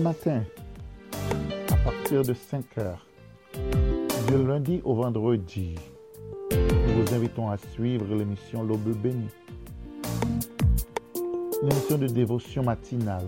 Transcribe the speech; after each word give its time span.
matin, 0.00 0.42
à 1.70 1.76
partir 1.76 2.22
de 2.22 2.34
5 2.34 2.78
heures, 2.78 3.06
du 4.28 4.44
lundi 4.44 4.80
au 4.84 4.94
vendredi, 4.94 5.76
nous 6.52 7.02
vous 7.02 7.14
invitons 7.14 7.50
à 7.50 7.56
suivre 7.56 8.14
l'émission 8.14 8.62
L'Aube 8.62 8.96
bénie. 8.96 9.28
L'émission 11.62 11.98
de 11.98 12.06
dévotion 12.06 12.62
matinale, 12.62 13.26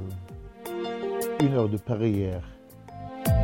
une 1.40 1.54
heure 1.54 1.68
de 1.68 1.76
prière, 1.76 2.42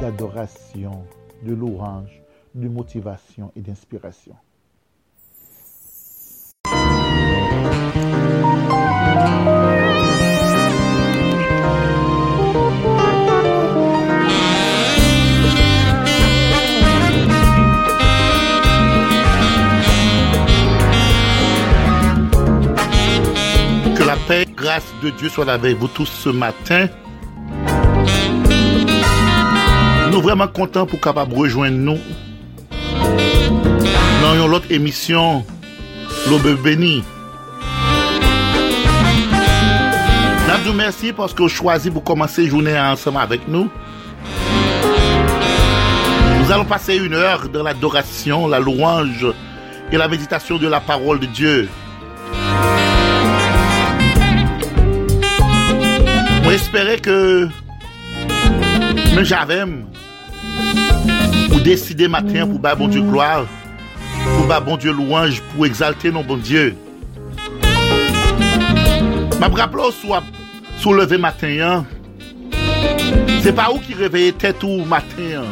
d'adoration, 0.00 1.04
de 1.42 1.54
louange, 1.54 2.22
de 2.54 2.68
motivation 2.68 3.52
et 3.56 3.60
d'inspiration. 3.60 4.34
De 25.02 25.10
Dieu 25.10 25.28
soit 25.28 25.50
avec 25.50 25.76
vous 25.76 25.88
tous 25.88 26.06
ce 26.06 26.30
matin. 26.30 26.86
Nous 30.10 30.20
vraiment 30.22 30.48
contents 30.48 30.86
pour 30.86 31.00
capable 31.00 31.34
rejoindre 31.34 31.76
nous 31.76 31.98
dans 34.22 34.34
une 34.34 34.54
autre 34.54 34.70
émission 34.70 35.44
L'Aube 36.28 36.62
bénie. 36.62 37.02
Nous 40.46 40.70
vous 40.70 40.72
merci 40.72 41.12
parce 41.12 41.34
que 41.34 41.42
vous 41.42 41.48
choisi 41.48 41.90
pour 41.90 42.04
commencer 42.04 42.46
journée 42.46 42.78
ensemble 42.78 43.18
avec 43.18 43.48
nous. 43.48 43.68
Nous 46.40 46.50
allons 46.50 46.64
passer 46.64 46.96
une 46.96 47.14
heure 47.14 47.48
dans 47.48 47.62
l'adoration, 47.62 48.46
la 48.46 48.60
louange 48.60 49.26
et 49.90 49.96
la 49.98 50.08
méditation 50.08 50.56
de 50.56 50.68
la 50.68 50.80
parole 50.80 51.18
de 51.20 51.26
Dieu. 51.26 51.68
M'espere 56.52 56.98
ke 57.00 57.14
mè 59.16 59.22
javem 59.24 59.70
ou 61.48 61.60
deside 61.64 62.10
matin 62.12 62.44
pou 62.50 62.60
ba 62.60 62.74
bon 62.76 62.92
Dieu 62.92 63.00
gloire, 63.06 63.46
pou 64.26 64.44
ba 64.50 64.58
bon 64.60 64.76
Dieu 64.76 64.92
louange, 64.92 65.40
pou 65.54 65.64
exalte 65.64 66.12
non 66.12 66.28
bon 66.28 66.36
Dieu. 66.44 66.76
Mè 69.40 69.48
braplo 69.48 69.88
sou, 69.96 70.20
sou 70.76 70.92
leve 71.00 71.16
matin 71.16 71.56
yan, 71.56 71.88
se 73.40 73.56
pa 73.56 73.70
ou 73.72 73.80
ki 73.80 73.96
reveye 74.04 74.36
tèt 74.36 74.60
ou 74.68 74.84
matin 74.84 75.38
yan. 75.38 75.50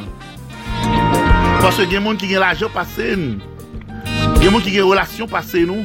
Pase 1.65 1.89
gen 1.89 2.05
moun 2.05 2.21
ki 2.21 2.29
gen 2.29 2.45
l'ajan 2.45 2.77
pase 2.77 3.15
nou, 3.17 3.41
gen 4.37 4.51
moun 4.53 4.61
ki 4.61 4.77
gen 4.77 4.93
relasyon 4.93 5.33
pase 5.33 5.65
nou, 5.65 5.81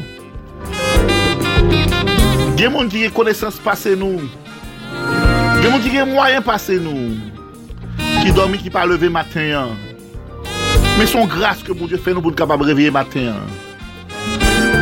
gen 2.60 2.76
moun 2.76 2.92
ki 2.92 3.08
gen 3.08 3.16
konesans 3.16 3.64
pase 3.64 3.96
nou, 3.96 4.28
Mè 5.66 5.72
moun 5.74 5.82
ki 5.82 5.90
gen 5.90 6.12
mwayen 6.12 6.44
pase 6.46 6.76
nou. 6.78 7.16
Ki 8.22 8.30
domi 8.38 8.60
ki 8.62 8.70
pa 8.70 8.84
leve 8.86 9.08
maten 9.10 9.48
yan. 9.50 9.72
Mè 11.00 11.08
son 11.10 11.26
grase 11.26 11.66
ke 11.66 11.74
moun 11.74 11.90
diyo 11.90 11.98
fè 11.98 12.14
nou 12.14 12.22
pou 12.22 12.30
nou 12.30 12.38
kapab 12.38 12.62
revye 12.68 12.92
maten 12.94 13.32
yan. 13.32 13.56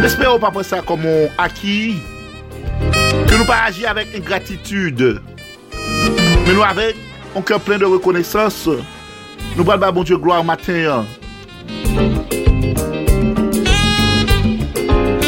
Mè 0.02 0.10
spè 0.12 0.28
ou 0.28 0.42
pa 0.44 0.50
pwè 0.52 0.66
sa 0.68 0.82
komon 0.84 1.32
aki. 1.40 1.78
Ke 2.84 3.38
nou 3.38 3.48
pa 3.48 3.62
aji 3.70 3.88
avèk 3.88 4.12
ingratitude. 4.20 5.14
Mè 5.72 6.50
nou 6.50 6.68
avèk 6.68 7.00
anke 7.40 7.62
plen 7.64 7.80
de 7.80 7.88
rekonesans. 7.94 8.60
Nou 9.54 9.64
bal 9.64 9.80
ba 9.80 9.94
moun 9.96 10.10
diyo 10.10 10.20
gloa 10.20 10.42
maten 10.44 10.82
yan. 10.84 11.08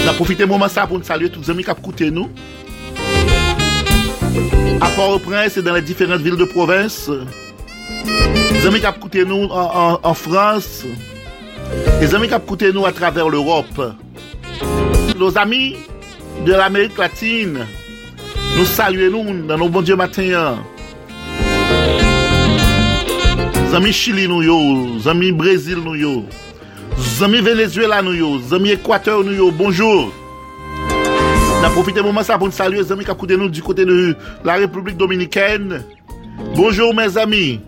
Na 0.03 0.19
profite 0.19 0.43
mouman 0.43 0.67
sa 0.67 0.83
pou 0.83 0.99
nou 0.99 1.07
salye 1.07 1.31
tout 1.31 1.47
zami 1.47 1.63
kap 1.63 1.79
koute 1.79 2.11
nou. 2.11 2.27
À 4.81 4.87
Port-au-Prince 4.95 5.57
et 5.57 5.61
dans 5.61 5.73
les 5.73 5.81
différentes 5.81 6.21
villes 6.21 6.35
de 6.37 6.45
province. 6.45 7.09
Les 8.53 8.65
amis 8.67 8.81
qui 9.11 9.25
nous 9.25 9.45
en, 9.45 9.93
en- 9.93 9.99
en 10.03 10.13
France. 10.13 10.83
Les 12.01 12.13
amis 12.15 12.27
qui 12.27 12.35
écouté 12.35 12.71
nous 12.73 12.85
à 12.85 12.91
travers 12.91 13.29
l'Europe. 13.29 13.95
Nos 15.17 15.37
amis 15.37 15.75
de 16.45 16.51
l'Amérique 16.51 16.97
latine. 16.97 17.65
Nous 18.57 18.65
saluons 18.65 19.23
nous 19.33 19.45
dans 19.47 19.57
nos 19.57 19.69
bons 19.69 19.81
dieux 19.81 19.95
matin. 19.95 20.57
Zami 23.71 23.91
Chili 23.91 24.27
nou 24.29 24.41
yo, 24.41 24.55
zami 25.03 25.33
Brésil 25.35 25.81
nou 25.83 25.95
yo, 25.99 26.23
zami 27.17 27.41
Venezuela 27.43 28.01
nou 28.01 28.13
yo, 28.15 28.29
zami 28.39 28.71
Équateur 28.71 29.23
nou 29.25 29.33
yo, 29.35 29.51
bonjour. 29.51 30.13
On 31.65 31.67
a 31.67 31.71
profité 31.71 31.99
moment 31.99 32.21
ça 32.21 32.37
pour 32.37 32.45
nous 32.45 32.53
saluer 32.53 32.77
les 32.77 32.91
amis 32.91 33.03
qui 33.03 33.09
écoutent 33.09 33.31
nous 33.31 33.49
du 33.49 33.63
côté 33.63 33.85
de 33.85 34.15
la 34.43 34.53
République 34.53 34.97
Dominicaine. 34.97 35.81
Bonjour 36.55 36.93
mes 36.93 37.17
amis. 37.17 37.59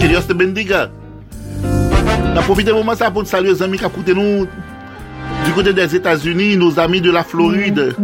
Que 0.00 0.06
Dios 0.06 0.22
te 0.22 0.32
bendiga. 0.32 0.90
On 1.62 2.38
a 2.38 2.40
profité 2.40 2.72
moment 2.72 2.94
ça 2.94 3.10
pour 3.10 3.20
nous 3.20 3.28
saluer 3.28 3.50
les 3.50 3.62
amis 3.62 3.76
qui 3.76 3.84
écoutent 3.84 4.08
nous 4.08 4.46
du 5.44 5.52
côté 5.52 5.74
des 5.74 5.94
États-Unis, 5.94 6.56
nos 6.56 6.80
amis 6.80 7.02
de 7.02 7.10
la 7.10 7.22
Floride, 7.22 7.94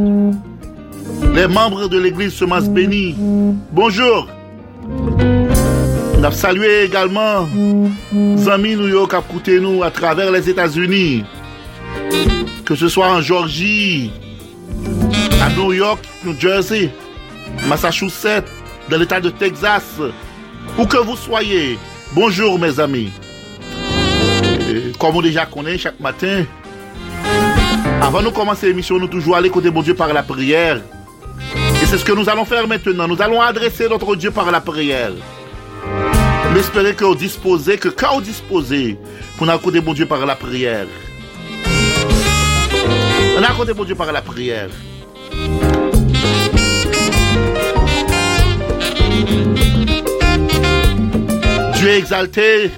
les 1.34 1.46
membres 1.46 1.88
de 1.88 1.98
l'église 1.98 2.34
Semence 2.34 2.68
Bénie. 2.68 3.14
Bonjour. 3.72 4.28
A 6.22 6.52
également 6.84 7.48
les 8.12 8.48
amis 8.50 8.76
New 8.76 8.88
York 8.88 9.12
qui 9.12 9.16
écoutent 9.16 9.62
nous 9.62 9.82
à 9.82 9.90
travers 9.90 10.30
les 10.30 10.50
États-Unis. 10.50 11.24
Que 12.66 12.74
ce 12.74 12.88
soit 12.88 13.08
en 13.08 13.22
Georgie, 13.22 14.10
à 15.46 15.50
New 15.50 15.72
York, 15.72 16.04
New 16.24 16.38
Jersey, 16.38 16.90
Massachusetts, 17.68 18.50
dans 18.90 18.98
l'état 18.98 19.20
de 19.20 19.30
Texas, 19.30 20.00
où 20.76 20.84
que 20.86 20.96
vous 20.96 21.16
soyez. 21.16 21.78
Bonjour 22.14 22.58
mes 22.58 22.80
amis. 22.80 23.12
Comme 24.98 25.14
on 25.14 25.22
déjà 25.22 25.46
connaît 25.46 25.78
chaque 25.78 26.00
matin, 26.00 26.44
avant 28.02 28.22
de 28.22 28.28
commencer 28.30 28.66
l'émission, 28.66 28.98
nous 28.98 29.06
toujours 29.06 29.36
aller 29.36 29.48
côté 29.48 29.70
bon 29.70 29.82
Dieu 29.82 29.94
par 29.94 30.12
la 30.12 30.24
prière. 30.24 30.80
Et 31.80 31.86
c'est 31.86 31.98
ce 31.98 32.04
que 32.04 32.12
nous 32.12 32.28
allons 32.28 32.44
faire 32.44 32.66
maintenant. 32.66 33.06
Nous 33.06 33.22
allons 33.22 33.40
adresser 33.40 33.88
notre 33.88 34.16
Dieu 34.16 34.32
par 34.32 34.50
la 34.50 34.60
prière. 34.60 35.12
Mais 36.52 36.58
espérez 36.58 36.94
que 36.94 37.04
vous 37.04 37.14
disposez, 37.14 37.78
que 37.78 37.88
quand 37.88 38.16
vous 38.16 38.20
disposez, 38.20 38.98
pour 39.36 39.46
nous 39.46 39.58
côté 39.58 39.80
bon 39.80 39.94
Dieu 39.94 40.06
par 40.06 40.26
la 40.26 40.34
prière. 40.34 40.86
On 43.38 43.42
a 43.42 43.54
côté 43.56 43.74
bon 43.74 43.84
Dieu 43.84 43.94
par 43.94 44.10
la 44.10 44.22
prière. 44.22 44.70
Dieu 51.78 51.90
exalté, 51.90 52.70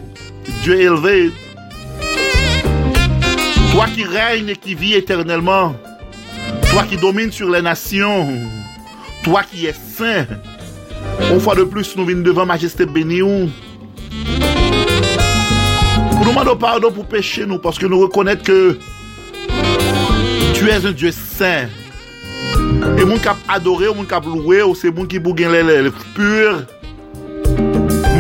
Dieu 0.63 0.81
élevé. 0.81 1.31
Toi 3.73 3.87
qui 3.95 4.05
règnes 4.05 4.49
et 4.49 4.57
qui 4.57 4.75
vis 4.75 4.95
éternellement, 4.95 5.77
toi 6.71 6.83
qui 6.83 6.97
domines 6.97 7.31
sur 7.31 7.49
les 7.51 7.63
nations, 7.63 8.27
toi 9.23 9.43
qui 9.43 9.67
es 9.67 9.75
saint, 9.75 10.27
une 11.31 11.41
fois 11.41 11.55
de 11.55 11.65
plus, 11.65 11.97
nous 11.97 12.05
venons 12.05 12.23
devant 12.23 12.47
Majesté 12.47 12.87
bénie. 12.87 13.21
Nous 13.21 13.51
demander 16.25 16.59
pardon 16.59 16.91
pour 16.91 17.07
pécher 17.07 17.47
nous, 17.47 17.59
parce 17.59 17.79
que 17.79 17.87
nous 17.87 18.01
reconnaissons 18.01 18.43
que 18.45 18.79
tu 20.55 20.69
es 20.69 20.87
un 20.87 20.93
Dieu 20.93 21.13
saint. 21.13 21.69
Et 22.99 23.05
mon 23.05 23.19
cap 23.19 23.37
adoré, 23.49 23.87
mon 23.95 24.05
cap 24.05 24.25
loué, 24.25 24.63
ou 24.63 24.75
c'est 24.75 24.91
mon 24.91 25.07
qui 25.07 25.19
bougain 25.19 25.51
les, 25.51 25.63
les, 25.63 25.91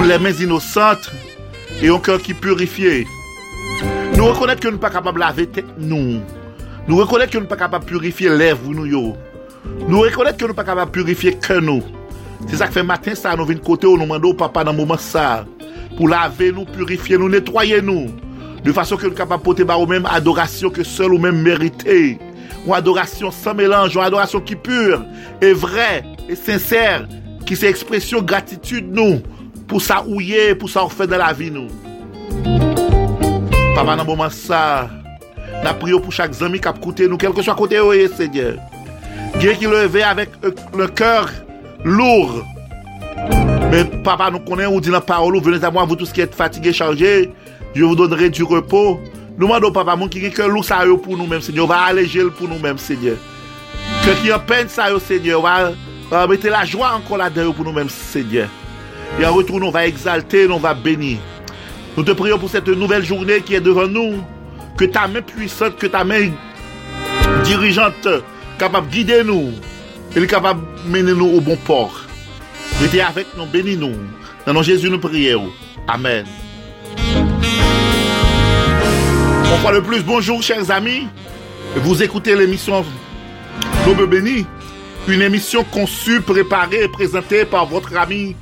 les 0.08 0.18
mains 0.18 0.32
innocentes, 0.40 1.10
et 1.82 1.88
un 1.90 1.98
cœur 1.98 2.22
qui 2.22 2.32
purifié. 2.32 3.06
Nous 4.16 4.24
reconnaissons 4.24 4.58
que 4.58 4.68
nous 4.68 4.72
ne 4.72 4.76
sommes 4.76 4.80
pas 4.80 4.90
capables 4.90 5.18
de 5.18 5.20
laver 5.20 5.46
tête 5.46 5.66
nous. 5.76 6.20
Nous 6.88 6.96
reconnaissons 6.96 7.30
que 7.30 7.36
nous 7.36 7.44
ne 7.44 7.46
sommes 7.46 7.48
pas 7.48 7.56
capables 7.56 7.84
de 7.84 7.90
purifier 7.90 8.30
lèvres 8.30 8.72
nous. 8.72 8.86
Nous 9.86 10.00
reconnaissons 10.00 10.36
que 10.36 10.44
nous 10.44 10.48
ne 10.48 10.48
sommes 10.48 10.54
pas 10.54 10.64
capables 10.64 10.90
de 10.90 10.94
purifier 10.94 11.34
que 11.34 11.60
nous. 11.60 11.82
C'est 12.48 12.56
ça 12.56 12.68
que 12.68 12.72
fait 12.72 12.82
matin 12.82 13.14
ça, 13.14 13.36
nous 13.36 13.44
venons 13.44 13.60
côté, 13.60 13.86
nous 13.86 13.98
demandons 13.98 14.30
au 14.30 14.34
papa 14.34 14.64
dans 14.64 14.72
le 14.72 14.78
moment 14.78 14.96
ça. 14.96 15.44
Pour 15.96 16.08
laver 16.08 16.52
nous, 16.52 16.64
purifier 16.64 17.18
nous, 17.18 17.28
nettoyer 17.28 17.82
nous. 17.82 18.06
De 18.64 18.72
façon 18.72 18.96
que 18.96 19.02
nous 19.02 19.08
sommes 19.08 19.18
capables 19.18 19.42
de 19.42 19.44
porter 19.44 19.64
par 19.66 19.78
nous-mêmes 19.78 20.06
adoration 20.06 20.70
que 20.70 20.84
seul 20.84 21.12
ou 21.12 21.18
même 21.18 21.42
mérité. 21.42 22.18
Une 22.66 22.72
adoration 22.72 23.30
sans 23.30 23.54
mélange, 23.54 23.94
une 23.94 24.00
adoration 24.00 24.40
qui 24.40 24.54
est 24.54 24.56
pure 24.56 25.04
et 25.42 25.52
vraie 25.52 26.02
et 26.30 26.34
sincère, 26.34 27.06
qui 27.44 27.56
c'est 27.56 27.68
expression 27.68 28.22
gratitude 28.22 28.88
nous, 28.90 29.20
pour 29.68 29.82
ça 29.82 30.02
ouiller, 30.06 30.54
pour 30.54 30.70
ça 30.70 30.86
fait 30.88 31.06
dans 31.06 31.18
la 31.18 31.32
vie 31.32 31.50
nous. 31.50 31.68
Papa, 33.74 33.94
dans 33.94 34.02
le 34.02 34.04
moment 34.04 34.30
ça, 34.30 34.88
nous 35.62 35.74
prions 35.78 36.00
pour 36.00 36.12
chaque 36.12 36.40
ami 36.42 36.58
qui 36.58 36.66
a 36.66 36.74
écouté 36.74 37.06
nous, 37.06 37.18
quel 37.18 37.32
que 37.32 37.42
soit 37.42 37.54
côté 37.54 37.78
où 37.78 37.92
il 37.92 38.00
est, 38.00 38.08
Seigneur. 38.08 38.54
Dieu 39.38 39.52
qui 39.52 39.66
levé 39.66 40.02
avec 40.02 40.30
euh, 40.44 40.50
le 40.76 40.88
cœur 40.88 41.30
lourd. 41.84 42.42
Mais 43.70 43.84
papa, 43.84 44.30
nous 44.30 44.40
connaissons, 44.40 44.72
on 44.72 44.80
dit 44.80 44.90
la 44.90 45.00
parole, 45.00 45.38
venez 45.40 45.62
à 45.62 45.70
moi, 45.70 45.84
vous 45.84 45.94
tous 45.94 46.10
qui 46.10 46.22
êtes 46.22 46.34
fatigués, 46.34 46.72
chargés, 46.72 47.30
je 47.74 47.84
vous 47.84 47.94
donnerai 47.94 48.30
du 48.30 48.42
repos. 48.42 48.98
Nous 49.36 49.46
demandons, 49.46 49.70
papa, 49.70 49.94
mon 49.94 50.08
qui 50.08 50.30
que 50.30 50.42
loup 50.42 50.62
ça 50.62 50.80
pour 51.04 51.16
nous-mêmes, 51.16 51.42
Seigneur, 51.42 51.66
on 51.66 51.68
va 51.68 51.82
alléger 51.82 52.24
pour 52.36 52.48
nous-mêmes, 52.48 52.78
Seigneur. 52.78 53.16
Que 54.04 54.20
qui 54.20 54.32
en 54.32 54.40
peine 54.40 54.68
ça, 54.68 54.86
Seigneur, 54.98 55.40
on 55.40 55.42
va, 56.10 56.26
mettre 56.26 56.48
la 56.48 56.64
joie 56.64 56.92
encore 56.94 57.18
là-dedans 57.18 57.52
pour 57.52 57.64
nous-mêmes, 57.64 57.90
Seigneur. 57.90 58.48
Et 59.20 59.24
en 59.24 59.34
retour, 59.34 59.60
on 59.62 59.70
va 59.70 59.86
exalter, 59.86 60.48
on 60.48 60.58
va 60.58 60.74
bénir. 60.74 61.18
Nous 61.96 62.04
te 62.04 62.12
prions 62.12 62.38
pour 62.38 62.50
cette 62.50 62.68
nouvelle 62.68 63.04
journée 63.04 63.40
qui 63.40 63.54
est 63.54 63.60
devant 63.60 63.88
nous. 63.88 64.22
Que 64.76 64.84
ta 64.84 65.08
main 65.08 65.22
puissante, 65.22 65.76
que 65.76 65.88
ta 65.88 66.04
main 66.04 66.30
dirigeante, 67.44 68.08
capable 68.58 68.88
de 68.88 68.92
guider 68.92 69.24
nous, 69.24 69.52
et 70.14 70.26
capable 70.26 70.60
de 70.84 70.90
mener 70.90 71.14
nous 71.14 71.26
au 71.26 71.40
bon 71.40 71.56
port. 71.56 72.02
Restez 72.80 73.00
avec 73.00 73.26
nous, 73.36 73.46
bénis-nous. 73.46 73.96
Dans 74.46 74.52
nom 74.52 74.62
Jésus, 74.62 74.88
nous 74.88 75.00
prions. 75.00 75.50
Amen. 75.88 76.24
Une 79.50 79.58
fois 79.60 79.72
de 79.72 79.80
plus, 79.80 80.02
bonjour 80.02 80.42
chers 80.42 80.70
amis. 80.70 81.08
Vous 81.76 82.02
écoutez 82.02 82.36
l'émission 82.36 82.84
L'aube 83.86 84.08
béni, 84.08 84.46
une 85.08 85.22
émission 85.22 85.64
conçue, 85.64 86.20
préparée 86.20 86.84
et 86.84 86.88
présentée 86.88 87.44
par 87.44 87.66
votre 87.66 87.96
ami, 87.96 88.36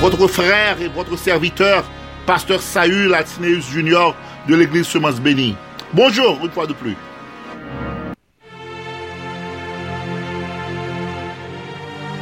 votre 0.00 0.26
frère 0.26 0.80
et 0.80 0.88
votre 0.88 1.16
serviteur, 1.16 1.84
pasteur 2.26 2.60
Saül 2.60 3.08
Latineus 3.08 3.62
Junior 3.70 4.14
de 4.48 4.54
l'église 4.54 4.86
Semence 4.86 5.20
Béni. 5.20 5.56
Bonjour, 5.92 6.38
une 6.42 6.50
fois 6.50 6.66
de 6.66 6.72
plus. 6.72 6.96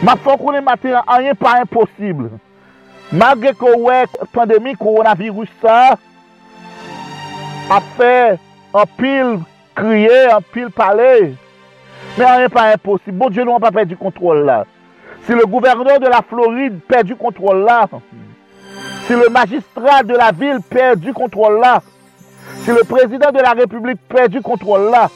Ma 0.03 0.15
est 0.15 0.61
matin, 0.61 1.03
rien 1.07 1.35
pas 1.35 1.61
impossible. 1.61 2.31
Malgré 3.13 3.55
que 3.55 3.65
la 3.65 4.07
pandémie 4.33 4.75
coronavirus 4.75 5.49
ça 5.61 5.97
a 7.71 7.81
fait 7.97 8.39
un 8.75 8.85
pile 8.99 9.39
crier, 9.75 10.31
un 10.31 10.41
pile 10.41 10.71
parler, 10.71 11.35
mais 12.19 12.25
rien 12.25 12.49
pas 12.49 12.73
impossible. 12.73 13.19
Bon 13.19 13.31
Dieu, 13.31 13.45
nous 13.45 13.53
n'a 13.53 13.61
pas 13.61 13.71
perdu 13.71 13.97
contrôle 13.97 14.45
là. 14.45 14.65
Si 15.25 15.33
le 15.33 15.47
gouverneur 15.47 16.01
de 16.01 16.07
la 16.07 16.23
Floride 16.23 16.81
perd 16.89 17.07
du 17.07 17.15
contrôle 17.15 17.65
là, 17.65 17.87
si 19.07 19.13
le 19.13 19.29
magistrat 19.31 20.03
de 20.03 20.15
la 20.15 20.33
ville 20.33 20.59
perd 20.69 20.99
du 20.99 21.13
contrôle 21.13 21.61
là, 21.61 21.81
si 22.63 22.71
le 22.71 22.85
président 22.85 23.31
de 23.31 23.41
la 23.41 23.53
République 23.53 24.01
perd 24.09 24.31
du 24.33 24.41
contrôle 24.41 24.91
là, 24.91 25.09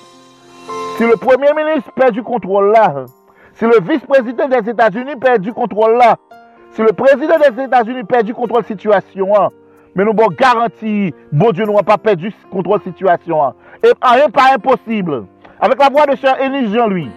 si 0.96 1.02
le 1.04 1.16
premier 1.16 1.52
ministre 1.54 1.90
perd 1.92 2.12
du 2.12 2.22
contrôle 2.22 2.72
là, 2.72 3.06
si 3.54 3.64
le 3.64 3.80
vice-président 3.80 4.48
des 4.48 4.70
États-Unis 4.70 5.16
perd 5.16 5.42
du 5.42 5.52
contrôle 5.52 5.96
là, 5.96 6.16
si 6.72 6.82
le 6.82 6.92
président 6.92 7.38
des 7.38 7.64
États-Unis 7.64 8.04
perd 8.04 8.26
du 8.26 8.34
contrôle 8.34 8.64
situation, 8.64 9.28
mais 9.96 10.04
nous 10.04 10.10
avons 10.10 10.28
garanti, 10.28 11.12
bon 11.32 11.50
Dieu, 11.50 11.64
nous 11.64 11.72
n'avons 11.72 11.82
pas 11.82 11.96
perdu 11.96 12.32
contrôle 12.50 12.82
situation. 12.82 13.54
Et 13.82 13.88
rien 14.02 14.28
pas 14.28 14.54
impossible. 14.54 15.24
Avec 15.58 15.80
la 15.80 15.88
voix 15.88 16.04
de 16.04 16.14
cher 16.16 16.38
Élie 16.40 16.72
Jean-Louis. 16.72 17.10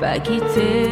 Pas 0.00 0.18
quitter. 0.18 0.90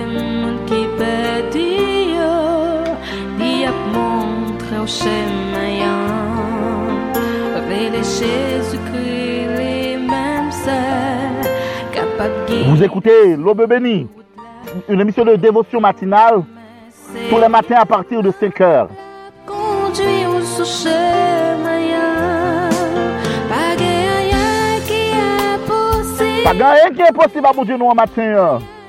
Vous 12.67 12.83
écoutez 12.83 13.37
l'Aube 13.37 13.67
bénie, 13.67 14.07
une 14.89 15.01
émission 15.01 15.25
de 15.25 15.35
dévotion 15.35 15.81
matinale 15.81 16.43
tous 17.29 17.39
les 17.39 17.49
matins 17.49 17.79
à 17.81 17.87
partir 17.87 18.23
de 18.23 18.31
5 18.31 18.61
heures. 18.61 18.89
Pagayen 26.45 26.95
ki 26.95 27.03
e 27.03 27.13
posib 27.17 27.47
a 27.47 27.53
boudi 27.57 27.79
nou 27.79 27.91
an 27.91 27.97
matin 27.97 28.31
yon 28.37 28.82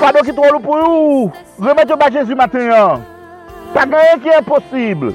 Pado 0.00 0.22
ki 0.24 0.32
trou 0.32 0.60
pou 0.64 0.76
ou. 0.80 1.24
Remet 1.60 1.90
yo 1.92 1.96
ba 2.00 2.08
Jezu 2.08 2.36
maten 2.36 2.70
yon. 2.70 3.02
Pa 3.74 3.84
ganyen 3.84 4.22
ki 4.24 4.32
imposible. 4.38 5.12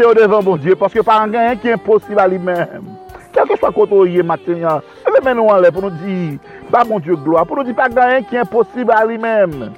pase 0.00 0.08
yo 0.08 0.14
devan 0.14 0.44
bon 0.44 0.58
Diyo, 0.58 0.76
paske 0.76 1.02
pa 1.04 1.20
an 1.20 1.32
ganyan 1.32 1.58
ki 1.60 1.74
imposib 1.74 2.18
a 2.18 2.26
li 2.26 2.38
menm. 2.38 2.96
Kelke 3.34 3.56
swa 3.58 3.70
koto 3.72 4.06
ye 4.06 4.22
maten 4.22 4.62
ya, 4.62 4.80
eve 5.06 5.20
men 5.24 5.36
nou 5.36 5.52
an 5.52 5.60
le 5.60 5.70
pou 5.70 5.84
nou 5.84 5.92
di, 6.00 6.38
ba 6.70 6.84
bon 6.88 7.02
Diyo 7.02 7.18
gloa, 7.20 7.44
pou 7.44 7.58
nou 7.58 7.66
di 7.66 7.76
pa 7.76 7.88
ganyan 7.92 8.24
ki 8.24 8.40
imposib 8.40 8.90
a 8.94 9.02
li 9.04 9.18
menm. 9.20 9.68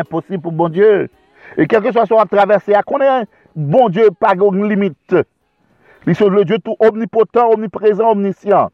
An 0.00 0.06
yon 0.06 0.08
pa 0.08 0.20
imposib 0.20 0.42
pou 0.42 0.52
bon 0.52 0.72
Diyo. 0.72 1.08
E 1.56 1.66
kelke 1.68 1.92
chwa 1.92 2.06
sou 2.06 2.20
a 2.20 2.26
travese, 2.28 2.74
a 2.76 2.82
konen 2.86 3.26
bon 3.54 3.90
Diyo 3.92 4.12
pa 4.16 4.34
goun 4.34 4.68
limite. 4.68 5.24
Li 6.06 6.14
sou 6.16 6.30
le 6.32 6.44
Diyo 6.44 6.60
tou 6.62 6.76
omnipotent, 6.80 7.52
omniprezent, 7.52 8.08
omniscient. 8.08 8.70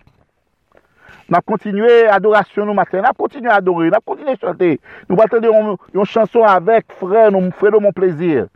Na 1.28 1.40
kontinue 1.42 2.06
adorasyon 2.12 2.68
nou 2.68 2.76
maten. 2.78 3.02
Na 3.02 3.14
kontinue 3.16 3.50
adore, 3.50 3.90
na 3.90 4.00
kontinue 4.00 4.36
chante. 4.38 4.76
Nou 5.08 5.18
batende 5.18 5.50
yon 5.50 6.06
chanson 6.06 6.46
avek 6.46 6.86
fre, 7.00 7.26
nou 7.34 7.50
fre 7.58 7.74
nou 7.74 7.82
moun 7.82 7.96
plezir. 7.96 8.46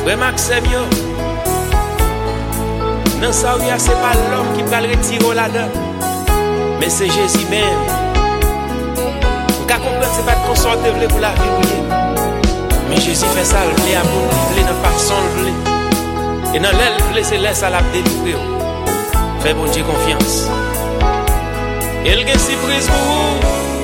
Fwe 0.00 0.16
maksem 0.16 0.72
yo. 0.72 1.09
Nan 3.20 3.34
sa 3.36 3.52
ou 3.52 3.60
ya 3.68 3.76
se 3.76 3.92
pa 4.00 4.14
l'om 4.16 4.46
ki 4.56 4.62
pral 4.64 4.86
retiro 4.88 5.34
la 5.36 5.44
dan 5.52 5.68
Men 6.80 6.88
se 6.88 7.04
Jezi 7.04 7.44
men 7.50 7.74
Ou 9.58 9.66
ka 9.68 9.76
kompren 9.82 10.08
se 10.14 10.24
pa 10.24 10.38
konsante 10.46 10.88
vle 10.94 11.08
pou 11.12 11.20
la 11.20 11.34
vi 11.36 11.50
vle 11.58 11.98
Men 12.88 12.96
Jezi 12.96 13.28
fe 13.34 13.44
sa 13.44 13.66
l 13.68 13.74
vle 13.82 13.98
a 14.00 14.06
moun 14.08 14.40
vle 14.54 14.64
nan 14.64 14.80
fason 14.86 15.28
vle 15.36 15.52
E 16.56 16.62
nan 16.64 16.80
lèl 16.80 16.96
vle 17.10 17.26
se 17.28 17.42
lè 17.44 17.52
sa 17.60 17.68
la 17.74 17.84
pdelibre 17.90 18.38
ou 18.40 19.44
Fè 19.44 19.52
bon 19.58 19.68
diye 19.68 19.84
konfians 19.84 20.40
El 22.08 22.24
gen 22.24 22.40
si 22.40 22.56
priz 22.64 22.88
pou 22.88 23.20
ou 23.20 23.79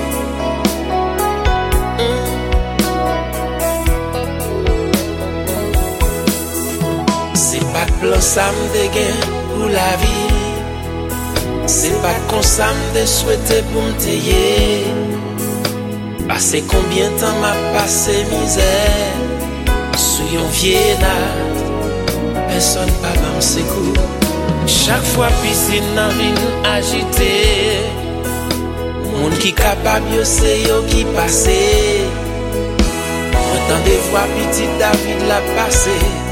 plan 8.07 8.23
sa 8.23 8.47
m 8.55 8.59
de 8.71 8.85
gen 8.95 9.17
pou 9.51 9.67
la 9.75 9.91
vi. 9.99 10.19
Se 11.67 11.91
pa 12.03 12.13
kon 12.31 12.45
sa 12.47 12.69
m 12.71 12.79
de 12.95 13.03
souete 13.11 13.59
pou 13.73 13.83
m 13.83 13.91
te 14.03 14.15
Pase 16.27 16.61
konbyen 16.71 17.13
tan 17.21 17.35
ma 17.43 17.53
pase 17.75 18.15
mizer 18.31 19.15
Sou 19.95 20.27
yon 20.35 20.47
vie 20.59 20.75
viena 20.75 21.15
Person 22.51 22.91
pa 23.03 23.15
ban 23.19 23.39
se 23.43 23.63
kou 23.71 23.95
Chak 24.67 25.03
fwa 25.13 25.31
pisin 25.43 25.87
nan 25.95 26.11
vin 26.19 26.39
agite. 26.75 27.33
Moun 29.15 29.35
ki 29.39 29.55
kapab 29.55 30.03
yo 30.11 30.27
se 30.27 30.57
yo 30.67 30.81
ki 30.91 31.07
pase. 31.15 31.59
Mwen 33.31 33.67
tan 33.71 33.83
de 33.87 33.99
fwa 34.11 34.27
piti 34.35 34.71
David 34.83 35.29
la 35.31 35.43
pase. 35.55 36.26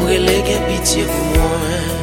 Mwen 0.00 0.26
le 0.26 0.40
gen 0.46 0.66
pitiye 0.68 1.04
pou 1.10 1.30
mwen. 1.34 1.95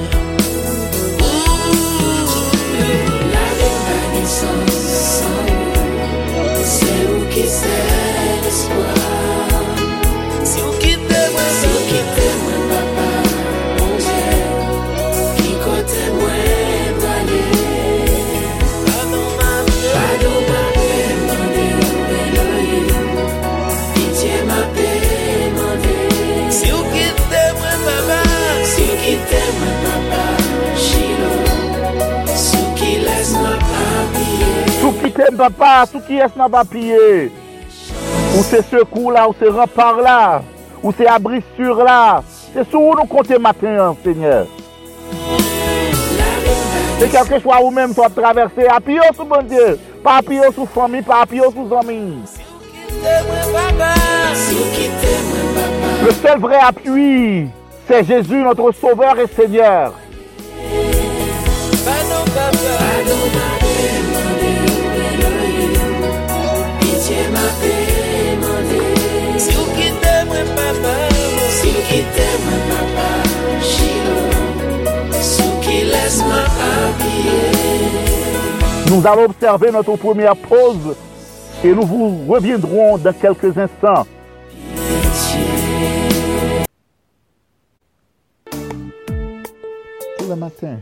Se 38.44 38.62
sekou 38.70 39.12
la, 39.12 39.28
ou 39.28 39.34
se 39.34 39.50
repar 39.50 40.02
la, 40.02 40.42
ou 40.82 40.92
se 40.92 41.08
abrisur 41.08 41.84
la. 41.84 42.24
Se 42.54 42.64
sou 42.70 42.92
ou 42.92 42.98
nou 42.98 43.10
konte 43.10 43.38
maten, 43.42 43.96
seigneur. 44.04 44.46
Se 47.00 47.10
kelke 47.10 47.40
chwa 47.42 47.60
ou 47.64 47.72
menm 47.74 47.96
sou 47.96 48.06
a 48.06 48.12
traverse, 48.14 48.68
apiyo 48.76 49.10
sou 49.16 49.26
bon 49.26 49.48
Dieu. 49.50 49.80
Pa 50.04 50.20
apiyo 50.22 50.52
sou 50.54 50.70
fami, 50.70 51.02
pa 51.02 51.24
apiyo 51.24 51.50
sou 51.56 51.66
zami. 51.72 52.00
Kite 52.84 53.16
mwen 53.28 53.50
papa 53.56 53.92
Si 54.38 54.56
ou 54.60 54.70
kite 54.76 55.16
mwen 55.30 55.50
papa 55.58 56.06
Le 56.06 56.12
seul 56.22 56.40
vrai 56.40 56.60
appui, 56.60 57.48
c'est 57.88 58.04
Jésus, 58.04 58.42
notre 58.44 58.72
sauveur 58.74 59.18
et 59.20 59.28
Seigneur. 59.28 59.94
Nous 78.90 79.08
allons 79.08 79.26
observer 79.26 79.72
notre 79.72 79.96
première 79.98 80.36
pause 80.36 80.96
et 81.64 81.72
nous 81.74 81.84
vous 81.84 82.26
reviendrons 82.28 82.98
dans 82.98 83.14
quelques 83.14 83.58
instants. 83.58 84.08
Tous 90.18 90.30
les 90.30 90.36
matins, 90.36 90.80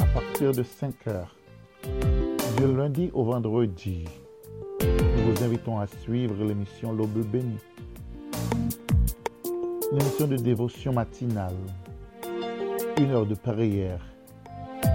à 0.00 0.04
partir 0.14 0.52
de 0.52 0.62
5 0.64 0.94
heures, 1.08 1.36
du 2.56 2.76
lundi 2.76 3.10
au 3.14 3.24
vendredi, 3.24 4.04
nous 4.82 5.32
vous 5.32 5.44
invitons 5.44 5.78
à 5.78 5.86
suivre 5.86 6.34
l'émission 6.44 6.92
L'Aube 6.92 7.24
bénie 7.24 7.58
une 9.92 9.98
notion 9.98 10.26
de 10.26 10.36
dévotion 10.36 10.92
matinale, 10.92 11.54
une 12.98 13.10
heure 13.10 13.26
de 13.26 13.34
prière, 13.34 14.00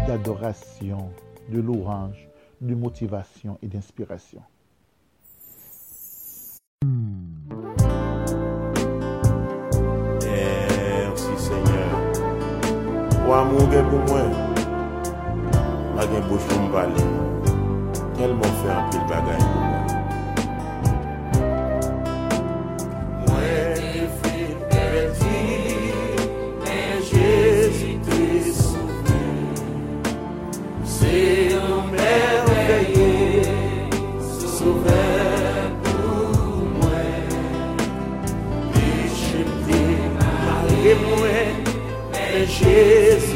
d'adoration, 0.08 1.10
de 1.50 1.62
louange, 1.62 2.28
de 2.60 2.76
motivation 2.76 3.58
et 3.62 3.68
d'inspiration. 3.68 4.42
Merci 10.24 11.38
Seigneur. 11.38 11.92
Ou 13.28 13.34
amour 13.34 13.70
pour 13.90 14.00
moi. 14.08 14.24
Ma 15.96 16.06
pour 16.06 16.72
parler. 16.72 17.04
Tellement 18.16 18.44
fait 18.44 18.70
un 18.70 18.90
peu 18.90 18.98
de 18.98 19.10
bagaille 19.10 19.38
pour 19.38 19.62
moi. 19.62 19.81
Men 42.64 43.31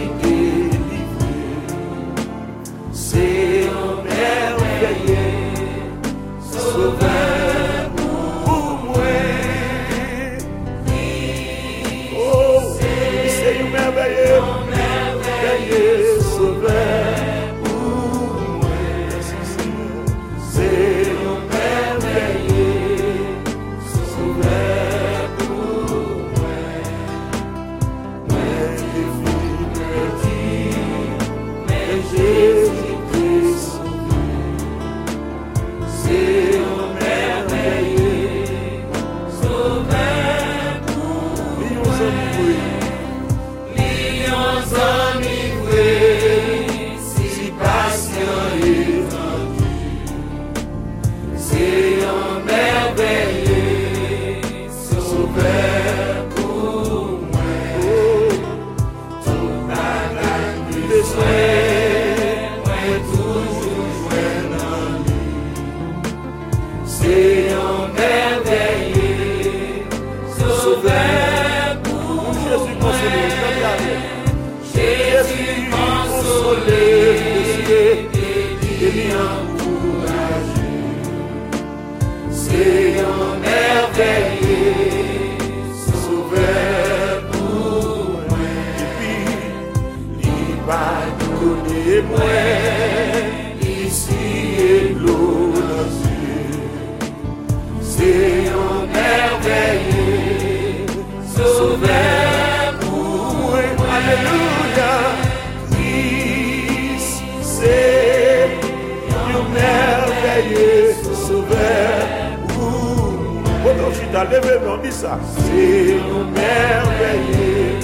leve 114.32 114.56
nan 114.66 114.82
di 114.84 114.92
sa 114.92 115.18
Se 115.36 115.64
yon 115.98 116.32
merveye 116.36 117.80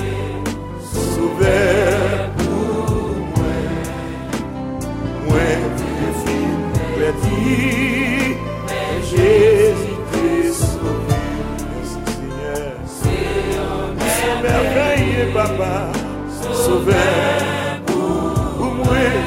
Souver 0.92 2.30
pou 2.40 3.16
mwen 3.34 3.70
Mwen 5.28 5.66
te 5.80 6.12
fin 6.22 6.58
peti 6.96 7.42
Men 8.70 9.04
jesi 9.12 9.96
te 10.14 10.30
souver 10.60 11.52
Se 12.98 13.18
yon 13.56 13.98
merveye 14.46 15.30
papa 15.36 15.74
Souver 16.66 17.46
pou 17.90 18.74
mwen 18.82 19.22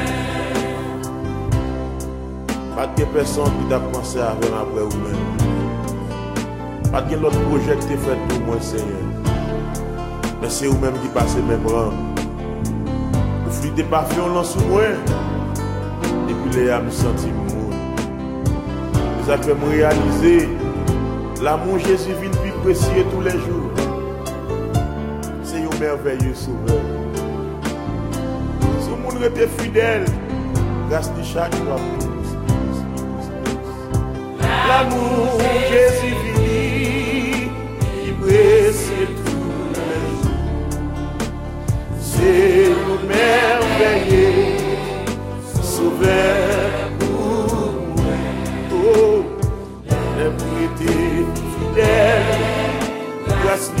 Pat 2.75 2.91
ke 2.99 3.07
peson 3.15 3.49
ki 3.61 3.71
ta 3.71 3.79
pwanse 3.89 4.19
avè 4.31 4.51
nan 4.51 4.73
pre 4.73 4.83
ou 4.89 5.03
men 5.05 5.24
Pas 6.95 7.01
de 7.01 7.17
l'autre 7.17 7.41
projet 7.49 7.75
qui 7.77 7.87
t'est 7.87 7.97
fait 7.97 8.15
pour 8.29 8.39
moi, 8.45 8.55
Seigneur. 8.61 8.87
Mais 10.41 10.49
c'est 10.49 10.67
vous-même 10.67 10.93
qui 11.01 11.09
passez 11.09 11.41
mes 11.41 11.57
bras. 11.57 11.91
Vous 13.43 13.51
fluidez 13.51 13.83
parfum 13.83 14.33
là 14.33 14.41
sous 14.45 14.61
moi. 14.61 14.83
Et 16.29 16.33
puis 16.33 16.57
les 16.57 16.69
âmes 16.69 16.89
sentis. 16.89 17.33
Vous 19.19 19.29
avez 19.29 19.43
fait 19.43 19.55
me 19.55 19.69
réaliser 19.71 20.47
l'amour 21.43 21.79
Jésus 21.79 22.13
vient 22.21 22.31
plus 22.31 22.53
précieux 22.63 23.03
tous 23.11 23.19
les 23.19 23.31
jours. 23.31 23.71
C'est 25.43 25.57
un 25.57 25.79
merveilleux 25.81 26.33
sauveur. 26.33 26.81
Si 28.79 28.89
le 28.89 28.95
monde 28.95 29.21
était 29.21 29.49
fidèle, 29.61 30.05
grâce 30.89 31.09
à 31.09 31.23
chaque 31.23 31.55
fois 31.55 31.75
plus. 31.75 32.29
L'amour 34.69 35.41
Jésus 35.69 36.24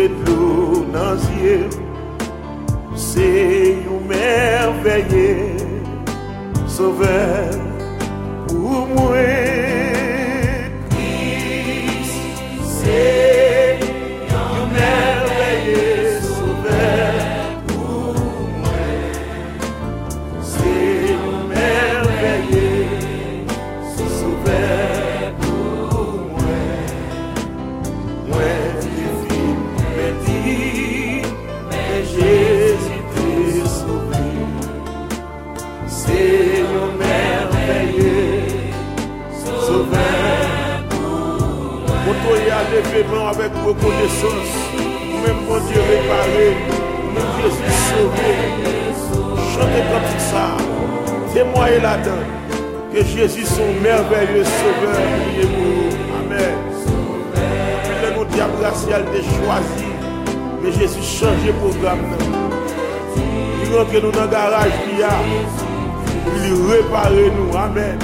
ye 0.00 0.08
dlo 0.08 0.84
nan 0.92 1.18
zye 1.24 1.56
Se 2.96 3.28
yon 3.84 4.00
merveye 4.08 5.28
Sove 6.74 7.49
Pour 43.62 43.76
a. 43.76 44.50
Même 45.24 45.36
quand 45.46 45.60
Dieu 45.68 45.80
réparé, 45.80 46.56
même 47.14 47.30
Jésus 47.40 47.72
sauvé. 47.88 48.32
Chantez 49.52 49.84
comme 49.90 50.10
ça. 50.18 50.44
Témoignez 51.32 51.80
là-dedans 51.80 52.24
que 52.92 53.04
Jésus 53.04 53.44
son 53.44 53.68
merveilleux 53.82 54.44
sauveur. 54.44 55.00
Priez 55.20 55.46
pour 55.46 56.16
Amen. 56.18 56.56
Le 58.02 58.16
nom 58.16 58.24
diable 58.24 58.52
racial 58.62 59.04
choisi. 59.22 59.84
Mais 60.62 60.72
Jésus 60.72 61.02
change 61.02 61.44
le 61.46 61.52
programme. 61.52 62.00
Il 63.16 63.76
rentre 63.76 63.92
nous 64.02 64.10
dans 64.10 64.22
le 64.22 64.28
garage. 64.28 64.72
Il 66.44 66.72
répare 66.72 67.10
nous. 67.12 67.56
Amen. 67.56 67.98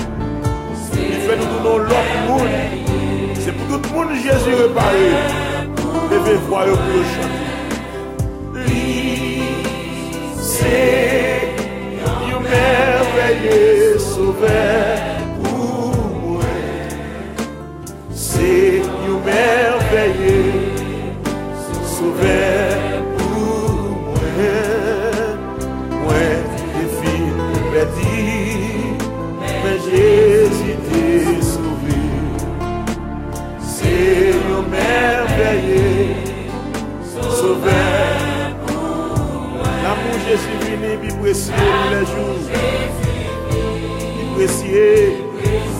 Il 0.92 1.20
fait 1.20 1.36
nous 1.36 1.62
donner 1.62 1.84
l'autre 1.84 2.16
monde. 2.28 2.48
C'est 3.34 3.52
pour 3.52 3.80
tout 3.80 3.88
le 3.88 3.94
monde 3.94 4.14
Jésus 4.14 4.54
réparé. 4.54 5.45
leve 6.26 6.38
voyo 6.48 6.76
pou 6.76 6.92
yo 6.92 7.04
chante. 7.04 7.44
Li, 8.66 9.42
se, 10.42 10.78
yo 12.30 12.40
merveye 12.40 13.98
souve 14.00 14.58
pou 15.36 15.92
mwen. 16.22 16.90
Se, 18.10 18.82
yo 19.06 19.20
merveye 19.28 20.34
souve 21.94 22.38
pou 23.14 23.38
mwen. 24.08 25.40
Mwen 26.02 26.46
te 26.56 26.86
fin 26.98 27.30
pou 27.38 27.74
pedi, 27.76 28.26
men 29.62 29.78
jesite 29.86 31.04
souve. 31.52 32.00
Se, 33.76 33.98
yo 34.48 34.64
merveye 34.74 35.85
sauveur. 37.46 38.50
L'amour 39.82 40.18
Jésus 40.26 40.56
venu, 40.62 40.90
puis 41.00 41.12
précieux 41.20 41.54
tous 41.54 41.88
les 41.94 42.04
jours. 42.12 42.42
Puis 44.16 44.26
précieux, 44.34 45.06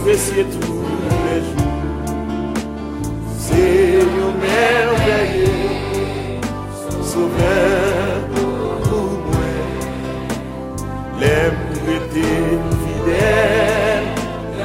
précieux 0.03 0.47
tous 0.55 0.85
les 1.27 1.41
jours. 1.47 1.75
C'est 3.39 3.99
un 4.27 4.33
merveilleux 4.47 5.59
sauveur 7.03 8.17
pour 8.35 9.11
moi. 9.27 9.51
L'aime 11.21 11.63
était 11.99 12.57
fidèle, 12.83 14.07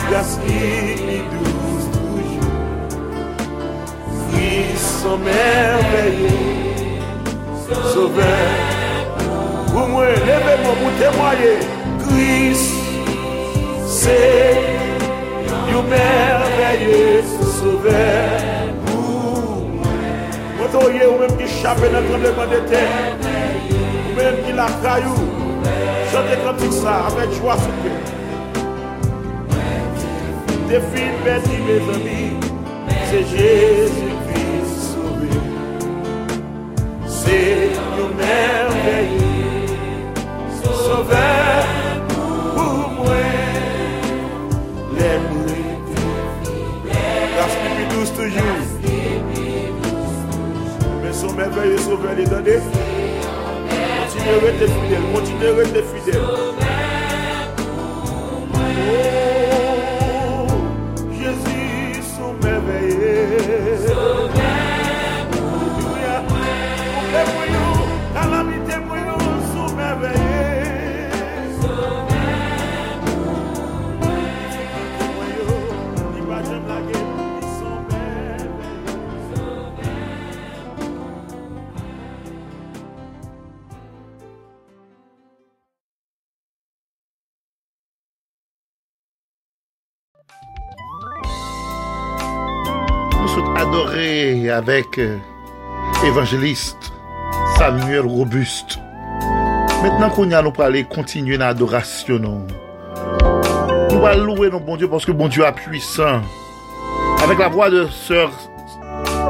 grâce 0.09 0.35
qui 0.45 0.61
douce 1.31 1.87
toujours. 1.97 2.55
Frisson 4.29 5.17
merveilleux, 5.17 6.60
sauveur. 7.83 8.25
Pour 9.67 9.87
moi, 9.87 10.05
levez-moi 10.05 10.73
pour 10.81 10.91
témoigner. 10.99 11.57
Christ, 12.07 12.73
c'est 13.87 14.57
un 15.47 15.81
merveilleux 15.83 17.23
sauveur 17.59 18.73
pour 18.85 19.67
moi. 19.69 19.87
Est, 20.93 21.05
ou 21.05 21.19
même 21.19 21.37
qui 21.37 21.47
chape 21.47 21.79
dans 21.79 21.99
le 21.99 22.07
tremblement 22.07 22.51
de 22.51 22.69
terre, 22.69 23.17
ou 24.11 24.15
même 24.17 24.35
qui 24.45 24.53
la 24.53 24.67
caillou, 24.81 25.15
chantez 26.11 26.39
comme 26.45 26.71
ça, 26.71 27.07
avec 27.07 27.33
joie 27.33 27.57
Des 30.69 30.75
filles 30.75 31.11
perdues, 31.23 31.61
mes 31.67 31.95
amis, 31.95 32.33
c'est 33.09 33.37
Jésus-Christ 33.37 34.10
Un 37.31 38.09
merveilleux 38.17 39.21
sauveur 40.61 41.63
pour 42.09 42.89
moi. 42.89 43.21
Les 44.97 45.17
bruits, 45.29 45.71
grâce 47.35 47.55
qui 47.61 47.95
douce 47.95 48.13
toujours. 48.13 48.61
Mais 51.01 51.13
son 51.13 51.31
merveilleux 51.33 51.77
sauveur, 51.77 52.15
donné. 52.15 52.57
Continuez 54.01 54.33
à 54.33 54.39
rester 54.45 54.67
fidèle, 54.67 55.05
continuez. 55.13 56.60
Avec 94.61 94.99
euh, 94.99 95.17
évangéliste 96.05 96.91
Samuel 97.57 98.01
Robuste. 98.01 98.77
Maintenant 99.81 100.09
qu'on 100.11 100.29
a 100.31 100.41
nous 100.43 100.51
pour 100.51 100.63
aller 100.63 100.83
continuer 100.83 101.35
l'adoration. 101.37 102.19
Nous 102.19 104.05
allons 104.05 104.35
louer 104.35 104.49
nos 104.51 104.59
bon 104.59 104.77
Dieu 104.77 104.87
parce 104.87 105.03
que 105.03 105.11
bon 105.11 105.27
Dieu 105.27 105.43
est 105.43 105.51
puissant. 105.51 106.21
Avec 107.23 107.39
la 107.39 107.47
voix 107.49 107.71
de 107.71 107.87
sœur 107.87 108.29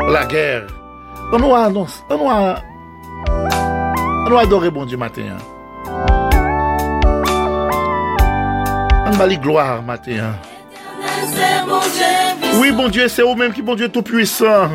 La 0.10 0.26
Guerre. 0.26 0.64
On 1.32 1.40
nous 1.40 1.56
annonce, 1.56 2.04
on 2.10 2.18
nous, 2.18 2.30
a- 2.30 2.56
on 4.26 4.30
nous 4.30 4.38
adorer 4.38 4.70
bon 4.70 4.84
Dieu 4.86 4.98
matin. 4.98 5.38
On 9.08 9.12
va 9.12 9.28
gloire 9.38 9.82
matin. 9.82 10.34
Dieu, 11.34 12.60
Oui, 12.60 12.72
bon 12.74 12.90
Dieu, 12.90 13.08
c'est 13.08 13.22
vous-même 13.22 13.54
qui 13.54 13.62
bon 13.62 13.76
Dieu 13.76 13.88
tout 13.88 14.02
puissant. 14.02 14.68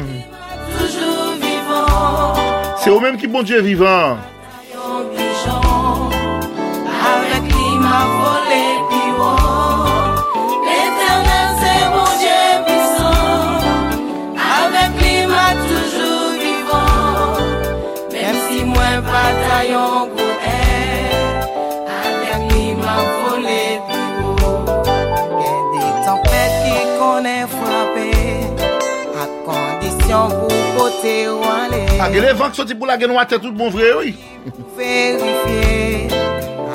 C'est 2.86 2.92
vous-même 2.92 3.16
qui 3.16 3.26
bon 3.26 3.42
Dieu 3.42 3.60
vivant. 3.62 4.16
kote 30.86 31.28
wale. 31.42 31.82
A 32.00 32.08
gen 32.12 32.28
evan 32.30 32.52
ki 32.52 32.60
soti 32.60 32.76
pou 32.78 32.88
la 32.88 32.98
gen 33.00 33.14
wate 33.16 33.38
tout 33.42 33.54
bon 33.56 33.72
vre 33.74 33.90
yoy 33.90 34.14
Verifiye 34.76 36.08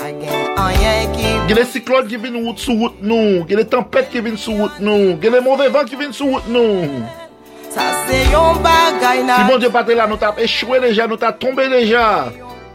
A 0.01 0.11
gen 0.19 0.59
anyen 0.59 1.15
ki 1.15 1.33
Gen 1.49 1.61
e 1.61 1.65
siklon 1.71 2.07
ki 2.11 2.19
vin 2.21 2.37
wout 2.41 2.61
sou 2.61 2.77
wout 2.79 3.01
nou. 3.03 3.41
Gen 3.49 3.63
e 3.63 3.65
tempet 3.67 4.11
ki 4.11 4.23
vin 4.23 4.37
sou 4.39 4.55
wout 4.59 4.79
nou. 4.83 5.15
Gen 5.23 5.35
e 5.35 5.43
mouve 5.43 5.67
van 5.73 5.87
ki 5.89 5.99
vin 5.99 6.15
sou 6.15 6.35
wout 6.35 6.47
nou. 6.51 7.01
Sa 7.71 7.87
se 8.05 8.21
yon 8.31 8.59
bagay 8.63 9.23
na. 9.27 9.41
Si 9.41 9.49
bon 9.49 9.61
diyo 9.61 9.71
patre 9.73 9.95
la 9.99 10.07
nou 10.11 10.19
ta 10.21 10.33
echwe 10.43 10.81
deja 10.83 11.07
Nou 11.11 11.19
ta 11.19 11.33
tombe 11.35 11.67
deja. 11.71 12.07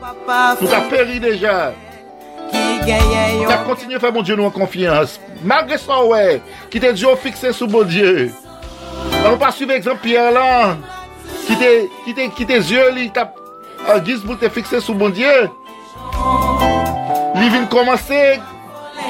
Nou 0.00 0.70
ta 0.70 0.84
peri 0.92 1.20
deja. 1.22 1.56
Ta 3.46 3.62
kontinye 3.66 3.98
fè 4.02 4.12
bon 4.14 4.24
Diyo 4.24 4.36
nou 4.38 4.46
an 4.46 4.54
konfians 4.54 5.16
Magre 5.46 5.78
sa 5.82 5.98
wè 6.06 6.38
Ki 6.70 6.82
te 6.82 6.92
Diyo 6.94 7.16
fikse 7.18 7.50
sou 7.56 7.66
bon 7.70 7.88
Diyo 7.88 8.28
Nan 9.16 9.32
nou 9.32 9.40
pa 9.40 9.50
suive 9.54 9.74
ekzamp 9.74 9.98
Pierre 10.04 10.30
lan 10.36 10.84
ki 11.46 12.46
te 12.46 12.60
zye 12.60 12.90
li 12.94 13.08
tap 13.14 13.36
an 13.90 14.02
giz 14.04 14.24
pou 14.26 14.36
te 14.40 14.50
fikse 14.52 14.80
sou 14.82 14.96
bon 14.98 15.12
diye. 15.14 15.46
Li 17.36 17.48
vin 17.52 17.66
komanse, 17.70 18.20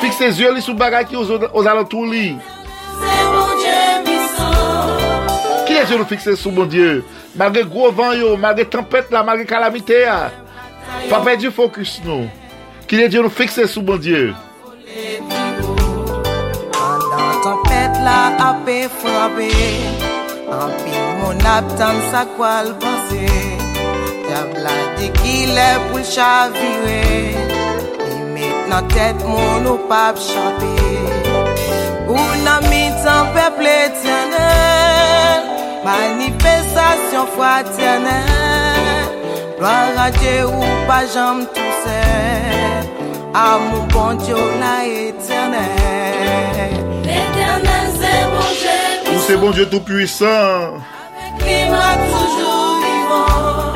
fikse 0.03 0.33
zye 0.37 0.53
li 0.55 0.65
sou 0.65 0.77
bagay 0.79 1.07
ki 1.09 1.17
os 1.19 1.67
alantou 1.67 2.05
li. 2.11 2.35
Ki 5.67 5.75
te 5.75 5.85
zye 5.89 6.01
li 6.01 6.09
fikse 6.11 6.37
sou 6.41 6.53
bon 6.57 6.69
diye? 6.71 7.01
Magre 7.37 7.67
gro 7.69 7.91
van 7.93 8.17
yo, 8.17 8.35
magre 8.41 8.67
tempet 8.73 9.13
la, 9.15 9.25
magre 9.27 9.47
kalamite 9.49 10.03
ya. 10.05 10.19
Pa 11.11 11.21
pe 11.25 11.37
di 11.41 11.53
fokus 11.53 11.99
nou. 12.07 12.27
Ki 12.89 13.01
te 13.01 13.09
zye 13.13 13.25
li 13.25 13.33
fikse 13.33 13.69
sou 13.71 13.85
bon 13.87 14.01
diye. 14.03 14.29
Andan 16.77 17.41
tempet 17.47 18.05
la 18.05 18.21
apen 18.51 18.93
frape. 19.01 20.16
Anpil 20.47 21.07
moun 21.19 21.43
ap 21.43 21.67
tan 21.79 21.97
sa 22.11 22.23
kwa 22.37 22.55
l 22.67 22.69
panse 22.83 23.27
Tabla 24.27 24.75
di 24.97 25.09
ki 25.19 25.37
le 25.57 25.71
pou 25.89 25.99
l 25.99 26.05
chavire 26.15 27.03
Li 28.07 28.19
met 28.35 28.59
nan 28.71 28.85
tet 28.95 29.19
moun 29.27 29.67
ou 29.73 29.79
pap 29.91 30.15
chante. 30.29 30.75
Ou 32.07 32.27
nan 32.47 32.61
mitan 32.71 33.23
peple 33.35 33.79
tjenel 33.99 35.41
Manifestasyon 35.87 37.27
fwa 37.35 37.55
tjenel 37.75 39.05
Gloire 39.59 39.99
a 40.07 40.09
Dje 40.21 40.37
ou 40.47 40.67
pa 40.87 41.01
jam 41.11 41.39
tou 41.57 41.71
se 41.83 42.03
Amou 43.35 43.83
bon 43.91 44.15
Djo 44.23 44.43
la 44.63 44.77
etjenel 45.03 46.87
c'est 49.27 49.37
bon 49.37 49.51
Dieu 49.51 49.67
Tout-Puissant. 49.69 50.27
Avec 50.27 51.43
lui, 51.43 51.69
moi 51.69 51.93
toujours 52.13 52.79
vivant, 52.87 53.73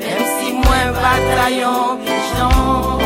même 0.00 0.26
si 0.36 0.52
moi 0.52 0.80
bataillon 1.00 1.98
pigeon, 2.04 2.98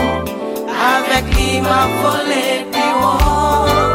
avec 0.97 1.25
lui, 1.35 1.61
m'a 1.61 1.85
volé 2.03 2.45
plus 2.73 2.93
haut. 3.03 3.88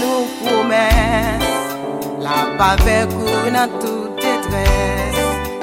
nou 0.00 0.26
promes 0.42 1.44
La 2.24 2.38
pa 2.58 2.70
vekou 2.82 3.50
nan 3.54 3.72
tout 3.82 4.08
detres 4.20 5.18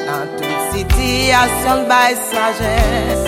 Nan 0.06 0.30
tout 0.38 0.60
sityasyon 0.74 1.86
bay 1.90 2.16
sajes 2.30 3.24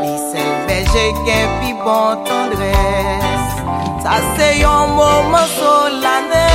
Li 0.00 0.14
sel 0.30 0.50
veje 0.68 1.04
gen 1.26 1.52
pi 1.60 1.76
bon 1.84 2.24
tendres 2.28 3.46
Sa 4.02 4.18
se 4.32 4.48
yon 4.58 4.96
mouman 4.96 5.46
solane 5.56 6.48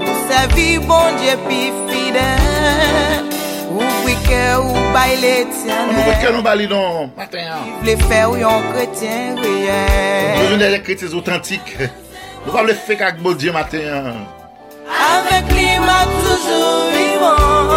Ou 0.00 0.16
se 0.30 0.40
vi 0.54 0.70
bon 0.88 1.20
dje 1.20 1.36
pi 1.44 1.60
fide 1.90 2.30
Ou 3.74 3.92
wike 4.06 4.40
ou 4.62 4.88
bay 4.96 5.12
le 5.20 5.36
tiane 5.58 6.00
Ou 6.00 7.76
vle 7.84 8.00
fe 8.06 8.24
ou 8.30 8.40
yon 8.40 8.66
kretien 8.72 9.36
Ou 9.36 10.56
yon 10.56 10.82
kretien 10.88 11.14
autantik 11.20 11.76
Nous 12.46 12.56
le 12.62 12.74
faire 12.74 13.02
avec 13.02 13.20
Dieu 13.34 13.52
matin. 13.52 13.78
hein. 13.92 14.12
Avec 15.18 15.52
lui 15.52 15.66
toujours 16.24 16.86
vivant 16.94 17.68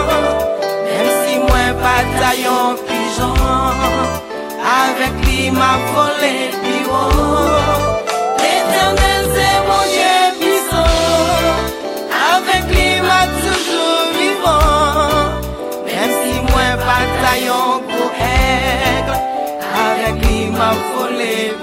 Même 0.85 1.11
si 1.25 1.37
moi 1.39 1.73
bataillon 1.81 2.75
pigeon. 2.87 3.33
Avec 4.81 5.25
lui 5.25 5.49
m'a 5.51 5.73
volé 5.95 6.51
plus 6.61 6.83
L'éternel 8.43 9.21
c'est 9.33 9.59
mon 9.69 9.83
Dieu 9.95 10.19
puissant. 10.39 10.97
Avec 12.35 12.63
lui 12.75 13.01
toujours 13.43 14.05
vivant 14.19 15.41
Même 15.85 16.13
si 16.21 16.33
moi 16.51 16.67
bataillon 16.87 17.81
pour 17.89 18.11
aigle 18.21 19.17
Avec 19.87 20.25
lui 20.25 20.45
m'a 20.51 20.71
volé 20.95 21.53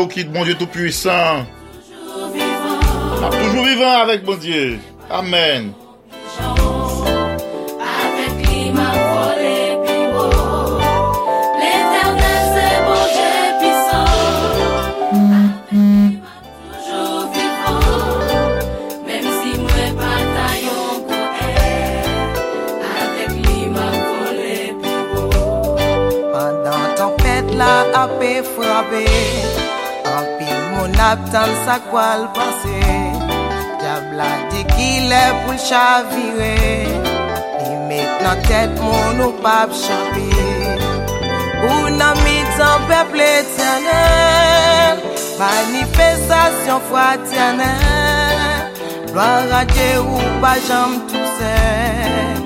au 0.00 0.06
qui 0.06 0.24
bon 0.24 0.44
Dieu 0.44 0.54
tout-puissant. 0.54 1.44
Toujours 1.86 2.28
vivant. 2.28 2.80
Toujours 3.30 3.64
vivant 3.64 3.98
avec 4.00 4.24
bon 4.24 4.36
Dieu. 4.36 4.78
Amen. 5.10 5.72
Avec 7.78 8.32
lui 8.48 8.70
m'a 8.70 8.92
volé 9.12 9.76
plus 9.84 10.06
haut. 10.16 10.78
L'éternel 11.60 12.42
c'est 12.54 12.78
mon 12.86 13.04
Dieu 13.14 13.36
puissant. 13.60 14.12
Avec 15.12 15.60
lui 15.70 16.18
m'a 16.22 16.34
toujours 16.72 17.22
vivant. 17.36 17.84
Même 19.06 19.28
si 19.38 19.50
moi 19.60 19.84
bataillon 20.00 20.84
pour 21.06 21.28
Avec 23.02 23.30
lui 23.36 23.60
m'a 23.66 23.90
volé 24.08 24.58
plus 24.80 25.02
haut. 25.14 25.76
Pendant 26.32 26.86
tempête 26.96 27.50
la 27.56 27.74
apé 28.02 28.32
frappé 28.42 29.04
En 29.04 29.39
Naptan 31.00 31.48
sak 31.64 31.88
wal 31.94 32.28
pase. 32.36 32.80
Diabla 33.80 34.30
di 34.52 34.60
ki 34.72 34.90
le 35.08 35.24
pou 35.40 35.54
l 35.56 35.58
chavire 35.68 36.56
Li 37.60 37.76
met 37.88 38.20
nan 38.24 38.36
tet 38.44 38.74
moun 38.84 39.22
ou 39.26 39.32
pap 39.40 39.72
chapi. 39.82 40.28
Ou 41.64 41.88
nan 41.96 42.20
mitan 42.24 42.84
peple 42.90 43.30
tjenel 43.54 45.00
Manifestasyon 45.40 46.84
fwa 46.90 47.08
tjenel 47.24 48.68
Loara 49.16 49.64
dje 49.72 49.88
ou 50.04 50.36
pa 50.44 50.54
jam 50.68 51.00
tou 51.08 51.32
sen 51.40 52.44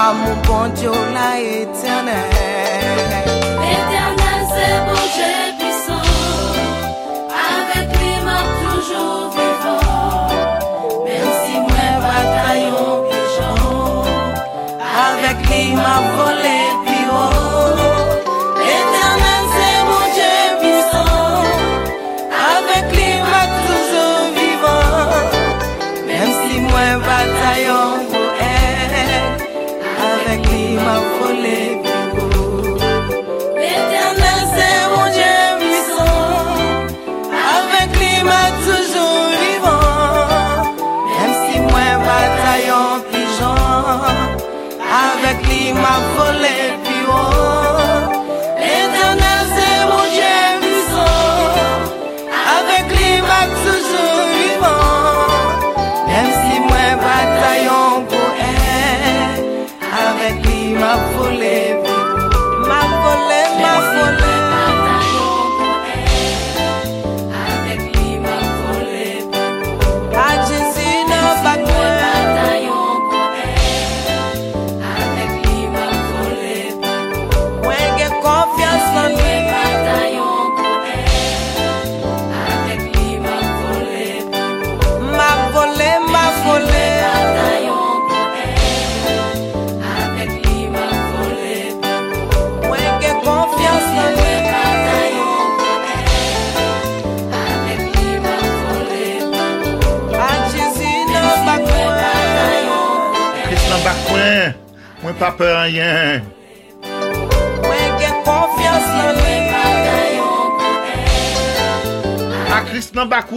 Amou 0.00 0.40
bon 0.48 0.72
diyo 0.80 0.96
la 1.12 1.30
etjenel 1.60 2.28
Etjenel 3.76 4.44
se 4.56 4.68
bonje 4.88 5.49
avec 15.78 16.34
lui 16.34 16.39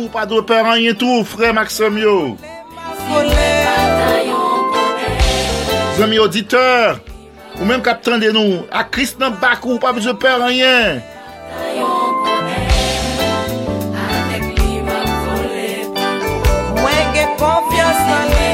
tou, 0.04 0.10
pa 0.10 0.26
do 0.26 0.44
pe 0.44 0.54
ranyen 0.62 0.96
tou, 0.96 1.24
fre 1.24 1.54
Maxem 1.54 1.98
yo. 1.98 2.36
Zami 5.98 6.18
auditeur, 6.18 7.00
ou 7.60 7.66
menm 7.66 7.84
kap 7.84 8.02
tende 8.04 8.32
nou, 8.34 8.66
akris 8.72 9.16
nan 9.20 9.38
bakou, 9.40 9.80
pa 9.80 9.94
do 9.94 10.16
pe 10.16 10.28
ranyen. 10.28 11.02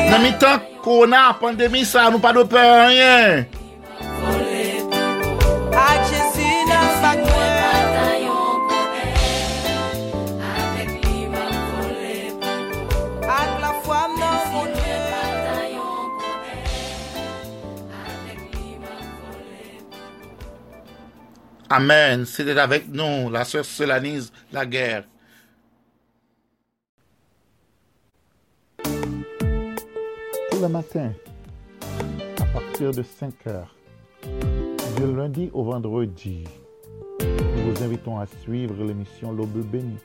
Nan 0.10 0.24
mi 0.26 0.34
tan 0.42 0.62
korona, 0.84 1.34
pandemi 1.40 1.86
sa, 1.86 2.10
nou 2.10 2.22
pa 2.22 2.34
do 2.36 2.46
pe 2.46 2.60
ranyen. 2.60 3.59
Amen. 21.72 22.26
C'était 22.26 22.58
avec 22.58 22.88
nous, 22.88 23.30
la 23.30 23.46
sœur 23.46 23.64
Solanise 23.64 24.32
Laguerre. 24.52 25.04
Tous 28.84 30.62
les 30.62 30.68
matins, 30.68 31.14
à 32.42 32.46
partir 32.46 32.90
de 32.90 33.04
5 33.04 33.34
heures, 33.46 33.76
du 34.98 35.16
lundi 35.16 35.52
au 35.54 35.64
vendredi, 35.64 36.44
nous 37.22 37.72
vous 37.72 37.84
invitons 37.84 38.18
à 38.18 38.26
suivre 38.26 38.84
l'émission 38.84 39.32
L'Aube 39.32 39.64
bénie. 39.70 40.00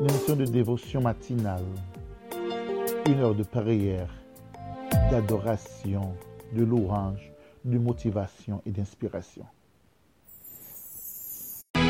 Une 0.00 0.10
émission 0.10 0.34
de 0.34 0.46
dévotion 0.46 1.00
matinale, 1.00 1.64
une 3.06 3.20
heure 3.20 3.36
de 3.36 3.44
prière, 3.44 4.10
d'adoration, 5.12 6.12
de 6.52 6.64
louange, 6.64 7.27
de 7.68 7.78
motivation 7.78 8.62
et 8.66 8.70
d'inspiration. 8.70 9.44
Ta 11.74 11.80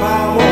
parole 0.00 0.42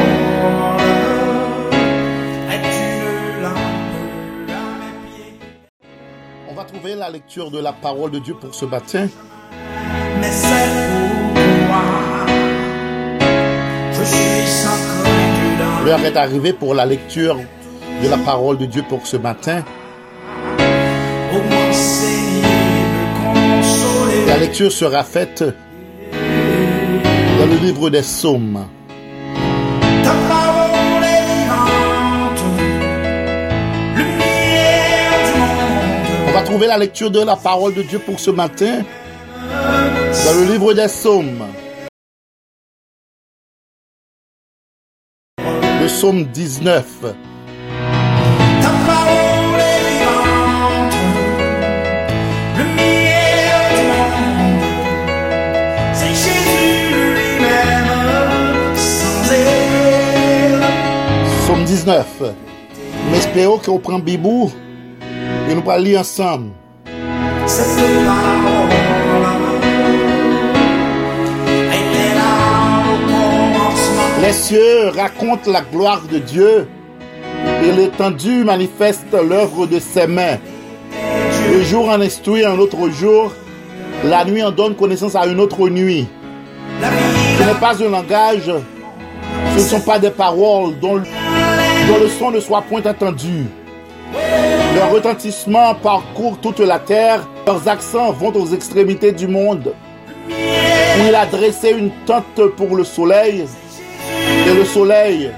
est 2.50 2.66
une 2.80 3.42
lampe 3.42 4.50
à 4.50 4.62
mes 4.78 4.94
pieds. 5.08 5.38
On 6.50 6.54
va 6.54 6.64
trouver 6.64 6.94
la 6.94 7.10
lecture 7.10 7.50
de 7.50 7.58
la 7.58 7.72
parole 7.72 8.10
de 8.10 8.18
Dieu 8.18 8.34
pour 8.34 8.54
ce 8.54 8.64
matin. 8.66 9.08
Mais 10.20 10.30
je 13.92 14.04
suis 14.04 14.46
sans 14.46 15.84
L'heure 15.84 16.04
est 16.04 16.16
arrivée 16.16 16.52
pour 16.54 16.74
la 16.74 16.86
lecture 16.86 17.38
de 18.04 18.10
la 18.10 18.18
parole 18.18 18.58
de 18.58 18.66
Dieu 18.66 18.84
pour 18.86 19.06
ce 19.06 19.16
matin. 19.16 19.64
La 24.26 24.36
lecture 24.36 24.70
sera 24.70 25.02
faite 25.04 25.42
dans 25.42 27.46
le 27.46 27.56
livre 27.62 27.88
des 27.88 28.02
psaumes. 28.02 28.66
On 36.28 36.32
va 36.32 36.42
trouver 36.42 36.66
la 36.66 36.76
lecture 36.76 37.10
de 37.10 37.20
la 37.20 37.36
parole 37.36 37.72
de 37.72 37.82
Dieu 37.82 38.00
pour 38.00 38.20
ce 38.20 38.30
matin 38.30 38.82
dans 39.40 40.40
le 40.40 40.52
livre 40.52 40.74
des 40.74 40.88
psaumes. 40.88 41.46
Le 45.38 45.86
psaume 45.86 46.24
19. 46.24 47.14
19. 61.84 62.34
M'espérons 63.10 63.58
qu'on 63.58 63.78
prend 63.78 63.98
Bibou 63.98 64.50
au 64.50 65.60
commencement. 73.02 74.22
Les 74.22 74.32
cieux 74.32 74.88
racontent 74.96 75.50
la 75.50 75.60
gloire 75.60 76.00
de 76.10 76.18
Dieu 76.18 76.68
et 77.62 77.72
l'étendue 77.72 78.44
manifeste 78.44 79.12
l'œuvre 79.12 79.66
de 79.66 79.78
ses 79.78 80.06
mains. 80.06 80.38
Le 81.52 81.62
jour 81.62 81.90
en 81.90 82.00
instruit 82.00 82.46
un 82.46 82.58
autre 82.58 82.88
jour, 82.88 83.30
la 84.04 84.24
nuit 84.24 84.42
en 84.42 84.52
donne 84.52 84.74
connaissance 84.74 85.14
à 85.14 85.26
une 85.26 85.38
autre 85.38 85.68
nuit. 85.68 86.06
Ce 86.80 87.42
n'est 87.42 87.60
pas 87.60 87.74
un 87.82 87.90
langage, 87.90 88.50
ce 89.56 89.58
ne 89.58 89.68
sont 89.68 89.80
pas 89.80 89.98
des 89.98 90.10
paroles 90.10 90.78
dont, 90.80 91.02
dont 91.88 91.98
le 91.98 92.08
son 92.08 92.30
ne 92.30 92.40
soit 92.40 92.62
point 92.62 92.82
entendu. 92.84 93.46
Leur 94.74 94.90
retentissement 94.90 95.74
parcourt 95.74 96.38
toute 96.40 96.60
la 96.60 96.78
terre, 96.78 97.26
leurs 97.46 97.68
accents 97.68 98.12
vont 98.12 98.32
aux 98.34 98.48
extrémités 98.48 99.12
du 99.12 99.28
monde. 99.28 99.74
Il 100.28 101.14
a 101.14 101.26
dressé 101.26 101.70
une 101.70 101.90
tente 102.06 102.46
pour 102.56 102.76
le 102.76 102.84
soleil, 102.84 103.44
et 104.46 104.54
le 104.54 104.64
soleil, 104.64 105.30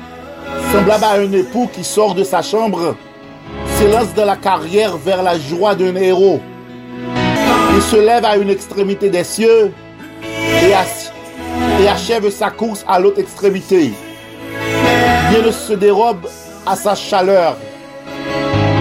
semblable 0.73 1.05
à 1.05 1.13
un 1.13 1.33
époux 1.33 1.69
qui 1.73 1.85
sort 1.85 2.15
de 2.15 2.25
sa 2.25 2.43
chambre, 2.43 2.95
s'élance 3.79 4.15
dans 4.15 4.25
la 4.25 4.37
carrière 4.37 4.97
vers 4.97 5.23
la 5.23 5.39
joie 5.39 5.75
d'un 5.75 5.97
héros. 5.97 6.41
Il 7.75 7.83
se 7.83 7.97
lève 7.97 8.25
à 8.25 8.37
une 8.37 8.51
extrémité 8.51 9.11
des 9.11 9.25
cieux 9.25 9.73
et 11.83 11.89
achève 11.89 12.31
sa 12.31 12.51
course 12.51 12.85
à 12.89 12.99
l'autre 12.99 13.21
extrémité. 13.21 13.93
Rien 15.29 15.43
ne 15.43 15.51
se 15.51 15.73
dérobe 15.73 16.29
à 16.65 16.77
sa 16.77 16.95
chaleur. 16.95 17.57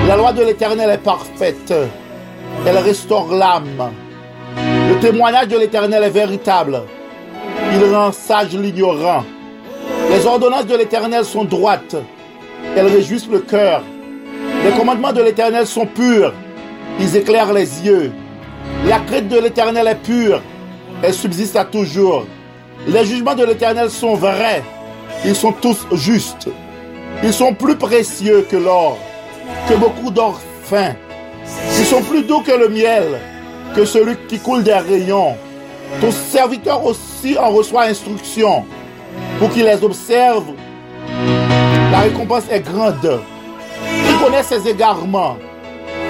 La 0.08 0.16
loi 0.16 0.32
de 0.32 0.44
l'Éternel 0.44 0.90
est 0.92 1.00
parfaite. 1.00 1.74
Elle 2.66 2.78
restaure 2.78 3.34
l'âme. 3.34 3.92
Le 4.56 5.00
témoignage 5.00 5.48
de 5.48 5.58
l'Éternel 5.58 6.04
est 6.04 6.10
véritable. 6.10 6.84
Il 7.74 7.94
rend 7.94 8.12
sage 8.12 8.54
l'ignorant. 8.54 9.24
Les 10.12 10.26
ordonnances 10.26 10.68
de 10.68 10.76
l'Éternel 10.76 11.26
sont 11.26 11.46
droites. 11.46 11.96
Elles 12.78 12.88
réjouissent 12.88 13.30
le 13.30 13.40
cœur. 13.40 13.82
Les 14.64 14.72
commandements 14.72 15.14
de 15.14 15.24
l'Éternel 15.24 15.66
sont 15.66 15.88
purs. 15.88 16.32
Ils 17.00 17.18
éclairent 17.18 17.54
les 17.54 17.86
yeux. 17.86 18.12
La 18.86 19.00
crainte 19.00 19.30
de 19.30 19.40
l'Éternel 19.40 19.88
est 19.88 19.96
pure. 20.04 20.42
Elle 21.02 21.14
subsiste 21.14 21.56
à 21.56 21.66
toujours. 21.66 22.26
Les 22.88 23.04
jugements 23.04 23.36
de 23.36 23.46
l'Éternel 23.46 23.90
sont 23.90 24.14
vrais. 24.14 24.64
Ils 25.24 25.36
sont 25.36 25.54
tous 25.54 25.86
justes. 25.94 26.50
Ils 27.24 27.34
sont 27.34 27.54
plus 27.54 27.76
précieux 27.76 28.46
que 28.50 28.58
l'or, 28.58 28.98
que 29.70 29.76
beaucoup 29.76 30.12
d'or 30.12 30.40
fin. 30.64 30.94
Ils 31.80 31.86
sont 31.86 32.02
plus 32.02 32.24
doux 32.24 32.42
que 32.42 32.52
le 32.52 32.70
miel, 32.70 33.20
que 33.76 33.86
celui 33.86 34.16
qui 34.28 34.40
coule 34.40 34.64
des 34.64 34.74
rayons. 34.74 35.36
Ton 36.02 36.12
serviteur 36.12 36.84
aussi 36.86 37.38
en 37.38 37.52
reçoit 37.52 37.84
instruction 37.84 38.66
pour 39.40 39.50
qu'il 39.52 39.66
les 39.66 39.84
observe. 39.84 40.46
La 41.92 42.00
récompense 42.00 42.44
est 42.52 42.62
grande. 42.62 43.22
Tu 44.08 44.24
connais 44.24 44.44
ses 44.44 44.68
égarements. 44.68 45.38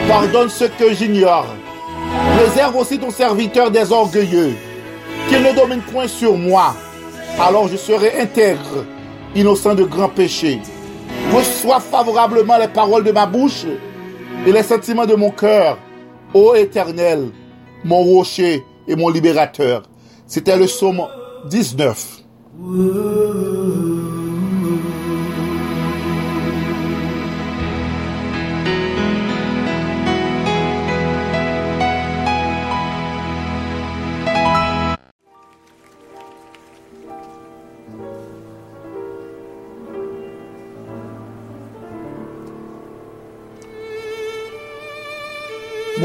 Pardonne 0.08 0.50
ce 0.50 0.66
que 0.66 0.94
j'ignore. 0.94 1.48
Réserve 2.40 2.76
aussi 2.76 2.98
ton 3.00 3.12
serviteur 3.12 3.72
des 3.72 3.92
orgueilleux, 3.92 4.56
qu'il 5.28 5.42
ne 5.42 5.54
domine 5.54 5.82
point 5.82 6.08
sur 6.08 6.38
moi. 6.38 6.76
Alors 7.40 7.68
je 7.68 7.76
serai 7.76 8.20
intègre, 8.20 8.86
innocent 9.36 9.76
de 9.76 9.84
grands 9.84 10.10
péchés. 10.10 10.60
Reçois 11.34 11.80
favorablement 11.80 12.58
les 12.58 12.68
paroles 12.68 13.04
de 13.04 13.12
ma 13.12 13.26
bouche 13.26 13.66
et 14.46 14.52
les 14.52 14.64
sentiments 14.64 15.06
de 15.06 15.16
mon 15.16 15.32
cœur, 15.32 15.78
ô 16.34 16.56
Éternel, 16.56 17.30
mon 17.84 18.02
rocher 18.02 18.64
et 18.88 18.96
mon 18.96 19.10
libérateur. 19.10 19.84
C'était 20.28 20.58
le 20.58 20.66
psaume 20.66 21.02
19. 21.50 22.24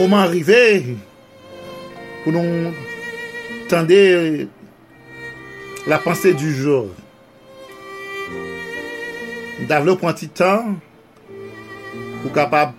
Moment 0.00 0.20
arrivé 0.20 0.96
pour 2.24 2.32
nous 2.32 2.72
tendre 3.68 4.46
la 5.86 5.98
pensée 5.98 6.32
du 6.32 6.54
jour. 6.54 6.86
Nous 9.60 9.66
prendre 9.96 10.14
petit 10.14 10.30
temps 10.30 10.64
pour 12.22 12.32
capable 12.32 12.72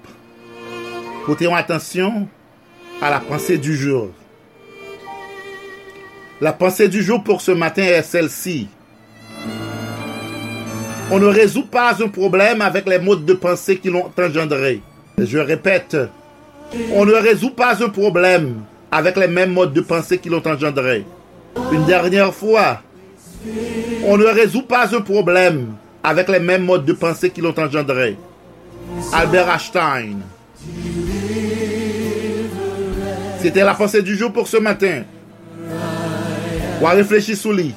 porter 1.28 1.54
attention 1.54 2.28
à 3.00 3.12
la 3.12 3.20
pensée 3.20 3.60
du 3.60 3.76
jour. 3.76 4.10
La 6.42 6.54
pensée 6.54 6.88
du 6.88 7.04
jour 7.04 7.24
pour 7.24 7.42
ce 7.42 7.52
matin 7.52 7.84
est 7.84 8.02
celle-ci. 8.02 8.68
On 11.12 11.20
ne 11.20 11.28
résout 11.28 11.68
pas 11.68 12.04
un 12.04 12.08
problème 12.08 12.62
avec 12.62 12.88
les 12.88 12.98
modes 12.98 13.26
de 13.26 13.36
pensée 13.36 13.78
qui 13.78 13.92
l'ont 13.92 14.12
engendré. 14.18 14.82
Je 15.20 15.38
répète, 15.38 15.96
on 16.94 17.06
ne 17.06 17.14
résout 17.14 17.52
pas 17.52 17.84
un 17.84 17.90
problème 17.90 18.62
avec 18.92 19.16
les 19.18 19.28
mêmes 19.28 19.54
modes 19.54 19.74
de 19.74 19.82
pensée 19.82 20.18
qui 20.18 20.30
l'ont 20.30 20.46
engendré. 20.46 21.06
Une 21.72 21.86
dernière 21.86 22.34
fois, 22.34 22.82
on 24.06 24.18
ne 24.18 24.26
résout 24.26 24.64
pas 24.64 24.96
un 24.96 25.02
problème 25.02 25.74
avec 26.04 26.28
les 26.30 26.40
mêmes 26.40 26.66
modes 26.66 26.86
de 26.86 26.94
pensée 26.94 27.30
qui 27.30 27.42
l'ont 27.42 27.58
engendré. 27.58 28.18
Albert 29.14 29.50
Einstein. 29.50 30.22
C'était 33.42 33.64
la 33.64 33.74
pensée 33.74 34.02
du 34.02 34.16
jour 34.16 34.32
pour 34.32 34.48
ce 34.48 34.58
matin. 34.58 35.04
On 36.82 36.86
réfléchir 36.86 37.38
sous 37.38 37.52
lit. 37.52 37.74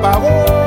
Était 0.00 0.61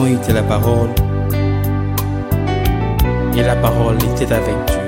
était 0.00 0.32
la 0.32 0.42
parole, 0.42 0.88
et 3.36 3.42
la 3.42 3.56
parole 3.56 3.96
était 3.96 4.32
avec 4.32 4.54
Dieu. 4.66 4.78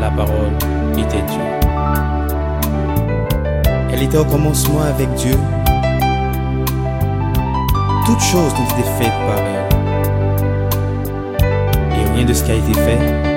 La 0.00 0.10
parole 0.10 0.52
était 0.96 1.22
Dieu. 1.28 1.40
Elle 3.92 4.02
était 4.02 4.16
au 4.16 4.24
commencement 4.24 4.80
avec 4.80 5.12
Dieu. 5.14 5.36
Toutes 8.06 8.20
choses 8.20 8.52
ont 8.54 8.78
été 8.78 8.88
faites 8.98 9.18
par 9.26 9.38
elle. 9.38 9.68
Et 11.98 12.10
rien 12.14 12.24
de 12.24 12.32
ce 12.32 12.42
qui 12.44 12.50
a 12.50 12.54
été 12.54 12.72
fait 12.72 13.27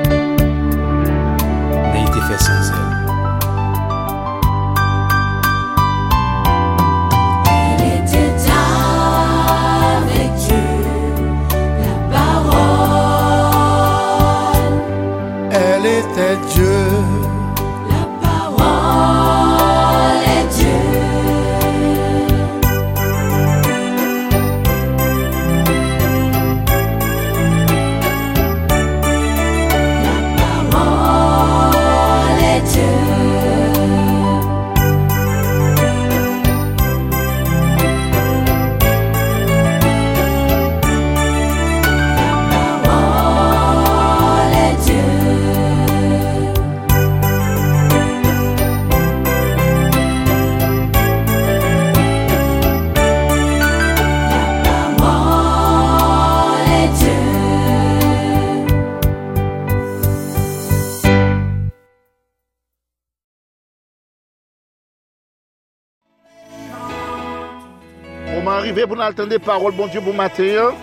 pour 68.92 68.98
nous 68.98 69.06
entendre 69.06 69.30
des 69.30 69.40
paroles, 69.40 69.74
bon 69.74 69.88
Dieu, 69.88 70.02
bon 70.02 70.12
matin. 70.12 70.74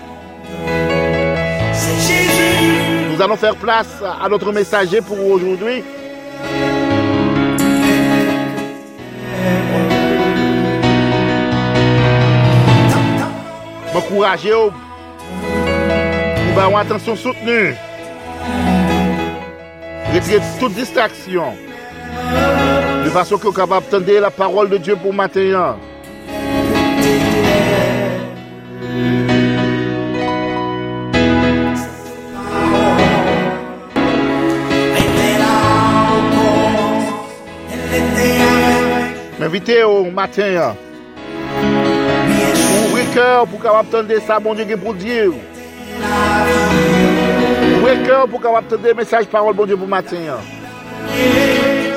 Jésus, 1.75 3.13
Nous 3.13 3.21
allons 3.21 3.37
faire 3.37 3.55
place 3.55 4.03
à 4.03 4.27
notre 4.31 4.51
messager 4.51 5.03
pour 5.03 5.23
aujourd'hui. 5.27 5.85
M'encourager 13.93 14.55
pour 14.55 16.63
avoir 16.63 16.71
une 16.71 16.87
attention 16.87 17.15
soutenue. 17.15 17.75
Retirer 20.15 20.41
toute 20.59 20.73
distraction. 20.73 21.53
De 23.05 23.11
façon 23.11 23.37
que 23.37 23.49
vous 23.49 23.53
capable 23.53 23.85
la 24.07 24.31
parole 24.31 24.71
de 24.71 24.79
Dieu 24.79 24.97
pour 24.97 25.13
matin. 25.13 25.77
Invite 39.49 39.83
ou 39.85 40.11
matin 40.11 40.51
ya. 40.53 40.67
Ouwe 42.85 43.05
kèr 43.15 43.47
pou 43.49 43.57
kawap 43.63 43.89
tende 43.89 44.19
sa 44.27 44.37
bon 44.45 44.53
diye 44.59 44.67
ki 44.69 44.77
pou 44.77 44.93
diye 44.93 45.23
ou. 45.31 45.41
Ouwe 47.79 47.95
kèr 48.05 48.27
pou 48.29 48.43
kawap 48.45 48.69
tende 48.69 48.93
mesaj 48.99 49.25
parol 49.33 49.57
bon 49.57 49.71
diye 49.71 49.81
pou 49.81 49.89
matin 49.89 50.21
ya. 50.27 50.37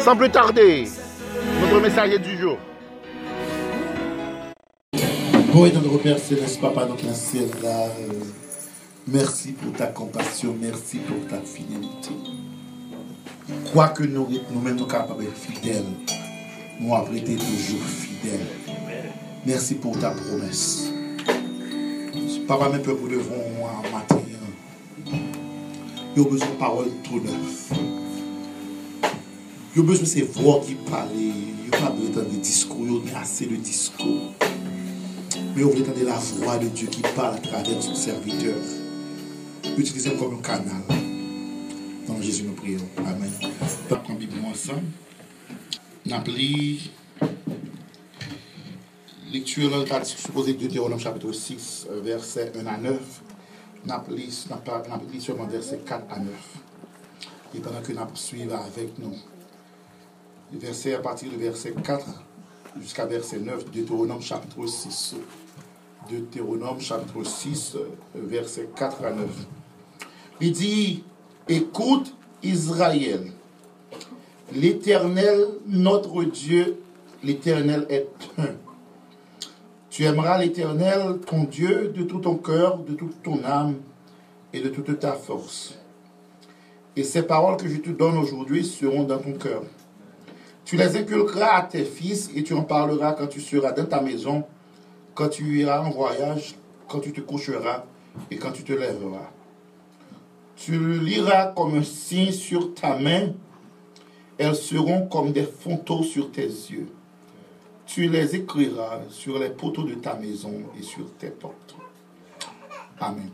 San 0.06 0.16
plus 0.16 0.32
tarde, 0.32 0.64
notre 1.60 1.84
mesaj 1.84 2.16
e 2.16 2.24
du 2.24 2.40
jour. 2.40 2.56
Bon 5.54 5.66
et 5.66 5.72
notre 5.74 5.98
Père 5.98 6.18
Céleste, 6.18 6.62
Papa, 6.62 6.86
notre 6.86 7.14
ciel 7.14 7.50
là, 7.62 7.88
euh, 7.88 8.14
merci 9.06 9.52
pour 9.52 9.74
ta 9.74 9.88
compassion, 9.88 10.56
merci 10.58 10.98
pour 11.00 11.28
ta 11.28 11.42
fidélité. 11.42 12.12
Quoi 13.74 13.90
que 13.90 14.04
nous, 14.04 14.30
nous-mêmes 14.50 14.78
nous 14.78 14.86
capables 14.86 15.26
d'être 15.26 15.36
fidèles, 15.36 15.84
nous 16.80 16.96
avons 16.96 17.14
été 17.14 17.36
toujours 17.36 17.84
fidèles. 17.84 18.48
Merci 19.46 19.76
pour 19.76 20.00
ta 20.00 20.12
promesse. 20.12 20.90
Papa, 22.48 22.70
mes 22.70 22.80
peuples 22.80 23.12
devant 23.12 23.36
moi 23.58 23.72
matin, 23.92 24.22
ils 26.16 26.22
ont 26.22 26.30
besoin 26.30 26.48
de 26.48 26.54
paroles 26.54 26.92
tout 27.04 27.20
neuf. 27.20 27.72
Ils 29.76 29.82
ont 29.82 29.86
besoin 29.86 30.04
de 30.04 30.08
ces 30.08 30.22
voix 30.22 30.62
qui 30.66 30.76
parlent. 30.76 31.10
Ils 31.14 31.66
n'ont 31.66 31.86
pas 31.86 31.92
besoin 31.92 32.24
de 32.24 32.38
discours, 32.38 32.86
ils 32.86 32.92
ont 32.92 33.18
assez 33.18 33.48
de 33.48 33.58
discours. 33.58 34.34
Mais 35.56 35.64
vous 35.64 35.82
entendez 35.82 36.04
la 36.04 36.16
voix 36.16 36.58
de 36.58 36.68
Dieu 36.68 36.88
qui 36.88 37.02
parle 37.02 37.36
à 37.36 37.40
travers 37.40 37.82
son 37.82 37.96
serviteur. 37.96 38.56
Utilisez 39.78 40.16
comme 40.16 40.36
un 40.36 40.42
canal. 40.42 40.82
Dans 42.08 42.22
Jésus, 42.22 42.44
nous 42.44 42.54
prions. 42.54 42.80
Amen. 42.98 43.32
Prends 43.90 44.14
Bible 44.14 44.38
ensemble. 44.46 44.84
Nous 46.06 46.14
appelons 46.16 46.78
lecture 49.32 49.70
là, 49.70 49.86
qu'a 49.86 50.04
supposé 50.04 50.54
Deutéronome 50.54 51.00
chapitre 51.00 51.32
6, 51.32 51.88
euh, 51.90 52.02
verset 52.02 52.52
1 52.58 52.66
à 52.66 52.78
9. 52.78 53.22
Nous 53.86 53.94
appelons 53.94 55.20
seulement 55.20 55.48
verset 55.48 55.80
4 55.86 56.06
à 56.10 56.20
9. 56.20 56.28
Et 57.56 57.60
pendant 57.60 57.82
que 57.82 57.92
nous 57.92 58.00
suivons 58.16 58.56
avec 58.56 58.98
nous, 59.00 59.16
verset 60.54 60.96
à 60.96 61.00
partir 61.00 61.30
du 61.30 61.38
verset 61.38 61.74
4 61.84 62.06
jusqu'à 62.82 63.06
verset 63.06 63.40
9, 63.40 63.72
Deutéronome 63.72 64.22
chapitre 64.22 64.66
6. 64.66 65.16
Deutéronome 66.12 66.82
chapitre 66.82 67.24
6, 67.24 67.78
verset 68.16 68.68
4 68.76 69.06
à 69.06 69.12
9. 69.12 69.30
Il 70.42 70.52
dit, 70.52 71.04
écoute 71.48 72.14
Israël, 72.44 73.32
l'Éternel, 74.54 75.48
notre 75.68 76.26
Dieu, 76.26 76.82
l'Éternel 77.24 77.86
est 77.90 78.10
un. 78.38 78.56
Tu 79.90 80.04
aimeras 80.04 80.38
l'Éternel, 80.38 81.20
ton 81.26 81.46
Dieu, 81.46 81.94
de 81.96 82.04
tout 82.04 82.20
ton 82.20 82.36
cœur, 82.36 82.80
de 82.80 82.94
toute 82.94 83.24
ton 83.24 83.42
âme 83.46 83.76
et 84.52 84.60
de 84.60 84.68
toute 84.68 85.00
ta 85.00 85.14
force. 85.14 85.78
Et 86.98 87.04
ces 87.04 87.24
paroles 87.24 87.56
que 87.56 87.70
je 87.70 87.78
te 87.78 87.90
donne 87.90 88.18
aujourd'hui 88.18 88.66
seront 88.66 89.04
dans 89.04 89.20
ton 89.20 89.34
cœur. 89.34 89.64
Tu 90.66 90.76
les 90.76 90.98
inculqueras 90.98 91.60
à 91.60 91.62
tes 91.62 91.86
fils 91.86 92.30
et 92.36 92.44
tu 92.44 92.54
en 92.54 92.64
parleras 92.64 93.14
quand 93.14 93.28
tu 93.28 93.40
seras 93.40 93.72
dans 93.72 93.86
ta 93.86 94.02
maison, 94.02 94.44
quand 95.14 95.30
tu 95.30 95.60
iras 95.60 95.82
en 95.82 95.92
voyage, 95.92 96.56
quand 96.88 97.00
tu 97.00 97.12
te 97.12 97.22
coucheras 97.22 97.86
et 98.30 98.38
quand 98.38 98.52
tu 98.52 98.64
te 98.64 98.74
lèveras. 98.74 99.30
Tu 100.56 100.78
le 100.78 100.98
liras 100.98 101.54
comme 101.56 101.76
un 101.76 101.84
signe 101.84 102.32
sur 102.32 102.74
ta 102.74 102.98
main, 102.98 103.30
elles 104.38 104.56
seront 104.56 105.08
comme 105.08 105.32
des 105.32 105.44
photos 105.44 106.08
sur 106.08 106.32
tes 106.32 106.46
yeux. 106.46 106.88
Tu 107.86 108.08
les 108.08 108.36
écriras 108.36 109.00
sur 109.10 109.40
les 109.40 109.50
poteaux 109.50 109.84
de 109.84 109.96
ta 109.96 110.16
maison 110.16 110.54
et 110.80 110.84
sur 110.84 111.12
tes 111.18 111.30
portes. 111.30 111.76
Amen. 113.00 113.30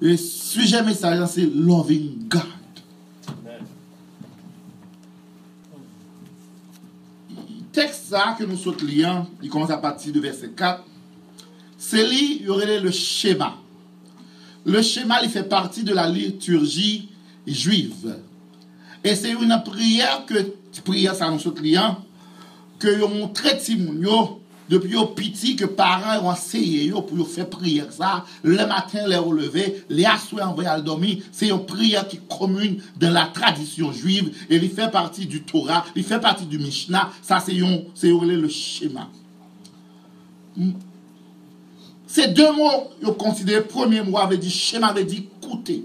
Le 0.00 0.16
sujet 0.16 0.82
message, 0.82 1.26
c'est 1.28 1.46
Loving 1.46 2.28
God. 2.28 2.42
texte 7.72 8.04
ça 8.10 8.36
que 8.38 8.44
nous 8.44 8.56
sommes 8.56 8.76
liant, 8.86 9.26
il 9.42 9.48
commence 9.48 9.70
à 9.70 9.78
partir 9.78 10.12
du 10.12 10.20
verset 10.20 10.50
4. 10.50 10.84
C'est 11.92 12.08
lui, 12.08 12.38
il 12.40 12.48
aurait 12.48 12.80
le 12.80 12.90
schéma. 12.90 13.54
Le 14.64 14.80
schéma, 14.80 15.22
il 15.22 15.28
fait 15.28 15.42
partie 15.42 15.84
de 15.84 15.92
la 15.92 16.08
liturgie 16.08 17.10
juive. 17.46 18.16
Et 19.04 19.14
c'est 19.14 19.32
une 19.32 19.62
prière 19.62 20.24
que, 20.24 20.54
prière 20.86 21.14
ça 21.14 21.30
nous 21.30 21.54
liant, 21.62 21.98
que 22.78 23.02
ont 23.02 23.30
depuis 24.70 24.96
au 24.96 25.04
petit 25.04 25.54
que 25.54 25.66
parents 25.66 26.26
ont 26.26 26.32
essayé 26.32 26.90
pour 26.92 27.28
faire 27.28 27.50
prière 27.50 27.92
ça 27.92 28.24
le 28.42 28.56
matin 28.66 29.06
les 29.06 29.16
relever 29.16 29.84
les 29.90 30.06
assoir 30.06 30.48
en 30.50 30.58
à 30.60 30.80
dormir 30.80 31.18
c'est 31.32 31.48
une 31.48 31.66
prière 31.66 32.06
qui 32.06 32.20
commune 32.20 32.80
dans 32.96 33.10
la 33.10 33.26
tradition 33.26 33.92
juive 33.92 34.30
et 34.48 34.56
il 34.56 34.70
fait 34.70 34.90
partie 34.90 35.26
du 35.26 35.42
Torah 35.42 35.84
il 35.96 36.04
fait 36.04 36.20
partie 36.20 36.46
du 36.46 36.58
Mishnah 36.58 37.10
ça 37.22 37.40
c'est 37.40 37.58
c'est 37.94 38.08
le 38.08 38.48
schéma 38.48 39.10
ces 42.12 42.28
deux 42.28 42.52
mots 42.52 42.90
ils 43.00 43.08
considéré 43.14 43.62
premier 43.64 44.02
mot 44.02 44.18
avait 44.18 44.36
dit 44.36 44.50
schéma 44.50 44.88
avait 44.88 45.04
dit 45.04 45.28
écouter 45.42 45.84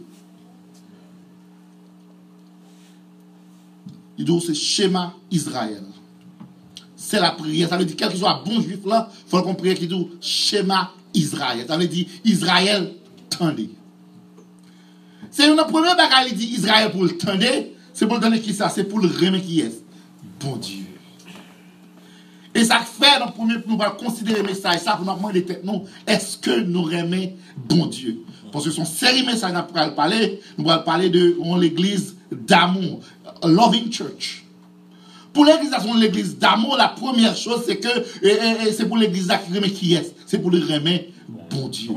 il 4.17 4.25
dit 4.25 4.41
c'est 4.45 4.53
schéma 4.53 5.13
Israël 5.32 5.84
c'est 7.07 7.21
la 7.21 7.32
prière. 7.32 7.69
Ça 7.69 7.78
veut 7.78 7.86
dire, 7.86 7.95
quel 7.95 8.11
que 8.11 8.17
soit 8.17 8.43
bon 8.43 8.59
juif 8.59 8.80
là, 8.86 9.09
il 9.09 9.30
faut 9.30 9.41
qu'on 9.41 9.55
prie 9.55 9.73
qui 9.75 9.88
dit 9.88 10.07
schéma 10.19 10.91
Israël. 11.13 11.63
Ça 11.65 11.78
veut 11.78 11.88
dire 11.88 12.05
Israël 12.25 12.91
tendez. 13.30 13.69
C'est 15.32 15.47
une 15.47 15.55
première 15.55 15.95
bagaille 15.95 16.30
qui 16.30 16.36
dit 16.36 16.47
Israël 16.55 16.91
pour 16.91 17.03
le 17.03 17.15
tendre, 17.15 17.45
c'est 17.93 18.05
pour 18.05 18.15
le 18.15 18.21
donner 18.21 18.41
qui 18.41 18.53
ça, 18.53 18.67
c'est 18.69 18.84
pour 18.84 18.99
le 18.99 19.07
remettre 19.07 19.45
qui 19.45 19.61
est. 19.61 19.84
Bon 20.41 20.57
Dieu. 20.57 20.87
Et 22.58 22.64
ça 22.64 22.80
fait, 22.80 23.20
dans 23.20 23.28
premier, 23.32 23.53
nous 23.68 23.78
allons 23.80 23.95
considérer 23.95 24.41
le 24.41 24.47
message, 24.47 24.80
ça, 24.80 24.95
pour 24.95 25.05
nous 25.05 25.14
demander 25.14 25.45
non, 25.64 25.86
est-ce 26.08 26.38
que 26.38 26.62
nous 26.62 26.82
remettons 26.82 27.36
bon 27.70 27.86
Dieu? 27.86 28.24
Parce 28.51 28.66
que 28.66 28.72
son 28.72 28.84
série 28.84 29.24
message, 29.24 29.51
nous 29.51 29.80
allons 29.80 29.93
parler, 29.93 30.41
nous 30.58 30.68
allons 30.70 30.84
parler 30.84 31.10
de 31.12 31.38
l'église 31.60 32.16
d'amour, 32.32 33.01
loving 33.43 33.91
church. 33.91 34.43
Pour 35.34 35.45
l'église 35.45 35.72
l'église 35.99 36.36
d'amour, 36.39 36.78
la 36.78 36.88
première 36.88 37.36
chose, 37.36 37.62
c'est 37.68 37.78
que 37.78 37.89
c'est 38.74 38.88
pour 38.88 38.97
l'église 38.97 39.28
qui 39.28 39.72
qui 39.72 39.93
est. 39.93 40.16
C'est 40.26 40.39
pour 40.39 40.49
le 40.49 40.58
remettre 40.58 41.12
bon 41.51 41.68
Dieu. 41.68 41.91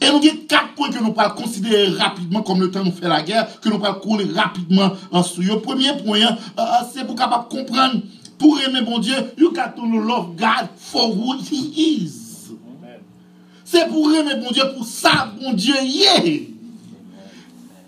Et 0.00 0.06
nous 0.10 0.16
avons 0.16 0.46
quatre 0.46 0.74
points 0.74 0.90
que 0.90 0.98
nous 0.98 1.12
pouvons 1.12 1.30
considérer 1.30 1.88
rapidement, 1.88 2.42
comme 2.42 2.60
le 2.60 2.70
temps 2.70 2.84
nous 2.84 2.92
fait 2.92 3.08
la 3.08 3.22
guerre, 3.22 3.60
que 3.60 3.68
nous 3.68 3.78
pouvons 3.78 3.94
couler 3.94 4.26
rapidement 4.34 4.92
en 5.10 5.22
dessous. 5.22 5.40
Le 5.42 5.58
premier 5.60 5.92
point, 6.04 6.20
euh, 6.20 6.32
euh, 6.58 6.64
c'est 6.92 7.06
pour 7.06 7.16
capable 7.16 7.48
comprendre, 7.48 8.02
pour 8.38 8.60
aimer 8.60 8.82
bon 8.82 8.98
Dieu, 8.98 9.14
you 9.38 9.50
got 9.52 9.74
to 9.74 9.86
love 9.86 10.36
God 10.36 10.68
for 10.76 11.08
who 11.08 11.36
He 11.40 12.02
is. 12.02 12.26
C'est 13.64 13.88
pour 13.88 14.12
aimer 14.12 14.34
bon 14.36 14.50
Dieu, 14.52 14.64
pour 14.76 14.84
ça, 14.84 15.32
bon 15.40 15.54
Dieu, 15.54 15.74
yeah. 15.82 16.20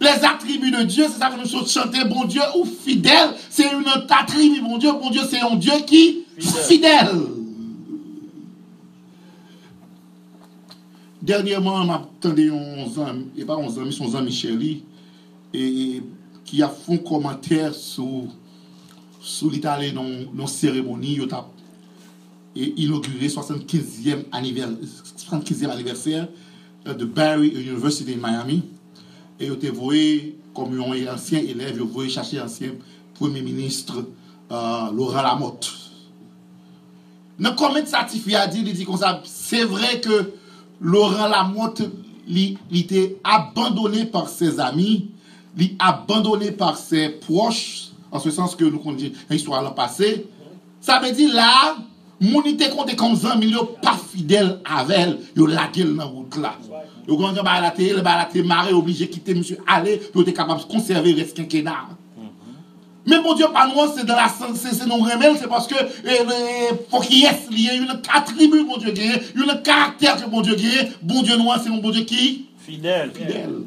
Les 0.01 0.25
attributs 0.25 0.71
de 0.71 0.85
Dieu, 0.85 1.07
c'est 1.13 1.21
ça 1.21 1.29
que 1.29 1.41
nous 1.41 1.47
sommes 1.47 1.67
chanter, 1.67 2.05
bon 2.05 2.25
Dieu 2.25 2.41
ou 2.57 2.65
fidèle. 2.65 3.31
C'est 3.51 3.65
une 3.65 3.85
attribut, 4.09 4.61
bon 4.61 4.79
Dieu. 4.79 4.93
Bon 4.93 5.11
Dieu, 5.11 5.23
c'est 5.29 5.41
un 5.41 5.57
Dieu 5.57 5.73
qui 5.87 6.25
fidèle. 6.39 7.38
Dernièrement, 11.21 11.85
m'a 11.85 11.99
entendu 11.99 12.51
11 12.51 12.99
ans, 13.01 13.15
et 13.37 13.45
pas 13.45 13.57
11 13.57 13.79
ans, 13.79 13.83
mais 13.85 13.91
son 13.91 14.15
ami 14.15 14.33
Chéri, 14.33 14.85
et 15.53 16.03
qui 16.45 16.63
a 16.63 16.69
fait 16.69 16.95
un 16.95 16.99
commentaire 16.99 17.75
sur, 17.75 18.25
sur 19.21 19.51
l'Italie 19.51 19.93
dans 19.93 20.05
une 20.05 20.47
cérémonie, 20.47 21.19
et 22.55 22.75
inauguré 22.77 23.27
75e 23.27 24.25
anniversaire, 24.31 24.77
75e 25.31 25.71
anniversaire 25.71 26.29
euh, 26.87 26.95
de 26.95 27.05
Barry 27.05 27.49
University 27.49 28.15
in 28.15 28.17
Miami. 28.17 28.63
Et 29.41 29.47
ils 29.47 29.53
étaient 29.53 29.71
voués, 29.71 30.37
comme 30.55 30.81
un 30.81 31.15
ancien 31.15 31.41
élève, 31.41 31.77
ils 31.77 31.83
voulaient 31.83 32.09
chercher 32.09 32.41
ancien 32.41 32.73
Premier 33.15 33.43
ministre 33.43 34.05
euh, 34.51 34.93
Laurent 34.93 35.23
Lamotte. 35.23 35.73
Dans 37.39 37.53
de 37.53 37.87
certifié 37.87 38.37
a 38.37 38.47
dit, 38.47 38.63
il 38.65 38.73
dit 38.73 38.85
comme 38.85 38.97
ça, 38.97 39.21
c'est 39.25 39.65
vrai 39.65 40.01
que 40.01 40.33
Laurent 40.81 41.29
Lamotte, 41.29 41.83
il 42.29 42.59
il 42.71 42.81
était 42.81 43.17
abandonné 43.25 44.05
par 44.05 44.29
ses 44.29 44.61
amis, 44.61 45.11
il 45.59 45.77
abandonné 45.79 46.53
par 46.53 46.77
ses 46.77 47.09
proches, 47.09 47.89
en 48.11 48.19
ce 48.19 48.31
sens 48.31 48.55
que 48.55 48.65
nous 48.65 48.79
connaissons 48.79 49.13
l'histoire 49.31 49.63
l'an 49.63 49.73
passé. 49.73 50.27
Ça 50.81 51.01
veut 51.01 51.13
dire 51.13 51.35
là, 51.35 51.77
moun 52.21 52.47
ite 52.47 52.71
compte 52.71 52.95
comme 52.97 53.17
ça, 53.17 53.37
mais 53.37 53.47
pas 53.83 53.97
fidèle 53.97 54.61
avec 54.65 54.99
elle, 54.99 55.19
yo 55.37 55.47
lagué 55.47 55.85
dans 55.85 55.97
la 55.97 56.05
route 56.05 56.37
là. 56.37 56.55
On 57.09 57.17
va 57.17 57.61
la 57.61 57.71
télé, 57.71 58.01
ba 58.03 58.17
la 58.19 58.27
télé 58.27 58.49
obligé 58.73 59.09
quitter 59.09 59.35
monsieur 59.35 59.59
aller 59.67 59.97
pour 59.97 60.23
être 60.23 60.33
capable 60.33 60.61
de 60.61 60.67
conserver 60.67 61.15
le 61.15 61.25
quinquennat. 61.25 61.89
Mais 63.09 63.23
bon 63.23 63.35
Dieu, 63.35 63.47
pas 63.53 63.67
nous, 63.67 63.93
c'est 63.97 64.05
dans 64.05 64.17
la 64.17 64.29
c'est 64.55 64.75
c'est 64.75 64.87
non 64.87 64.99
remède, 64.99 65.39
c'est 65.41 65.49
parce 65.49 65.67
que 65.67 65.75
euh, 65.75 65.87
euh, 66.05 66.77
faut 66.91 67.01
qu'il 67.01 67.21
y 67.21 67.25
ait 67.25 67.39
il 67.51 67.61
y 67.63 67.71
a 67.71 67.75
une 67.75 67.89
attribut 68.15 68.65
bon 68.65 68.77
Dieu 68.77 68.93
gagne, 68.93 69.21
une 69.35 69.63
caractère 69.63 70.23
que 70.23 70.29
bon 70.29 70.43
Dieu 70.43 70.55
gagne. 70.55 70.91
Bon 71.01 71.23
Dieu 71.23 71.37
noir, 71.39 71.59
c'est 71.63 71.71
un 71.71 71.79
bon 71.79 71.91
Dieu 71.91 72.05
qui? 72.05 72.49
Fidèle. 72.59 73.11
fidèle. 73.15 73.63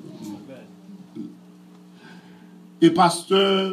Et 2.83 2.91
pasteur 2.91 3.71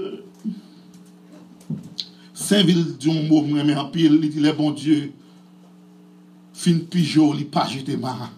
Saint-Ville 2.32 2.96
dit 2.96 3.10
un 3.10 3.28
mot, 3.28 3.42
mais 3.42 3.76
en 3.76 3.90
pile, 3.90 4.20
il 4.22 4.30
dit, 4.30 4.40
le 4.40 4.52
bon 4.52 4.70
Dieu, 4.70 5.12
fin 6.54 6.78
pigeon, 6.90 7.34
il 7.34 7.46
pas 7.46 7.66
jeté 7.66 7.96
mar. 7.96 8.30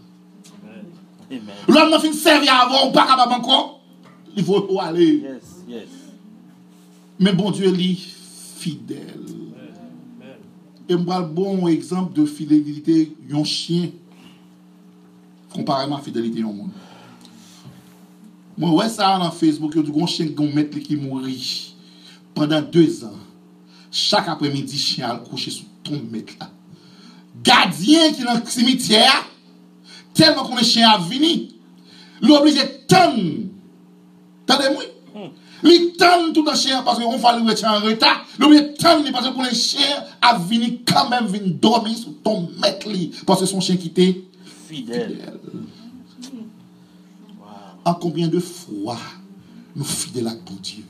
Amen. 1.31 1.43
L'homme 1.69 2.01
fin 2.01 2.13
servir 2.13 2.55
avant, 2.55 2.89
ou 2.89 2.93
pas 2.93 3.07
capable 3.07 3.35
encore, 3.35 3.81
il 4.37 4.43
faut 4.45 4.67
faut 4.67 4.81
aller. 4.81 5.19
Yes, 5.19 5.43
yes. 5.69 6.00
Mais 7.21 7.35
bon 7.35 7.51
Dieu, 7.51 7.67
est 7.67 7.97
fidèle. 8.59 9.21
Et 10.89 10.97
moi, 10.97 11.21
le 11.21 11.27
bon 11.27 11.69
exemple 11.69 12.15
de 12.19 12.25
fidélité, 12.25 13.15
un 13.31 13.45
chien, 13.45 13.91
comparément 15.53 15.99
à 15.99 16.01
fidélité 16.01 16.43
au 16.43 16.53
monde. 16.53 16.71
Moi, 18.57 18.73
ouais, 18.73 18.89
ça 18.89 19.19
dans 19.19 19.31
Facebook, 19.31 19.73
il 19.77 19.87
y 19.87 20.01
a 20.01 20.03
un 20.03 20.07
chien 20.07 20.29
qui 20.83 20.97
mourit 20.97 21.75
pendant 22.35 22.63
deux 22.63 23.05
ans. 23.05 23.19
Chaque 23.93 24.27
après-midi, 24.27 24.79
chien 24.79 25.11
a 25.11 25.17
couché 25.19 25.51
sous 25.51 25.67
ton 25.85 26.01
mètre 26.11 26.33
là. 26.41 26.51
Gardien 27.45 28.13
qui 28.13 28.23
est 28.23 28.25
dans 28.25 28.35
le 28.35 28.47
cimetière, 28.47 29.27
tellement 30.15 30.45
qu'on 30.45 30.57
est 30.57 30.65
chien 30.65 30.89
à 30.89 30.99
venir, 30.99 31.51
l'obligé 32.23 32.63
de 32.63 32.87
tendre. 32.89 33.51
Li 35.63 35.93
tend 35.99 36.33
tout 36.33 36.45
un 36.49 36.55
chien 36.55 36.83
parce 36.83 36.99
qu'on 36.99 37.19
fallait 37.19 37.45
le 37.45 37.67
en 37.67 37.81
retard. 37.81 38.25
L'obligé 38.39 38.63
de 38.63 38.77
tendre 38.77 39.11
parce 39.13 39.29
que 39.29 39.33
pour 39.33 39.43
les 39.43 39.55
chiens 39.55 40.05
a 40.23 40.39
venir 40.39 40.71
quand 40.87 41.09
même 41.09 41.27
venir 41.27 41.55
dormir 41.61 41.97
sous 41.97 42.13
ton 42.25 42.49
mètre 42.63 42.89
li. 42.89 43.11
Parce 43.27 43.41
que 43.41 43.47
son 43.47 43.61
chien 43.61 43.77
qui 43.77 43.89
était 43.89 44.23
Fidèle. 44.69 45.19
fidèle. 45.19 45.35
En 47.85 47.95
combien 47.95 48.29
de 48.29 48.39
fois 48.39 48.99
nous 49.75 49.85
fidèles 49.85 50.29
à 50.29 50.35
bon 50.35 50.57
Dieu? 50.63 50.85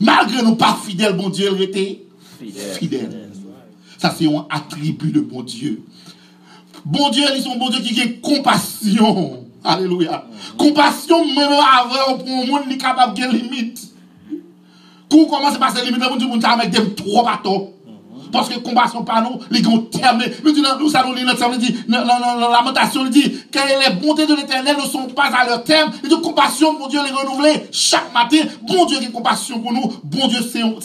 Malgré 0.00 0.42
nous 0.42 0.54
pas 0.56 0.78
fidèles, 0.84 1.14
bon 1.16 1.28
Dieu, 1.28 1.50
il 1.54 1.62
était 1.62 2.04
Fidèle. 2.38 2.74
fidèle. 2.74 3.30
Ça, 3.98 4.14
c'est 4.18 4.26
un 4.26 4.46
attribut 4.50 5.12
de 5.12 5.20
bon 5.20 5.42
Dieu. 5.42 5.82
Bon 6.84 7.10
Dieu, 7.10 7.22
ils 7.36 7.42
sont 7.42 7.56
bon 7.56 7.68
Dieu 7.70 7.80
qui 7.80 8.00
a 8.00 8.08
compassion. 8.20 9.44
Alléluia. 9.62 10.26
Compassion, 10.56 11.24
même 11.24 11.52
avant, 11.52 12.18
pour 12.18 12.28
un 12.28 12.46
monde 12.46 12.66
qui 12.68 12.74
est 12.74 12.78
capable 12.78 13.16
de 13.16 13.24
limite. 13.30 13.91
Quand 15.12 15.18
on 15.18 15.26
commence 15.26 15.54
à 15.54 15.58
passer 15.58 15.84
limite, 15.84 16.00
bon 16.00 16.16
Dieu, 16.16 16.26
on 16.30 16.40
avec 16.40 16.70
des 16.70 16.94
trop 16.94 17.22
bateaux. 17.22 17.68
Parce 18.32 18.48
que 18.48 18.58
compassion 18.60 19.04
par 19.04 19.22
nous, 19.22 19.38
les 19.50 19.60
grands 19.60 19.76
termes, 19.80 20.22
nous 20.42 20.52
disons, 20.52 20.78
nous 20.80 20.90
dans 20.90 21.00
la 21.90 22.48
lamentation, 22.50 23.04
il 23.04 23.10
dit, 23.10 23.30
que 23.52 23.58
les 23.58 23.94
bontés 24.00 24.24
de 24.26 24.34
l'éternel 24.34 24.74
ne 24.82 24.88
sont 24.88 25.06
pas 25.08 25.24
à 25.24 25.44
leur 25.44 25.62
terme. 25.64 25.92
Il 26.02 26.08
dit, 26.08 26.14
compassion, 26.22 26.78
mon 26.78 26.88
Dieu, 26.88 27.00
les 27.04 27.10
renouveler 27.10 27.66
chaque 27.72 28.10
matin. 28.14 28.38
Bon 28.66 28.86
Dieu 28.86 28.96
a 28.96 29.06
compassion 29.10 29.60
pour 29.60 29.74
nous. 29.74 29.92
Bon 30.04 30.28
Dieu, 30.28 30.38
c'est 30.50 30.60
une 30.60 30.76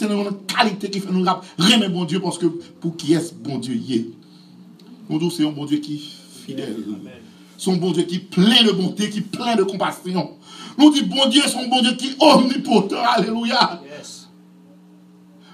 qualité 0.46 0.90
qui 0.90 1.00
fait 1.00 1.10
nous 1.10 1.24
rap- 1.24 1.46
remettre 1.58 1.94
bon 1.94 2.04
Dieu 2.04 2.20
parce 2.20 2.38
que 2.38 2.48
pour 2.48 2.98
qui 2.98 3.14
est-ce 3.14 3.34
bon 3.34 3.60
Dieu 3.60 3.76
y 3.76 3.96
est. 3.96 4.06
Mon 5.10 5.18
Dieu, 5.18 5.30
c'est 5.30 5.46
un 5.48 5.52
bon 5.52 5.64
Dieu 5.64 5.78
qui 5.78 5.96
est 5.96 6.46
fidèle. 6.48 6.76
Son 7.58 7.78
bon 7.78 7.92
Dieu 7.92 8.04
qui 8.04 8.16
est 8.16 8.20
plein 8.20 8.64
de 8.66 8.72
bonté, 8.72 9.10
qui 9.10 9.20
est 9.20 9.22
plein 9.22 9.56
de 9.56 9.64
compassion. 9.64 10.32
Nous 10.78 10.92
dit, 10.92 11.04
bon 11.04 11.28
Dieu, 11.30 11.44
son 11.48 11.66
bon 11.70 11.80
Dieu 11.82 11.94
qui 11.94 12.08
est 12.10 12.16
omnipotent. 12.20 12.98
Alléluia. 13.16 13.82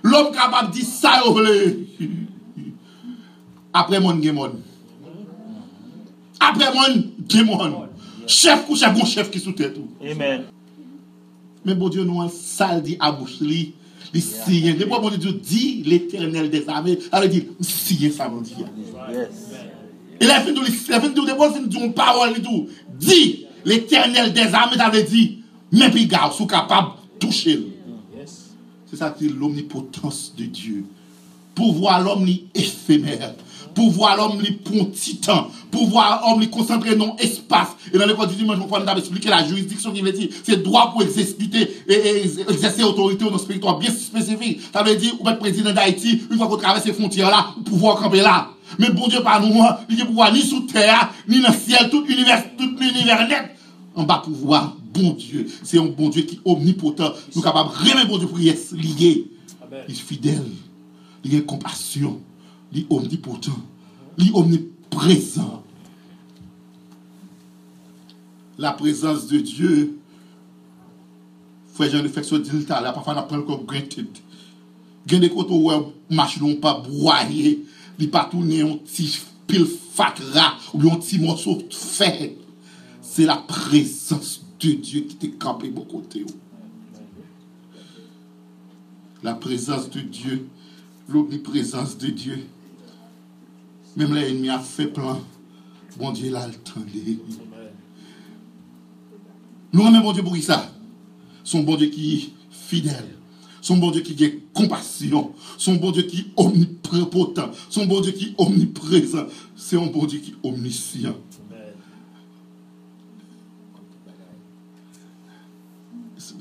L'homme 0.04 0.34
capable 0.34 0.70
de 0.70 0.74
dire 0.74 0.86
ça. 0.86 1.24
Après 3.74 4.00
mon 4.00 4.22
gémon. 4.22 4.52
Après 6.40 6.72
mon 6.74 7.04
gémon. 7.28 7.88
Chef 8.28 8.70
ou 8.70 8.76
chef, 8.76 8.94
bon 8.94 9.06
chef 9.06 9.32
qui 9.32 9.40
sous 9.40 9.54
tête. 9.54 9.74
tout. 9.74 9.90
Amen. 10.06 10.44
Mais 11.66 11.74
bon 11.74 11.90
Dieu, 11.90 12.04
nous, 12.04 12.22
ça 12.30 12.76
le 12.76 12.82
dit 12.82 12.98
à 13.00 13.12
bouche 13.12 13.40
li. 13.40 13.74
Les 14.14 14.22
signes. 14.22 14.76
Des 14.76 14.86
fois, 14.86 15.00
bon 15.00 15.10
Dieu 15.10 15.34
dit 15.34 15.82
l'éternel 15.86 16.50
des 16.50 16.68
armées. 16.68 17.00
Elle 17.12 17.30
dit, 17.30 17.48
signe 17.62 18.12
ça, 18.12 18.30
mon 18.30 18.42
Dieu. 18.42 18.66
Yes. 19.12 19.28
Et 20.20 20.26
là, 20.26 20.44
il 20.46 20.46
fait 20.46 20.54
tout, 21.14 21.26
il 21.26 21.70
dit 21.70 21.80
une 21.80 21.94
parole 21.94 22.34
tout. 22.42 22.68
Dit 23.00 23.46
l'éternel 23.66 24.34
des 24.34 24.54
armées, 24.54 24.78
ça 24.78 24.90
veut 24.90 25.04
dire, 25.04 25.32
même 25.72 25.92
puis 25.92 26.06
gars, 26.06 26.30
sont 26.32 26.46
capables 26.46 26.90
de 27.20 27.26
toucher. 27.26 27.56
le. 27.56 27.73
C'est 28.94 29.00
ça 29.00 29.10
qui 29.10 29.28
l'omnipotence 29.28 30.34
de 30.38 30.44
Dieu. 30.44 30.86
Pour 31.56 31.74
voir 31.74 32.00
l'homme 32.00 32.28
li 32.28 32.44
éphémère. 32.54 33.34
Pour 33.74 33.90
voir 33.90 34.16
l'homme 34.16 34.40
li 34.40 34.52
pour 34.52 34.80
un 34.80 34.86
petit 34.86 35.18
temps. 35.18 35.48
Pour 35.72 35.88
voir 35.88 36.22
l'homme 36.24 36.42
li 36.42 36.48
concentré 36.48 36.96
dans 36.96 37.16
l'espace. 37.20 37.70
Et 37.92 37.98
dans 37.98 38.06
le 38.06 38.28
du 38.28 38.36
dimanche, 38.36 38.60
on 38.62 38.68
va 38.68 38.96
expliquer 38.96 39.30
la 39.30 39.48
juridiction 39.48 39.92
qui 39.92 40.02
veut 40.02 40.12
dire, 40.12 40.30
c'est 40.44 40.62
droit 40.62 40.92
pour 40.92 41.02
exécuter 41.02 41.76
et, 41.88 42.22
exercer 42.48 42.84
autorité 42.84 43.26
dans 43.26 43.34
un 43.34 43.40
territoire 43.40 43.80
bien 43.80 43.90
spécifique. 43.90 44.62
Ça 44.72 44.84
veut 44.84 44.96
dire, 44.96 45.16
ou 45.20 45.28
être 45.28 45.40
président 45.40 45.74
d'Haïti, 45.74 46.22
une 46.30 46.38
fois 46.38 46.48
qu'on 46.48 46.58
traverse 46.58 46.84
ces 46.84 46.94
frontières-là, 46.94 47.48
ou 47.58 47.62
pouvoir 47.62 47.96
camper 47.96 48.22
là. 48.22 48.50
Mais 48.78 48.92
bon 48.92 49.08
Dieu, 49.08 49.24
par 49.24 49.42
nous, 49.42 49.60
il 49.90 49.96
n'y 49.96 50.04
a 50.04 50.06
pouvoir 50.06 50.32
ni 50.32 50.42
sous 50.42 50.68
terre, 50.68 51.12
ni 51.28 51.42
dans 51.42 51.50
le 51.50 51.56
ciel, 51.56 51.90
tout 51.90 52.04
l'univers, 52.08 52.44
tout 52.56 52.70
l'univers 52.80 53.28
net. 53.28 53.58
On 53.96 54.04
va 54.04 54.20
pouvoir, 54.20 54.76
bon 54.94 55.14
Dieu. 55.14 55.48
C'est 55.64 55.80
un 55.80 55.86
bon 55.86 56.10
Dieu 56.10 56.24
qui 56.24 56.36
est 56.36 56.42
omnipotent. 56.46 57.14
Nous 57.28 57.34
sommes 57.34 57.44
capables 57.44 57.72
de 57.72 57.76
remettre 57.76 58.08
bon 58.08 58.18
Dieu 58.18 58.28
pour 58.28 58.40
y 58.40 58.50
être 58.50 58.74
lié. 58.74 59.28
Il 59.88 59.94
est 59.94 59.98
fidèle. 59.98 60.46
Il 61.24 61.36
a 61.36 61.42
compassion. 61.42 62.22
Il 62.72 62.82
est 62.82 62.86
omnipotent. 62.90 63.58
Il 64.18 64.30
est 64.30 64.34
omniprésent. 64.34 65.64
La 68.58 68.72
présence 68.72 69.28
de 69.28 69.40
Dieu, 69.40 69.98
frère 71.74 71.90
Jean 71.90 72.04
de 72.04 72.08
Fexo 72.08 72.38
dit 72.38 72.52
le 72.52 72.64
là, 72.70 72.94
parfois 72.94 73.16
on 73.16 73.18
apprend 73.18 73.42
comme 73.42 73.66
granted. 73.66 74.08
Il 75.08 75.14
y 75.14 75.16
a 75.16 75.20
des 75.20 75.30
côtés 75.30 75.54
où 75.54 75.72
marche 76.12 76.40
non 76.40 76.56
pas 76.56 76.76
broyer, 76.76 77.66
il 77.98 78.12
pas 78.12 78.26
tourner 78.26 78.62
un 78.62 78.78
petit 78.78 79.20
pile 79.48 79.66
fatra 79.66 80.56
ou 80.74 80.82
un 80.92 80.98
petit 80.98 81.20
morceau 81.20 81.56
de 81.56 81.74
fer. 81.74 82.30
C'est 83.02 83.26
la 83.26 83.38
présence 83.38 84.43
de 84.64 84.74
Dieu 84.74 85.02
qui 85.02 85.16
t'est 85.16 85.32
campé 85.32 85.70
de 85.70 85.80
côté. 85.80 86.26
La 89.22 89.34
présence 89.34 89.90
de 89.90 90.02
Dieu, 90.02 90.48
l'omniprésence 91.08 91.98
de 91.98 92.08
Dieu. 92.08 92.40
Même 93.96 94.14
l'ennemi 94.14 94.50
a 94.50 94.60
fait 94.60 94.88
plan. 94.88 95.22
Bon 95.98 96.12
Dieu 96.12 96.32
l'a 96.32 96.48
entendu. 96.48 97.20
Nous 99.72 99.84
remercions 99.84 100.04
bon 100.04 100.14
Dieu 100.14 100.24
pour 100.24 100.38
ça? 100.38 100.72
Son 101.44 101.64
bon 101.64 101.76
Dieu 101.76 101.88
qui 101.88 102.16
est 102.16 102.30
fidèle. 102.52 103.16
Son 103.62 103.78
bon 103.78 103.92
Dieu 103.92 104.02
qui 104.02 104.26
a 104.26 104.30
compassion. 104.54 105.34
Son 105.58 105.76
bon 105.76 105.92
Dieu 105.92 106.04
qui 106.04 106.20
est 106.22 106.26
omnipotent. 106.36 107.52
Son 107.70 107.86
bon 107.86 108.02
Dieu 108.02 108.12
qui 108.12 108.26
est 108.26 108.36
omniprésent. 108.38 109.26
C'est 109.56 109.78
un 109.78 109.88
bon 109.88 110.06
Dieu 110.06 110.20
qui 110.20 110.32
est 110.32 110.48
omniscient. 110.48 111.16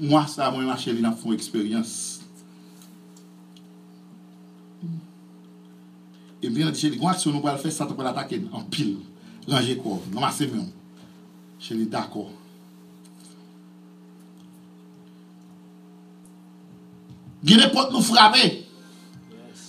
mwa 0.03 0.27
sa 0.27 0.51
mwen 0.51 0.67
mache 0.67 0.93
li 0.93 1.03
nan 1.03 1.15
foun 1.15 1.37
eksperyans. 1.37 2.19
E 6.43 6.51
mwen 6.51 6.73
di 6.73 6.81
chè 6.81 6.91
li, 6.91 6.99
gwa 6.99 7.13
aksyon 7.15 7.37
nou 7.37 7.45
pral 7.45 7.61
fè, 7.63 7.71
sa 7.71 7.87
te 7.87 7.95
pral 7.95 8.11
atake 8.11 8.41
an 8.51 8.65
pil, 8.73 8.97
ranje 9.47 9.77
kov, 9.79 10.09
nan 10.11 10.25
mase 10.25 10.49
mwen. 10.51 10.67
Chè 11.63 11.79
li, 11.79 11.87
dako. 11.91 12.27
Gye 17.47 17.61
repot 17.63 17.95
nou 17.95 18.03
frape, 18.07 18.43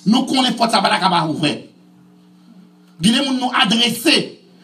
nou 0.09 0.25
kon 0.29 0.45
repot 0.45 0.73
sa 0.73 0.81
pral 0.81 0.97
akaba 0.97 1.27
ouve. 1.27 1.53
Gye 3.03 3.13
le 3.13 3.27
moun 3.27 3.37
nou 3.37 3.53
adrese, 3.61 4.17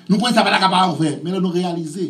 nou 0.09 0.17
kon 0.17 0.33
sa 0.33 0.41
pral 0.45 0.57
akaba 0.57 0.87
ouve, 0.89 1.13
men 1.21 1.37
nou 1.37 1.53
realize. 1.53 2.09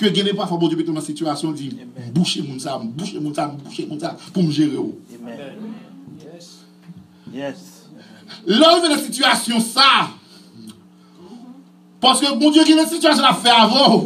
La 0.00 0.10
que 0.10 0.14
gagner 0.14 0.34
parfois 0.34 0.58
bon 0.58 0.68
Dieu 0.68 0.76
mettre 0.76 0.92
dans 0.92 1.00
situation 1.00 1.52
dit 1.52 1.76
boucher 2.12 2.42
moun 2.42 2.58
ça, 2.58 2.78
boucher 2.82 3.20
moun 3.20 3.34
ça, 3.34 3.46
boucher 3.46 3.86
moun 3.86 4.00
ça 4.00 4.16
pour 4.32 4.42
me 4.42 4.50
gérer. 4.50 4.76
Amen. 4.76 5.38
Yes. 7.32 7.78
Là, 8.46 8.78
il 8.78 8.88
y 8.88 8.92
a 8.92 8.96
une 8.96 9.02
situation 9.02 9.60
ça. 9.60 10.10
Parce 12.00 12.20
que 12.20 12.32
mon 12.34 12.50
Dieu, 12.50 12.62
il 12.64 12.74
y 12.74 12.78
a 12.78 12.82
une 12.82 12.88
situation 12.88 13.24
à 13.24 13.34
faire 13.34 13.62
avant. 13.62 14.04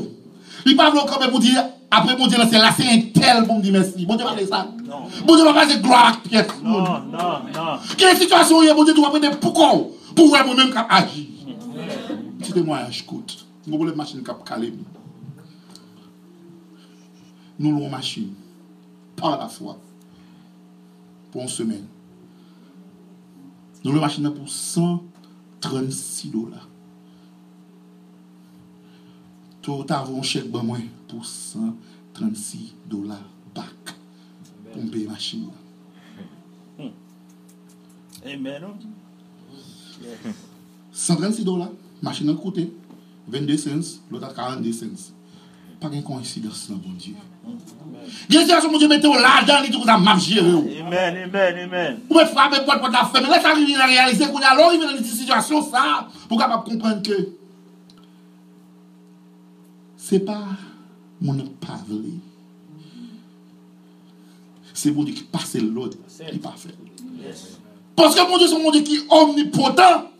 Il 0.64 0.76
parle 0.76 0.92
quand 1.08 1.20
même 1.20 1.30
pour 1.30 1.40
dire, 1.40 1.62
après 1.90 2.16
mon 2.16 2.26
Dieu, 2.26 2.38
c'est 2.50 2.58
là, 2.58 2.70
c'est 2.76 2.88
un 2.88 3.00
tel 3.12 3.46
pour 3.46 3.58
me 3.58 3.62
dire 3.62 3.72
merci. 3.72 4.06
Mon 4.06 4.16
Dieu, 4.16 4.24
va 4.24 4.34
ça. 4.46 4.68
Non. 4.84 5.02
Mon 5.26 5.36
Dieu, 5.36 5.44
va 5.44 5.52
pas 5.52 5.66
dire 5.66 5.80
gloire 5.80 6.08
à 6.08 6.28
pièce. 6.28 6.46
Non, 6.62 6.80
non, 6.80 7.00
non. 7.12 7.78
Quelle 7.96 8.16
situation 8.16 8.62
il 8.62 8.66
y 8.66 8.70
a, 8.70 8.74
mon 8.74 8.84
Dieu, 8.84 8.94
tu 8.94 9.00
vas 9.00 9.10
prendre 9.10 9.38
pourquoi 9.38 9.72
Pour 10.14 10.28
voir 10.28 10.46
moi-même 10.46 10.70
qui 10.70 10.78
agir. 10.88 11.26
Petit 12.38 12.52
témoignage, 12.52 13.02
écoute. 13.02 13.46
Mon 13.66 13.76
problème 13.76 13.96
machine 13.96 14.22
qui 14.22 14.30
a 14.30 14.36
calé. 14.44 14.72
Nous 17.58 17.72
l'avons 17.72 17.90
machine. 17.90 18.32
Par 19.16 19.38
la 19.38 19.48
foi. 19.48 19.78
Pour 21.30 21.42
une 21.42 21.48
semaine. 21.48 21.86
Nous 23.84 23.92
l'avons 23.92 24.02
machine 24.02 24.30
pour 24.30 24.48
136 24.48 26.30
dollars. 26.30 26.68
Tout 29.60 29.84
avons 29.88 30.18
un 30.18 30.22
chèque 30.22 30.50
ben 30.50 30.62
moi 30.62 30.78
pour 31.06 31.24
136 31.24 32.74
dollars 32.88 33.22
back. 33.54 33.96
Pour 34.72 34.82
me 34.82 34.90
payer 34.90 35.06
la 35.06 35.12
machine. 35.12 35.48
Amen. 38.24 38.62
136 40.92 41.44
dollars, 41.44 41.70
machine 42.02 42.30
a 42.30 42.34
coûté 42.34 42.72
22 43.28 43.56
cents, 43.56 44.00
l'autre 44.10 44.26
a 44.26 44.34
42 44.34 44.72
cents. 44.72 45.12
Pas 45.82 45.88
de 45.88 46.00
coïncidence, 46.00 46.68
là, 46.70 46.76
bon 46.76 46.92
Dieu. 46.92 47.14
Il 48.28 48.34
y 48.36 48.38
a 48.38 48.42
situation, 48.42 48.70
mon 48.70 48.78
Dieu, 48.78 48.86
mettez 48.86 49.08
là 49.08 49.42
dans 49.44 49.60
les 49.62 49.70
trucs, 49.70 49.84
ça 49.84 49.98
m'a 49.98 50.16
géré. 50.16 50.48
Amen, 50.48 51.24
amen, 51.24 51.58
amen. 51.64 51.98
Vous 52.08 52.14
pouvez 52.14 52.26
frapper 52.26 52.64
porte 52.64 52.94
à 52.94 53.04
faire, 53.06 53.20
mais 53.20 53.28
laisse 53.28 53.44
arriver 53.44 53.74
à 53.74 53.86
réaliser 53.86 54.26
qu'on 54.28 54.38
est 54.38 54.44
alors 54.44 54.68
arrivé 54.68 54.84
dans 54.84 54.96
une 54.96 55.02
situation, 55.02 55.60
ça, 55.68 56.06
pour 56.28 56.38
capable 56.38 56.62
comprendre 56.62 57.02
que 57.02 57.30
c'est 59.96 60.20
pas 60.20 60.44
mon 61.20 61.34
parler. 61.60 62.20
C'est 64.72 64.92
mon 64.92 65.02
Dieu 65.02 65.14
qui 65.14 65.24
passe 65.24 65.56
l'autre, 65.56 65.96
qui 66.30 66.38
pas 66.38 66.54
fait. 66.56 66.74
Parce 67.94 68.14
que 68.14 68.30
mon 68.30 68.38
Dieu, 68.38 68.46
c'est 68.48 68.62
mon 68.62 68.70
Dieu 68.70 68.82
qui 68.82 68.96
est 68.96 69.06
omnipotent. 69.10 70.10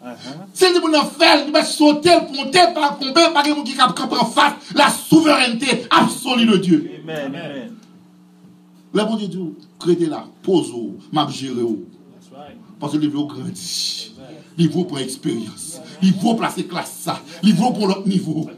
C'est 0.52 0.72
le 0.72 0.80
monde 0.80 0.96
faire, 1.18 1.44
il 1.46 1.52
va 1.52 1.64
sauter, 1.64 2.10
monter, 2.34 2.60
pas 2.74 2.96
tomber, 3.00 3.32
pas 3.32 3.42
quelqu'un 3.42 3.62
qui 3.62 3.74
campe 3.74 4.12
en 4.12 4.24
face 4.26 4.54
la 4.74 4.90
souveraineté 4.90 5.86
absolue 5.90 6.46
de 6.46 6.56
Dieu. 6.56 6.90
Amen, 7.02 7.34
amen. 7.34 7.76
Là, 8.94 9.04
bon 9.04 9.16
Dieu 9.16 9.28
dit, 9.28 9.38
créez 9.78 10.06
là, 10.06 10.26
pose-vous, 10.42 10.98
m'a 11.12 11.26
géré. 11.28 11.62
Parce 12.78 12.92
que 12.92 12.98
le 12.98 13.08
veut 13.08 13.22
grandir. 13.22 13.54
Il 14.58 14.68
vaut 14.68 14.84
pour 14.84 14.98
expérience. 14.98 15.80
Il 16.02 16.12
vaut 16.14 16.34
placer 16.34 16.66
classe 16.66 16.98
ça. 17.00 17.20
Il 17.42 17.54
vaut 17.54 17.70
pour 17.70 17.86
l'autre 17.86 18.06
niveau. 18.06 18.50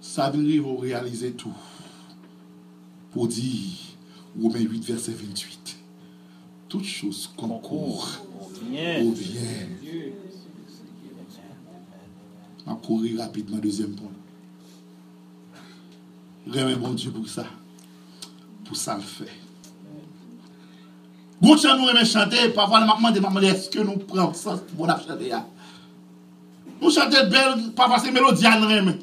Ça 0.00 0.30
veut 0.30 0.42
dire 0.42 0.62
vous 0.62 0.76
réaliser 0.76 1.32
tout. 1.32 1.54
Pour 3.12 3.28
dire, 3.28 3.70
Romains 4.40 4.60
8, 4.60 4.84
verset 4.84 5.12
28. 5.12 5.76
Toutes 6.68 6.84
choses 6.84 7.30
concourent 7.36 8.08
au 8.40 8.48
bien. 8.64 9.04
On 12.66 12.74
courir 12.76 13.20
rapidement, 13.20 13.58
deuxième 13.58 13.94
point. 13.94 14.10
Remercie 16.46 16.78
bon 16.78 16.92
Dieu 16.94 17.10
pour 17.10 17.28
ça. 17.28 17.46
Pour 18.64 18.76
ça 18.76 18.96
le 18.96 19.02
fait. 19.02 19.30
Bon 21.40 21.56
chant 21.56 21.78
nous 21.78 21.88
aimons 21.88 22.04
chanter, 22.04 22.48
parfois 22.54 22.80
nous 22.80 22.86
demandons, 22.86 23.14
demandons 23.14 23.40
est-ce 23.40 23.68
que 23.68 23.80
nous 23.80 23.98
prenons 23.98 24.32
ça 24.32 24.56
pour 24.76 24.86
nous 24.86 24.92
chanter 25.06 25.28
là. 25.28 25.46
Nous 26.80 26.90
chantons 26.90 27.28
belle, 27.30 27.72
parfois 27.76 27.98
c'est 27.98 28.10
mélodie 28.10 28.46
à 28.46 28.58
nous 28.58 28.70
aimer. 28.70 28.98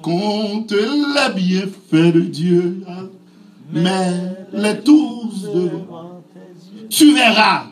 Compte 0.00 0.72
les 0.72 1.34
bienfaits 1.34 2.14
de 2.14 2.20
Dieu, 2.20 2.84
mais 3.72 4.12
les 4.52 4.80
tous 4.80 5.42
devant. 5.42 6.22
Tu 6.88 7.14
verras 7.14 7.66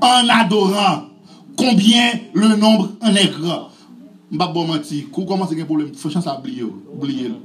en 0.00 0.28
adorant 0.28 1.08
combien 1.56 2.12
le 2.34 2.56
nombre 2.56 2.90
en 3.00 3.14
est 3.14 3.32
grand. 3.32 3.68
Mbap 4.30 4.52
bo 4.52 4.66
manti, 4.68 5.06
kou 5.08 5.24
koman 5.24 5.48
se 5.48 5.56
gen 5.56 5.64
problem, 5.64 5.88
fò 5.96 6.10
chan 6.12 6.20
sa 6.20 6.34
oubliye 6.36 6.66
ou, 6.66 6.82
oubliye 6.92 7.30
ou. 7.32 7.38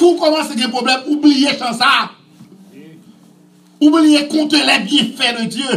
Kou 0.00 0.16
koman 0.16 0.46
se 0.48 0.56
gen 0.56 0.72
problem, 0.72 1.02
oubliye 1.12 1.52
chan 1.60 1.76
sa. 1.76 1.90
Oubliye 3.80 4.22
konte 4.32 4.56
le 4.64 4.78
bienfè 4.86 5.34
de 5.36 5.44
Diyo. 5.52 5.76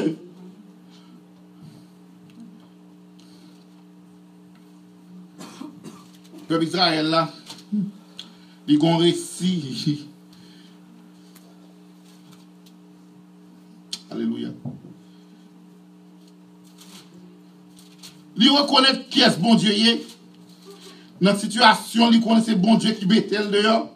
Pèp 6.48 6.64
Israel 6.64 7.12
la, 7.12 7.26
li 8.68 8.80
gon 8.80 8.96
resi, 9.04 10.08
Alléluia. 14.14 14.50
Il 18.38 18.50
reconnaît 18.50 19.06
qui 19.10 19.22
est 19.22 19.40
bon 19.40 19.56
Dieu 19.56 19.72
est. 19.72 20.06
Dans 21.20 21.32
la 21.32 21.38
situation, 21.38 22.12
il 22.12 22.22
connaît 22.22 22.56
bon 22.56 22.76
Dieu 22.76 22.92
qui 22.92 23.06
bêtel 23.06 23.50
dehors. 23.50 23.90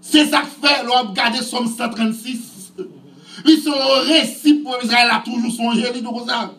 C'est 0.00 0.26
ça 0.26 0.42
que 0.42 0.66
fait, 0.66 0.84
l'on 0.84 1.08
regarde 1.08 1.36
Somme 1.36 1.66
136. 1.66 2.72
Il 3.46 3.58
sont 3.58 3.72
un 3.72 4.00
récit 4.06 4.54
pour 4.54 4.76
Israël 4.82 5.08
a 5.10 5.20
toujours 5.20 5.50
songé, 5.50 5.84
il 5.94 6.02
dit 6.02 6.08
ça. 6.26 6.54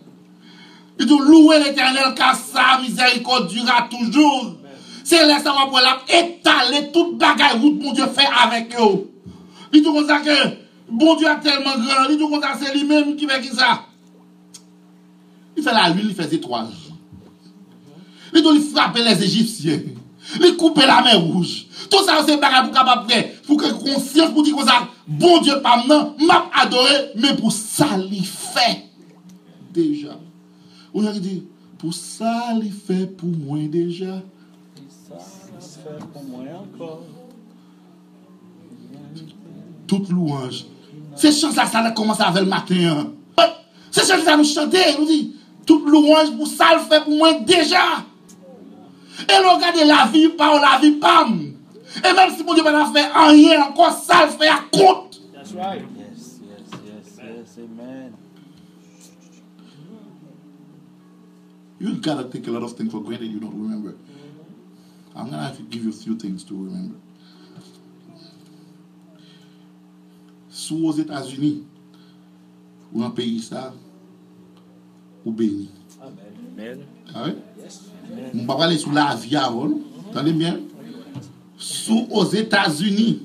Il 0.99 1.05
dit 1.05 1.17
louer 1.17 1.59
l'éternel 1.59 2.13
car 2.15 2.35
sa 2.35 2.81
miséricorde 2.81 3.49
durera 3.49 3.87
toujours. 3.89 4.55
C'est 5.03 5.25
là 5.27 5.37
ça 5.39 5.51
va 5.51 5.67
pour 5.67 5.79
étaler 6.09 6.91
toute 6.91 7.17
bagaille 7.17 7.59
route 7.59 7.81
mon 7.81 7.93
Dieu 7.93 8.05
fait 8.07 8.27
avec 8.41 8.75
eux. 8.79 9.11
Il 9.73 9.83
dit 9.83 9.93
comme 9.93 10.07
ça 10.07 10.19
que 10.19 10.64
bon 10.89 11.15
Dieu 11.15 11.27
est 11.27 11.39
tellement 11.41 11.77
grand, 11.77 12.09
il 12.09 12.17
dit 12.17 12.41
ça 12.41 12.57
c'est 12.59 12.73
lui-même 12.73 13.15
qui 13.15 13.27
fait 13.27 13.41
qui 13.41 13.49
ça. 13.49 13.85
Il 15.57 15.63
fait 15.63 15.73
la 15.73 15.89
lune, 15.89 16.07
il 16.09 16.15
fait 16.15 16.27
des 16.27 16.35
étoiles. 16.35 16.67
Il 18.33 18.41
doit 18.41 18.53
frapper 18.73 19.03
les 19.03 19.23
Égyptiens. 19.23 19.81
Il 20.43 20.55
coupe 20.57 20.77
la 20.77 21.01
mer 21.01 21.21
rouge. 21.21 21.67
Tout 21.89 22.03
ça, 22.03 22.23
c'est 22.25 22.37
pas 22.37 22.63
pour 22.63 22.73
capable 22.73 23.09
faire. 23.09 23.41
Pour 23.43 23.57
que 23.57 23.71
conscience, 23.71 24.31
pour 24.31 24.43
dire 24.43 24.55
comme 24.55 24.67
ça, 24.67 24.87
bon 25.07 25.39
Dieu, 25.39 25.61
pas 25.61 25.77
maintenant, 25.77 26.15
m'a 26.25 26.49
adoré, 26.53 27.11
mais 27.15 27.35
pour 27.35 27.51
ça, 27.51 27.87
il 28.11 28.25
fait. 28.25 28.85
Déjà. 29.73 30.17
On 30.93 31.05
a 31.05 31.13
dit, 31.13 31.43
pour 31.77 31.93
ça, 31.93 32.53
il 32.61 32.71
fait 32.71 33.05
pour 33.05 33.29
moi 33.29 33.59
déjà. 33.69 34.21
Pour 36.13 36.23
moi 36.23 36.43
encore. 36.53 37.03
Toute 39.87 40.09
louange. 40.09 40.65
Se 41.15 41.31
chan 41.31 41.53
sa 41.55 41.65
sa 41.67 41.81
la 41.81 41.91
komanse 41.95 42.23
avèl 42.25 42.47
maten. 42.49 43.13
Se 43.91 44.03
chan 44.03 44.23
sa 44.23 44.35
nou 44.35 44.47
chante, 44.47 44.81
nou 44.97 45.07
di, 45.07 45.19
tout 45.67 45.87
louange 45.87 46.35
pou 46.35 46.49
sal 46.49 46.81
fè 46.89 47.01
pou 47.05 47.15
mwen 47.15 47.45
deja. 47.47 47.85
E 49.23 49.37
lò 49.43 49.55
gade 49.61 49.87
la 49.87 50.03
vi 50.11 50.27
pa 50.35 50.51
ou 50.53 50.59
la 50.63 50.75
vi 50.81 50.91
pam. 50.99 51.37
E 51.95 52.11
mèm 52.11 52.35
si 52.35 52.43
moun 52.43 52.59
di 52.59 52.65
mè 52.65 52.75
nan 52.75 52.91
fè 52.91 53.05
anye, 53.23 53.55
ankon 53.69 53.95
sal 53.95 54.27
fè 54.35 54.51
akont. 54.57 55.21
That's 55.33 55.55
right. 55.55 55.87
Yes, 55.95 56.39
yes, 56.43 56.79
yes, 56.83 57.17
yes, 57.23 57.57
amen. 57.63 58.11
You 61.79 61.95
gotta 62.01 62.27
take 62.27 62.47
a 62.47 62.51
lot 62.51 62.63
of 62.63 62.73
things 62.73 62.91
for 62.91 63.01
granted 63.01 63.31
you 63.31 63.39
don't 63.39 63.55
remember. 63.55 63.95
I'm 65.15 65.29
gonna 65.29 65.43
have 65.43 65.57
to 65.57 65.63
give 65.63 65.83
you 65.83 65.91
a 65.91 65.93
few 65.93 66.17
things 66.17 66.43
to 66.45 66.53
remember. 66.53 66.97
Sous 70.55 70.85
aux 70.85 70.93
États-Unis, 70.93 71.63
ou 72.93 73.03
un 73.03 73.09
pays 73.09 73.41
ça, 73.41 73.73
ou 75.25 75.31
béni. 75.33 75.67
Amen. 76.01 76.79
Ah 77.13 77.25
ouais? 77.25 77.35
On 78.33 78.45
va 78.45 78.55
parler 78.55 78.77
sous 78.77 78.91
la 78.91 79.13
vie 79.15 79.35
avant. 79.35 79.69
Attendez 80.09 80.31
bien? 80.31 80.61
Sous 81.57 82.07
aux 82.09 82.23
États-Unis, 82.23 83.23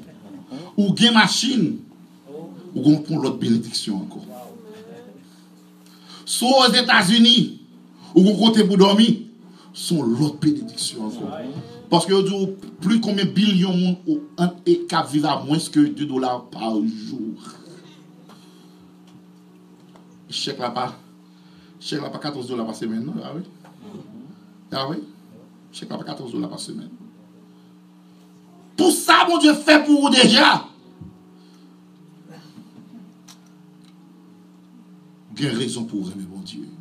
ou 0.77 0.93
gain 0.93 1.13
machine, 1.13 1.77
ou 2.75 2.83
on 2.91 2.97
prend 2.99 3.19
l'autre 3.19 3.39
bénédiction 3.39 3.99
encore. 3.99 4.27
Sous 6.25 6.49
aux 6.49 6.73
États-Unis, 6.73 7.61
ou 8.17 8.29
on 8.29 8.37
compte 8.37 8.61
pour 8.67 8.77
dormir, 8.77 9.19
sont 9.73 10.03
l'autre 10.03 10.39
bénédiction 10.41 11.07
encore. 11.07 11.39
Parce 11.91 12.07
que 12.07 12.13
vous 12.13 12.23
dites, 12.23 12.79
plus 12.81 13.01
combien 13.01 13.25
de 13.25 13.31
billions 13.31 13.75
de 13.75 13.81
monde 13.81 13.97
ou 14.07 14.21
un 14.39 14.53
et 14.65 14.87
cap 14.87 15.11
vivent 15.11 15.27
à 15.27 15.43
moins 15.43 15.59
que 15.59 15.81
2 15.81 16.07
dollars 16.07 16.45
par 16.45 16.75
jour. 16.75 17.35
Chèque 20.29 20.61
là-bas, 20.61 20.95
Chèque 21.81 22.01
là 22.03 22.11
pas 22.11 22.19
14 22.19 22.47
dollars 22.47 22.67
par 22.67 22.77
semaine, 22.77 23.05
non? 23.05 23.15
Ah 23.25 23.33
oui? 23.35 23.43
Ah 24.71 24.89
oui? 24.89 24.99
Chèque 25.73 25.91
là 25.91 25.99
pas 25.99 26.05
14 26.05 26.31
dollars 26.33 26.51
par 26.51 26.61
semaine. 26.61 26.91
Pour 28.77 28.93
ça, 28.93 29.27
mon 29.29 29.39
Dieu, 29.39 29.53
fait 29.55 29.85
pour 29.85 30.03
vous 30.03 30.11
déjà. 30.11 30.65
Bien 35.33 35.53
raison 35.53 35.85
pour 35.85 36.11
aimer 36.13 36.27
mon 36.31 36.41
Dieu. 36.41 36.61
Vous 36.61 36.69
voulez 36.69 36.69
aimer 36.69 36.69
bon 36.69 36.69
Dieu? 36.71 36.80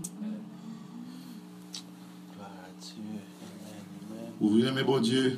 Ou 4.39 4.53
vye 4.53 4.71
mè 4.71 4.85
bon 4.87 5.03
Diyo, 5.03 5.33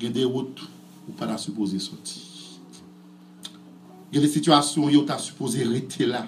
gen 0.00 0.12
de 0.12 0.26
wot 0.28 0.60
ou 1.06 1.14
pa 1.16 1.28
la 1.28 1.38
suppose 1.40 1.78
soti. 1.80 2.20
Gen 4.12 4.24
de 4.24 4.28
situasyon 4.28 4.92
yo 4.92 5.06
ta 5.08 5.16
suppose 5.22 5.64
rete 5.70 6.04
la. 6.08 6.26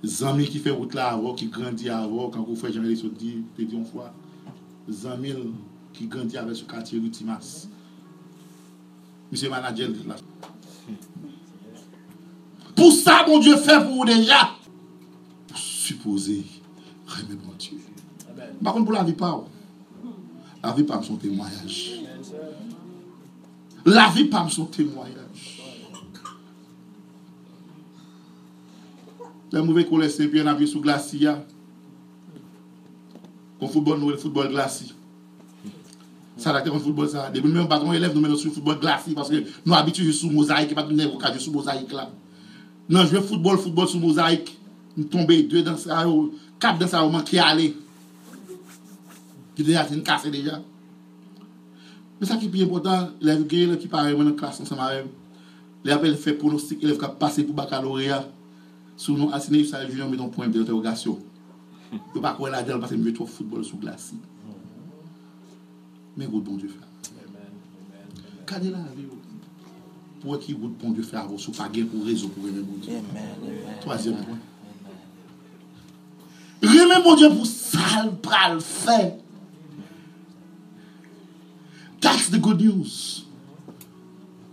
Zanmi 0.00 0.46
ki 0.48 0.62
fe 0.64 0.72
wot 0.72 0.96
la 0.96 1.10
avò, 1.12 1.34
ki 1.36 1.50
grandi 1.52 1.90
avò, 1.92 2.30
kankou 2.32 2.56
fè 2.56 2.72
jenè 2.72 2.88
li 2.88 2.96
soti, 2.96 3.34
te 3.56 3.68
diyon 3.68 3.84
fwa. 3.90 4.08
Zanmi 4.88 5.34
ki 5.96 6.08
grandi 6.08 6.40
avè 6.40 6.56
sou 6.56 6.70
katye 6.70 7.02
Rutimas. 7.02 7.66
Mise 9.28 9.52
manadjel 9.52 9.98
la. 10.08 10.16
Pou 12.72 12.88
sa 12.96 13.20
bon 13.28 13.44
Diyo 13.44 13.60
fè 13.60 13.76
pou 13.84 14.00
ou 14.00 14.08
deja. 14.08 14.40
Pou 15.52 15.60
suppose 15.60 16.40
remè 17.12 17.36
bon 17.36 17.60
Diyo. 17.60 17.89
Par 18.62 18.72
contre, 18.72 18.84
pour 18.86 18.94
la 18.94 19.04
vie, 19.04 19.12
pas. 19.12 19.44
La 20.62 20.72
vie, 20.72 20.84
pas 20.84 21.02
son 21.02 21.16
témoignage. 21.16 22.02
La 23.84 24.08
vie, 24.08 24.26
pas 24.26 24.46
son 24.48 24.66
témoignage. 24.66 25.60
Le 29.52 29.62
mauvais 29.62 29.84
collègue 29.84 30.10
Saint-Pierre 30.10 30.44
n'a 30.44 30.54
vu 30.54 30.66
sous 30.66 30.80
glacier. 30.80 31.32
Qu'on 33.58 33.68
football, 33.68 33.98
nous, 33.98 34.10
le 34.10 34.16
football 34.16 34.48
glacis. 34.48 34.94
Ça, 36.36 36.52
là, 36.52 36.62
on 36.72 36.78
football, 36.78 37.08
ça. 37.08 37.30
Depuis 37.30 37.50
même 37.50 37.68
patron 37.68 37.92
élève, 37.92 38.14
nous 38.14 38.20
mettons 38.20 38.36
sur 38.36 38.48
le 38.48 38.54
football 38.54 38.78
glacis 38.78 39.12
parce 39.12 39.28
que 39.28 39.44
nous 39.66 39.74
habitués 39.74 40.12
sous 40.12 40.30
mosaïque, 40.30 40.74
pas 40.74 40.82
de 40.84 40.92
nous 40.92 41.38
sous 41.38 41.52
mosaïque 41.52 41.92
là. 41.92 42.10
Non, 42.88 43.02
je 43.02 43.08
veux 43.08 43.20
football, 43.20 43.58
football 43.58 43.88
sous 43.88 43.98
mosaïque. 43.98 44.56
Nous 44.96 45.04
tomber 45.04 45.42
deux 45.42 45.62
dans 45.62 45.76
ça, 45.76 46.04
quatre 46.58 46.78
dans 46.78 46.88
ça, 46.88 47.04
au 47.04 47.10
manqué 47.10 47.38
aller. 47.38 47.68
Qui 47.68 47.76
déjà, 47.76 47.89
c'est 49.64 49.94
une 49.94 50.02
casse 50.02 50.26
déjà. 50.26 50.60
Mais 52.20 52.26
ça 52.26 52.36
qui 52.36 52.46
est 52.46 52.48
plus 52.48 52.62
important, 52.62 53.10
la 53.20 53.36
les 55.82 55.92
appels 55.92 56.16
fait 56.16 56.34
pronostic, 56.34 56.82
élèves 56.82 56.98
qui 56.98 57.06
passé 57.18 57.44
pour 57.44 57.54
baccalauréat, 57.54 58.28
sous 58.96 59.16
nous 59.16 59.30
assigné 59.32 59.64
ça, 59.64 59.86
junior, 59.88 60.10
met 60.10 60.20
un 60.20 60.28
point 60.28 60.46
football 63.26 63.64
sous 63.64 63.78
glace. 63.78 64.12
Mais 66.16 66.26
good 66.26 66.44
bon 66.44 66.56
Dieu 66.56 66.68
fait. 66.68 67.10
Gardez 68.46 68.70
la 68.70 68.78
vie. 68.78 69.06
Pour 70.20 70.38
qui 70.38 70.52
good 70.52 70.72
bon 70.72 70.90
Dieu 70.90 71.02
avant, 71.14 71.38
sous 71.38 71.52
pas 71.52 71.68
gain 71.68 71.86
pour 71.86 72.04
raison 72.04 72.28
pour 72.28 72.46
aimer 72.46 72.60
bon 72.60 72.76
Dieu? 72.82 72.92
Troisième 73.80 74.16
point. 74.16 74.38
Remet 76.62 77.02
mon 77.02 77.16
Dieu 77.16 77.30
pour 77.30 77.46
ça, 77.46 78.04
le 78.04 78.10
pral 78.10 78.60
fait. 78.60 79.18
That's 82.00 82.28
the 82.28 82.38
good 82.38 82.60
news. 82.60 83.24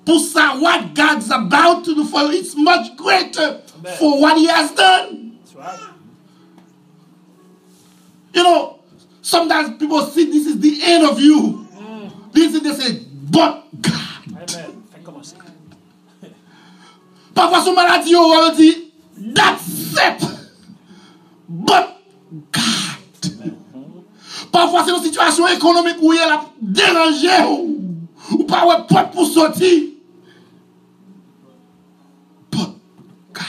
Pusa, 0.06 0.62
what 0.62 0.94
God's 0.94 1.30
about 1.30 1.84
to 1.86 1.96
do 1.96 2.06
for 2.06 2.22
you 2.22 2.40
is 2.40 2.56
much 2.56 2.96
greater 2.96 3.60
for 4.00 4.22
what 4.22 4.38
He 4.38 4.48
has 4.48 4.72
done. 4.72 5.40
You 8.34 8.44
know, 8.44 8.80
sometimes 9.22 9.78
people 9.78 10.02
see 10.06 10.26
this 10.26 10.46
is 10.46 10.60
the 10.60 10.80
end 10.84 11.06
of 11.10 11.20
you. 11.20 11.68
Mm. 11.74 12.32
This 12.32 12.54
is 12.54 12.62
they 12.62 12.74
say, 12.74 13.06
but 13.30 13.66
God. 13.82 14.04
Parfois, 17.34 17.74
maladie, 17.74 18.16
on 18.16 18.56
dit, 18.56 18.92
that's 19.16 19.96
it. 19.98 20.24
But 21.50 22.02
God. 22.52 22.87
Parfois, 24.58 24.84
c'est 24.84 24.92
une 24.92 25.04
situation 25.04 25.48
économique 25.48 25.98
où 26.02 26.14
il 26.14 26.20
a 26.20 26.42
dérangé 26.60 27.28
ou, 27.48 27.78
ou 28.32 28.44
pas 28.44 28.66
ouais, 28.66 28.74
porte 28.90 29.12
pour 29.12 29.28
sortir. 29.28 29.84
But 32.52 32.70
God. 33.34 33.44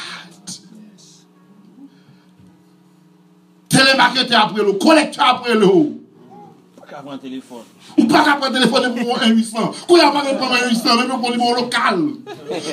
Télémarketeur 3.70 4.40
après 4.42 4.62
le 4.62 4.72
collecteur 4.74 5.24
après 5.26 5.54
l'eau. 5.54 5.94
Pas 6.78 6.96
prendre 6.96 7.20
téléphone. 7.20 7.64
Ou 7.96 8.04
pas 8.04 8.22
prendre 8.22 8.52
téléphone 8.52 8.94
pour 8.94 9.22
1 9.22 9.28
800. 9.28 9.56
Quand 9.88 9.94
il 9.94 9.94
n'y 9.94 10.00
a 10.00 10.11
pas 10.11 10.22
de 10.22 10.66
1 10.66 10.68
800, 10.68 10.96
même 10.96 11.09
pour 11.09 11.30
numéro 11.30 11.54
local. 11.54 12.04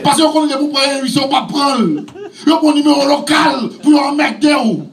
Parce 0.04 0.18
que 0.18 0.34
quand 0.34 0.46
il 0.46 0.52
est 0.52 0.58
pour 0.58 0.78
1 0.78 1.04
800, 1.04 1.30
pas 1.30 1.44
prendre. 1.44 2.02
Il 2.46 2.50
y 2.50 2.52
a 2.52 2.60
un 2.60 2.74
numéro 2.74 3.08
local 3.08 3.70
pour 3.82 4.08
un 4.08 4.14
mec 4.14 4.42
de 4.42 4.50
ou. 4.50 4.90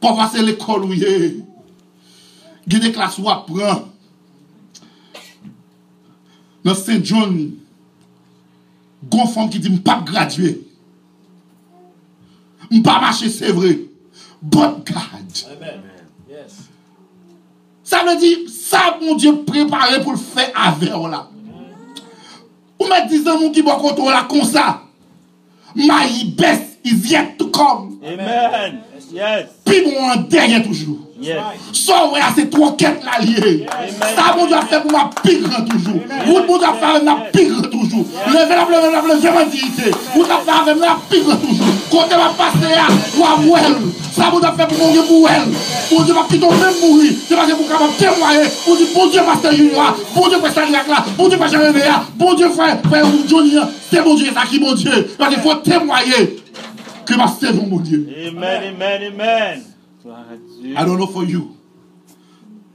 Kon 0.00 0.16
pase 0.16 0.42
l'ekol 0.44 0.86
ou 0.88 0.96
ye. 0.96 1.40
Gede 2.70 2.92
klas 2.94 3.18
wap 3.20 3.46
pran. 3.48 3.86
Nan 6.64 6.76
St. 6.76 7.00
John, 7.04 7.36
gon 9.12 9.30
fon 9.32 9.48
ki 9.52 9.60
di 9.64 9.72
mpap 9.72 10.04
gradye. 10.08 10.56
Mpap 12.70 13.00
mache 13.04 13.30
se 13.32 13.52
vre. 13.56 13.76
But 14.42 14.84
God. 14.88 15.42
Amen. 15.52 15.82
Yes. 16.28 16.68
Sa 17.84 18.04
me 18.04 18.16
di, 18.20 18.48
sa 18.48 18.96
moun 19.00 19.18
diye 19.20 19.34
prepare 19.44 20.00
pou 20.04 20.16
l'fe 20.16 20.46
ave 20.54 20.92
ou 20.96 21.10
la. 21.10 21.26
Ou 22.80 22.88
me 22.88 23.00
dizan 23.10 23.40
moun 23.40 23.52
ki 23.52 23.64
bo 23.66 23.76
kontou 23.82 24.12
la 24.12 24.24
kon 24.30 24.46
sa. 24.48 24.86
My 25.76 26.08
best 26.36 26.80
is 26.84 27.10
yet 27.10 27.36
to 27.38 27.50
come. 27.52 28.00
Amen. 28.02 28.28
Amen. 28.28 28.80
pi 29.64 29.80
moun 29.86 30.10
an 30.10 30.26
derye 30.30 30.62
toujou. 30.62 30.98
Son 31.72 32.14
wè 32.14 32.20
a 32.24 32.30
se 32.34 32.46
troket 32.48 33.02
la 33.04 33.18
liye. 33.20 33.66
Sa 34.14 34.30
moun 34.36 34.48
do 34.48 34.56
a 34.56 34.62
fe 34.64 34.78
pou 34.80 34.94
mwa 34.94 35.10
pigre 35.20 35.60
toujou. 35.68 36.00
Moun 36.26 36.46
moun 36.46 36.60
do 36.60 36.64
a 36.64 36.72
fe 36.80 36.92
mwa 37.04 37.16
pigre 37.34 37.68
toujou. 37.68 38.06
Leve 38.32 38.56
la 38.56 38.64
ple, 38.64 38.80
leve 38.80 38.94
la 38.94 39.02
ple, 39.04 39.18
jeman 39.20 39.50
diite. 39.52 39.92
Moun 40.14 40.28
do 40.28 40.32
a 40.32 40.64
fe 40.64 40.74
mwa 40.78 40.96
pigre 41.10 41.36
toujou. 41.42 41.76
Kote 41.90 42.16
mwa 42.16 42.30
pase 42.38 42.72
ya, 42.72 42.88
wawel. 43.18 43.76
Sa 44.14 44.30
moun 44.30 44.40
do 44.40 44.48
a 44.48 44.54
fe 44.56 44.66
pou 44.70 44.80
moun 44.80 44.96
gen 44.96 45.06
mouel. 45.10 45.46
Moun 45.90 46.06
di 46.06 46.16
mwa 46.16 46.24
pito 46.30 46.50
men 46.56 46.80
moui. 46.80 47.12
Se 47.26 47.36
mwa 47.36 47.46
gen 47.46 47.60
mou 47.60 47.68
kaman 47.68 47.96
temwaye. 48.00 48.48
Moun 48.66 48.78
di 48.80 48.90
moun 48.94 49.10
di 49.10 49.24
mwaste 49.28 49.56
yu 49.58 49.70
ya. 49.74 49.94
Moun 50.14 50.30
di 50.30 50.36
mwaste 50.40 50.68
yu 50.70 50.72
ya. 50.72 51.04
Moun 51.18 51.30
di 51.30 51.36
mwaste 51.36 51.56
yu 51.56 51.84
ya. 51.84 52.04
Moun 52.18 52.36
di 52.36 52.44
mwaste 52.46 52.64
yu 52.64 52.80
ya. 52.80 52.90
Moun 53.04 53.16
di 53.16 53.24
mwaste 53.24 53.36
yu 53.36 53.54
ya. 53.54 53.68
Moun 54.00 54.16
di 55.30 55.36
mwaste 55.44 55.74
yu 55.74 56.16
ya. 56.16 56.39
C'est 57.10 57.16
ma 57.16 57.26
saison, 57.26 57.66
mon 57.66 57.80
Dieu. 57.80 58.08
Amen, 58.28 58.72
amen, 58.72 59.12
amen. 59.12 59.62
I 60.76 60.84
don't 60.84 60.96
know 60.96 61.08
for 61.08 61.24
you, 61.24 61.56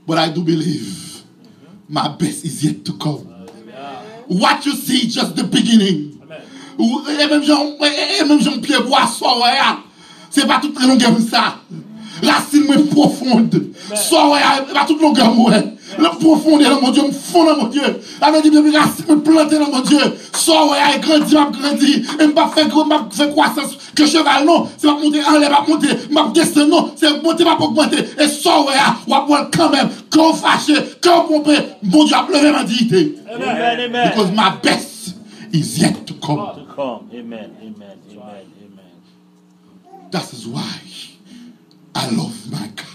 but 0.05 0.17
I 0.17 0.27
do 0.27 0.43
believe 0.43 1.23
my 1.87 2.09
best 2.09 2.43
is 2.43 2.61
yet 2.61 2.83
to 2.83 2.97
come. 2.97 3.25
What 4.27 4.65
you 4.65 4.73
see 4.73 5.07
is 5.07 5.15
just 5.15 5.37
the 5.37 5.45
beginning. 5.45 6.19
E 6.77 7.27
menm 7.29 7.41
eh, 7.41 7.45
Jean-Pierre 7.45 8.81
eh, 8.81 8.83
eh, 8.83 8.89
Boisson, 8.89 9.39
se 10.29 10.45
pa 10.45 10.59
tout 10.59 10.73
prelonge 10.73 11.07
mou 11.07 11.21
sa. 11.21 11.61
Rasin 12.21 12.65
mou 12.67 12.87
profonde. 12.87 13.71
So, 13.95 14.33
ah, 14.33 14.65
e 14.67 14.73
pa 14.73 14.83
tout 14.85 14.99
longe 14.99 15.23
mou 15.33 15.49
e. 15.49 15.74
Le 15.97 16.19
profondeur, 16.19 16.81
mon 16.81 16.89
Dieu, 16.89 17.03
me 17.03 17.11
fond 17.11 17.45
dans 17.45 17.57
mon 17.57 17.67
Dieu. 17.67 17.81
Avec 18.19 18.49
bien, 18.49 18.79
racine 18.79 19.05
me 19.07 19.21
planter 19.21 19.59
dans 19.59 19.69
mon 19.69 19.81
Dieu. 19.81 19.99
Soit 20.33 20.71
ouais, 20.71 20.99
grandi, 20.99 21.35
m'a 21.35 21.51
grandi. 21.51 22.03
Et 22.19 22.27
m'a 22.27 22.47
fait, 22.47 22.65
m'a 22.65 23.07
fait 23.11 23.29
croissance. 23.29 23.77
Que 23.95 24.05
cheval, 24.05 24.45
non, 24.45 24.67
c'est 24.77 24.87
pas 24.87 24.93
monter 24.93 25.23
en 25.23 25.37
l'air, 25.37 25.51
m'a 25.51 25.61
monter, 25.67 25.87
m'a 26.09 26.27
descendre, 26.33 26.67
non, 26.67 26.91
c'est 26.95 27.21
monter, 27.23 27.43
m'a 27.43 27.55
pas 27.55 27.65
augmenter. 27.65 28.03
Et 28.19 28.27
soit 28.27 28.65
ouais, 28.65 28.73
ou 29.07 29.13
à 29.13 29.21
voir 29.21 29.49
quand 29.55 29.69
même, 29.69 29.89
quand 30.09 30.33
fâché, 30.33 30.73
quand 31.01 31.21
pompé, 31.21 31.55
mon 31.83 32.03
Dieu 32.03 32.15
a 32.15 32.27
levé 32.29 32.51
ma 32.51 32.63
dignité. 32.63 33.15
Amen, 33.33 33.79
amen. 33.79 34.09
Because 34.09 34.31
my 34.31 34.51
best 34.61 35.15
is 35.53 35.79
yet 35.79 36.05
to 36.07 36.13
come. 36.15 36.37
To 36.55 36.65
come. 36.75 37.09
Amen, 37.13 37.51
amen, 37.61 37.97
amen, 38.11 38.45
amen. 38.65 40.09
That 40.11 40.33
is 40.33 40.47
why 40.47 40.61
I 41.93 42.09
love 42.09 42.35
my 42.51 42.67
God. 42.75 42.94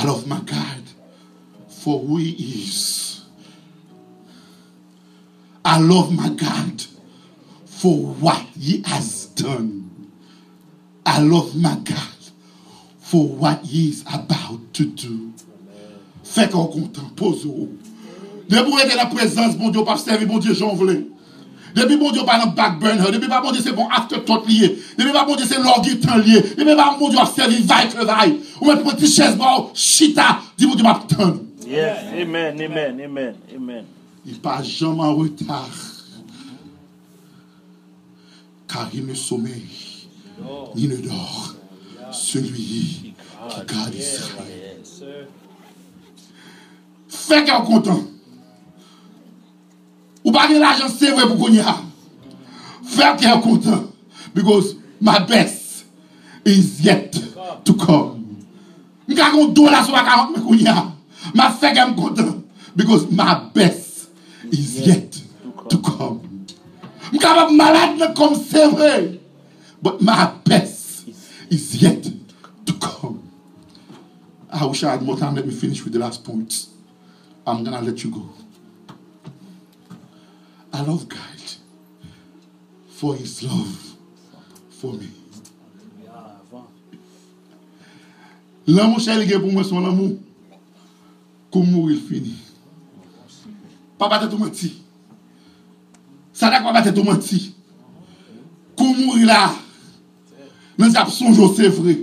I 0.00 0.04
love 0.04 0.26
my 0.26 0.40
God 0.40 0.82
for 1.68 2.00
who 2.00 2.16
He 2.16 2.30
is. 2.62 3.22
I 5.62 5.78
love 5.78 6.10
my 6.10 6.30
God 6.30 6.82
for 7.66 7.96
what 7.96 8.40
He 8.58 8.82
has 8.86 9.26
done. 9.26 9.90
I 11.04 11.20
love 11.20 11.54
my 11.54 11.76
God 11.84 12.20
for 13.10 13.26
what 13.26 13.64
he 13.64 13.88
is 13.88 14.02
about 14.02 14.72
to 14.74 14.84
do. 14.86 15.32
Kon 16.32 16.68
kontan, 16.70 17.10
pozo. 17.16 17.68
Depi 18.46 18.70
ou 18.70 18.78
ete 18.78 18.94
la 18.94 19.08
prezans, 19.10 19.56
bon 19.58 19.72
Diyo 19.74 19.82
pa 19.86 19.96
servi, 19.98 20.28
bon 20.30 20.38
Diyo 20.38 20.54
jan 20.54 20.76
vle. 20.78 20.94
Depi 21.74 21.96
bon 21.96 22.12
Diyo 22.12 22.24
pa 22.26 22.38
nan 22.38 22.54
backburn 22.56 23.00
her, 23.00 23.12
depi 23.12 23.28
pa 23.28 23.40
bon 23.40 23.52
Diyo 23.52 23.64
se 23.64 23.74
bon 23.76 23.88
afterthought 23.90 24.48
liye, 24.48 24.72
depi 24.98 25.12
pa 25.12 25.24
bon 25.24 25.36
Diyo 25.36 25.48
se 25.48 25.60
logi 25.62 25.98
tan 26.00 26.20
liye, 26.24 26.42
depi 26.56 26.76
pa 26.76 26.96
bon 26.98 27.10
Diyo 27.10 27.22
a 27.22 27.28
servi 27.30 27.62
ke 27.66 28.06
vay, 28.06 28.34
ou 28.60 28.66
met 28.70 28.82
pou 28.82 28.96
ti 28.96 29.08
ches 29.10 29.36
ba 29.38 29.56
ou, 29.58 29.70
chita, 29.74 30.40
di 30.56 30.66
bon 30.66 30.76
Diyo 30.76 30.84
ma. 30.88 30.98
Yes. 31.70 31.98
Amen. 32.18 32.60
Amen. 32.60 33.00
Amen. 33.00 33.34
Amen. 33.54 33.84
Il 34.26 34.40
pa 34.40 34.60
jam 34.62 34.98
en 34.98 35.14
retard. 35.14 35.70
Car 38.66 38.88
il 38.92 39.06
ne 39.06 39.14
sommeille, 39.14 40.08
ni 40.74 40.88
ne 40.88 40.96
dort, 40.96 41.54
celui 42.12 42.52
qui 42.52 43.14
garde 43.66 43.94
Israël. 43.94 44.70
Kè 47.30 47.54
ou 47.54 47.62
kontan. 47.66 48.00
Ou 50.24 50.32
pa 50.34 50.46
gen 50.48 50.60
l'ajan 50.60 50.90
se 50.92 51.12
vre 51.14 51.26
pou 51.30 51.46
konye 51.46 51.64
ha. 51.64 51.78
Fè 52.90 53.14
kè 53.20 53.30
ou 53.32 53.42
kontan. 53.44 53.86
Because 54.34 54.74
my 55.00 55.18
best 55.28 55.86
is 56.44 56.80
yet 56.84 57.16
to 57.64 57.74
come. 57.74 58.18
Mwen 59.06 59.18
ka 59.18 59.30
kon 59.32 59.54
do 59.56 59.68
la 59.70 59.84
sou 59.84 59.96
baka 59.96 60.26
mwen 60.26 60.44
konye 60.44 60.74
ha. 60.74 60.90
Ma 61.34 61.48
fè 61.52 61.72
kè 61.76 61.86
ou 61.88 61.96
kontan. 61.98 62.34
Because 62.76 63.08
my 63.10 63.34
best 63.54 64.10
is 64.52 64.76
yet 64.86 65.22
to 65.70 65.78
come. 65.78 66.20
Mwen 67.10 67.22
ka 67.22 67.34
pa 67.38 67.48
malade 67.48 67.98
nan 68.02 68.14
kom 68.18 68.36
se 68.36 68.68
vre. 68.74 68.92
But 69.82 70.02
my 70.04 70.28
best 70.44 71.08
is 71.48 71.72
yet 71.80 72.04
to 72.66 72.74
come. 72.74 73.22
I 74.52 74.66
wish 74.66 74.84
I 74.84 74.90
had 74.90 75.02
more 75.02 75.16
time. 75.16 75.36
Let 75.36 75.46
me 75.46 75.54
finish 75.54 75.82
with 75.82 75.94
the 75.94 75.98
last 75.98 76.24
point. 76.24 76.66
I'm 77.46 77.64
gonna 77.64 77.80
let 77.80 78.04
you 78.04 78.10
go. 78.10 78.39
I 80.72 80.82
love 80.82 81.08
God 81.08 81.40
for 82.88 83.14
his 83.16 83.42
love 83.42 83.96
for 84.70 84.92
me. 84.94 85.08
L'amour 88.70 89.00
chè 89.02 89.16
li 89.18 89.26
gen 89.26 89.40
pou 89.42 89.50
mwen 89.50 89.66
son 89.66 89.82
l'amour 89.82 90.12
kou 91.50 91.64
mou 91.66 91.90
il 91.90 91.98
fini. 91.98 92.36
Pa 93.98 94.08
bate 94.12 94.28
tou 94.30 94.38
manti. 94.38 94.70
Sa 96.36 96.52
dak 96.52 96.62
pa 96.62 96.74
bate 96.76 96.92
tou 96.94 97.02
manti. 97.08 97.40
Kou 98.78 98.94
mou 98.94 99.18
il 99.18 99.26
la. 99.26 99.48
Men 100.78 100.92
se 100.92 101.00
ap 101.00 101.10
sonjou 101.10 101.50
se 101.56 101.72
vre. 101.80 101.96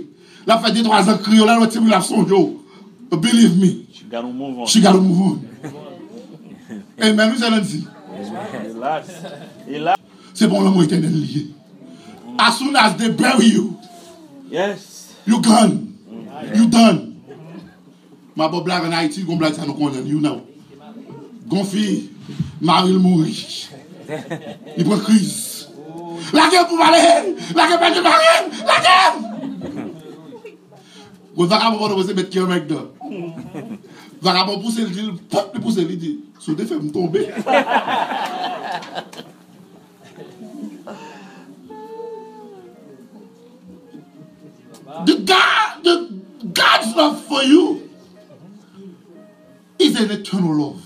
La 0.48 0.58
fè 0.60 0.74
di 0.74 0.84
3 0.84 1.08
an 1.14 1.22
kriyo 1.24 1.46
la 1.48 1.56
lò 1.56 1.70
ti 1.70 1.80
mou 1.80 1.94
la 1.94 2.02
sonjou. 2.04 2.58
Believe 3.16 3.56
me. 3.56 3.86
She 3.92 4.04
got 4.04 4.22
to 4.22 4.28
move 4.28 4.58
on. 4.58 4.66
She 4.66 4.80
gotta 4.80 4.98
move 4.98 5.20
on. 5.22 5.40
Amen. 7.00 7.32
Ou 7.32 7.38
se 7.38 7.48
lan 7.48 7.64
di? 7.64 7.80
Se 10.34 10.44
bon 10.46 10.60
l'homme 10.62 10.82
éternel 10.82 11.12
liye. 11.12 11.54
As 12.38 12.58
soon 12.58 12.76
as 12.76 12.96
they 12.96 13.10
bury 13.10 13.46
you, 13.46 13.76
yes. 14.50 15.14
you 15.26 15.42
gone. 15.42 15.94
You 16.54 16.68
done. 16.68 17.16
Ma 18.36 18.48
bo 18.48 18.62
blag 18.62 18.84
an 18.86 18.92
Haiti, 18.92 19.24
gon 19.26 19.38
blag 19.38 19.54
sa 19.54 19.66
nou 19.66 19.74
konnen, 19.74 20.06
you 20.06 20.20
know. 20.20 20.44
Gon 21.50 21.64
fi, 21.66 22.10
maril 22.60 23.00
mouri. 23.02 23.34
Li 24.76 24.84
pre 24.86 24.98
kriz. 25.02 25.66
La 26.32 26.46
gen 26.52 26.68
pou 26.70 26.78
malen, 26.78 27.34
la 27.58 27.66
gen 27.66 27.80
pen 27.80 27.88
penjou 27.88 28.06
malen, 28.06 28.52
la 28.68 28.78
gen! 28.86 29.12
Gou 31.34 31.48
zaka 31.50 31.72
mou 31.72 31.82
konnen 31.82 31.98
wese 31.98 32.14
bet 32.14 32.30
ki 32.30 32.38
yon 32.38 32.52
mek 32.52 32.70
do. 32.70 32.84
Vagabon 34.20 34.60
pousse 34.60 34.82
li 34.82 34.90
di, 34.90 35.04
pop 35.30 35.54
li 35.54 35.60
pousse 35.62 35.84
li 35.86 35.96
di, 35.96 36.16
sou 36.42 36.56
de 36.58 36.66
fe 36.66 36.74
m 36.74 36.90
tombe. 36.90 37.22
The 45.06 45.14
God, 45.22 45.84
the 45.84 45.94
God's 46.52 46.96
love 46.96 47.22
for 47.26 47.44
you 47.44 47.88
is 49.78 49.94
an 50.00 50.10
eternal 50.10 50.54
love. 50.56 50.82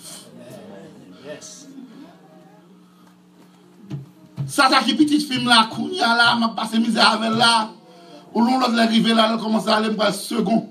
Sa 4.52 4.68
ta 4.68 4.82
ki 4.84 4.98
pitit 4.98 5.24
film 5.24 5.48
la, 5.48 5.64
kounya 5.72 6.12
la, 6.18 6.34
ma 6.36 6.52
pase 6.52 6.76
mize 6.76 7.00
avel 7.00 7.38
la, 7.40 7.70
ou 8.34 8.44
lon 8.44 8.60
lot 8.60 8.76
le 8.76 8.84
rive 8.92 9.16
la, 9.16 9.30
lè 9.32 9.40
komanse 9.40 9.72
ale 9.72 9.94
mwa 9.96 10.12
second. 10.12 10.68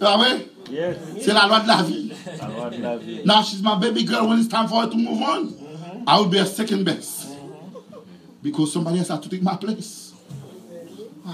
Ah 0.00 0.18
ouais? 0.20 0.53
Yes. 0.70 0.96
C'est 1.20 1.32
la 1.32 1.46
loi 1.46 1.60
de 1.60 1.68
la 1.68 1.82
vie. 1.82 2.12
La 2.40 2.48
loi 2.48 2.70
de 2.70 2.82
la 2.82 2.96
vie. 2.96 3.22
Now 3.24 3.42
she's 3.42 3.62
my 3.62 3.76
baby 3.76 4.04
girl 4.04 4.28
when 4.28 4.38
it's 4.38 4.48
time 4.48 4.68
for 4.68 4.80
her 4.82 4.88
to 4.88 4.96
move 4.96 5.20
on. 5.22 5.48
Mm-hmm. 5.48 6.08
I 6.08 6.18
will 6.18 6.28
be 6.28 6.38
a 6.38 6.46
second 6.46 6.84
best. 6.84 7.28
Mm-hmm. 7.28 7.98
Because 8.42 8.72
somebody 8.72 8.98
else 8.98 9.08
had 9.08 9.22
to 9.22 9.28
take 9.28 9.42
my 9.42 9.56
place. 9.56 10.12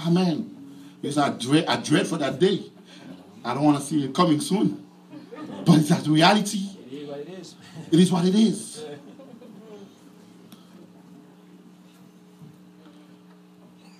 Amen. 0.05 0.49
Because 1.01 1.17
I 1.17 1.29
dread, 1.29 1.65
I 1.67 1.77
dread 1.77 2.07
for 2.07 2.17
that 2.17 2.39
day. 2.39 2.63
I 3.43 3.53
don't 3.53 3.63
want 3.63 3.77
to 3.77 3.83
see 3.83 4.05
it 4.05 4.13
coming 4.13 4.39
soon. 4.39 4.85
But 5.65 5.79
it's 5.79 5.89
that 5.89 6.05
reality. 6.07 6.69
It 7.91 7.99
is 7.99 8.11
what 8.11 8.25
it 8.25 8.35
is. 8.35 8.83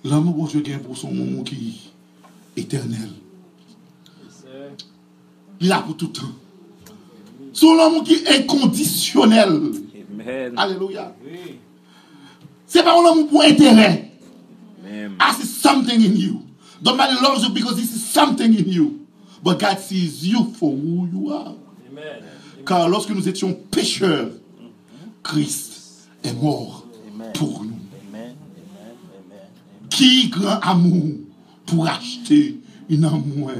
L'amour 0.04 0.34
bon 0.34 0.46
Dieu 0.46 0.60
gagne 0.62 0.80
pour 0.80 0.96
son 0.96 1.12
moment 1.12 1.44
qui 1.44 1.92
est 2.56 2.62
éternel. 2.62 3.08
Il 5.62 5.70
a 5.70 5.78
pour 5.78 5.96
tout 5.96 6.08
temps. 6.08 6.22
Son 7.52 7.78
amour 7.78 8.02
qui 8.02 8.14
est 8.14 8.28
inconditionnel. 8.40 9.60
Amen. 10.10 10.54
Alléluia. 10.56 11.14
C'est 12.66 12.82
pas 12.82 12.98
un 12.98 13.12
amour 13.12 13.28
pour 13.28 13.42
intérêt. 13.42 14.10
Amen. 14.84 15.12
I 15.20 15.32
see 15.34 15.46
something 15.46 16.00
in 16.00 16.16
you. 16.16 16.42
Nobody 16.84 17.14
loves 17.22 17.44
you 17.44 17.50
because 17.50 17.78
he 17.78 17.84
sees 17.84 18.04
something 18.04 18.52
in 18.52 18.68
you. 18.68 19.06
But 19.42 19.60
God 19.60 19.78
sees 19.78 20.26
you 20.26 20.52
for 20.58 20.70
who 20.72 21.08
you 21.12 21.32
are. 21.32 21.54
Car 22.66 22.88
lorsque 22.88 23.10
nous 23.10 23.28
étions 23.28 23.54
pécheurs, 23.70 24.30
Christ 25.22 26.08
est 26.24 26.32
mort 26.32 26.86
pour 27.34 27.62
nous. 27.64 27.78
Amen. 28.08 28.34
Amen. 28.34 28.34
Amen. 29.26 29.48
Qui 29.90 30.28
grand 30.28 30.58
amour 30.60 31.18
pour 31.66 31.86
acheter 31.86 32.58
une 32.88 33.04
amour. 33.04 33.50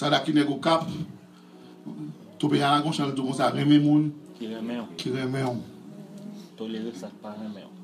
À 0.00 0.10
la 0.10 0.20
gauche, 2.80 3.00
tout 3.16 3.22
comme 3.24 3.34
ça, 3.34 3.50
remet 3.50 3.78
moun. 3.78 4.12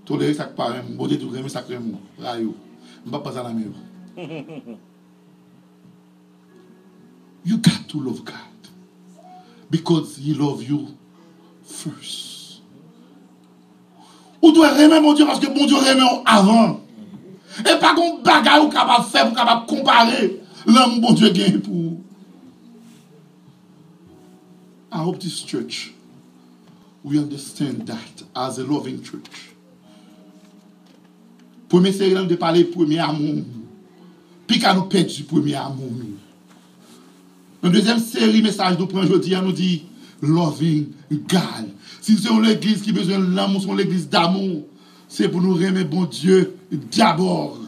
Tolere 0.04 0.34
sak 0.34 0.52
pa 0.56 0.66
rem, 0.68 0.96
bote 0.98 1.16
tout 1.18 1.30
reme 1.32 1.48
sak 1.48 1.70
ou. 1.70 1.98
Rayo. 2.20 2.54
Mba 3.06 3.18
pa 3.18 3.30
ou. 3.30 3.74
You 7.46 7.58
got 7.58 7.88
to 7.88 8.00
love 8.00 8.24
God. 8.24 8.34
Because 9.70 10.16
he 10.16 10.34
love 10.34 10.62
you 10.62 10.88
first. 11.64 12.62
Ou 14.42 14.52
dwe 14.52 14.68
reme 14.68 15.00
mon 15.00 15.14
Dieu 15.14 15.26
parce 15.26 15.40
que 15.40 15.46
mon 15.46 15.66
Dieu 15.66 15.76
reme 15.76 16.02
ou 16.02 16.22
avant. 16.26 16.80
E 17.64 17.78
pa 17.80 17.94
kon 17.94 18.20
bagay 18.22 18.60
ou 18.60 18.70
fe 18.70 19.18
kapab 19.34 19.66
kompare 19.66 20.43
l'homme 20.66 21.00
bon 21.00 21.14
Dieu 21.14 21.32
gen 21.34 21.60
pou. 21.60 22.00
I 24.92 24.98
hope 24.98 25.18
this 25.18 25.42
church 25.42 25.92
we 27.02 27.18
understand 27.18 27.86
that 27.86 28.22
as 28.34 28.58
a 28.58 28.64
loving 28.64 29.02
church. 29.02 29.54
Premier 31.68 31.92
série 31.92 32.14
de 32.26 32.36
parler 32.36 32.64
premier 32.64 33.00
amour. 33.00 33.42
Puis 34.46 34.62
nous 34.74 34.82
perdre 34.82 35.12
du 35.12 35.24
premier 35.24 35.54
amour. 35.56 35.90
Dans 37.62 37.70
deuxième 37.70 37.98
série, 37.98 38.42
message 38.42 38.78
nous 38.78 38.86
prend 38.86 39.00
aujourd'hui, 39.00 39.34
nous 39.42 39.52
dit 39.52 39.82
loving 40.20 40.88
God. 41.10 41.70
Si 42.00 42.16
c'est 42.18 42.28
une 42.28 42.44
église 42.44 42.82
qui 42.82 42.92
besoin 42.92 43.18
de 43.18 43.34
l'amour, 43.34 43.62
c'est 43.62 43.72
une 43.72 43.80
église 43.80 44.08
d'amour. 44.08 44.64
C'est 45.08 45.28
pour 45.28 45.40
nous 45.40 45.54
remettre 45.54 45.90
bon 45.90 46.04
Dieu 46.04 46.54
d'abord. 46.96 47.58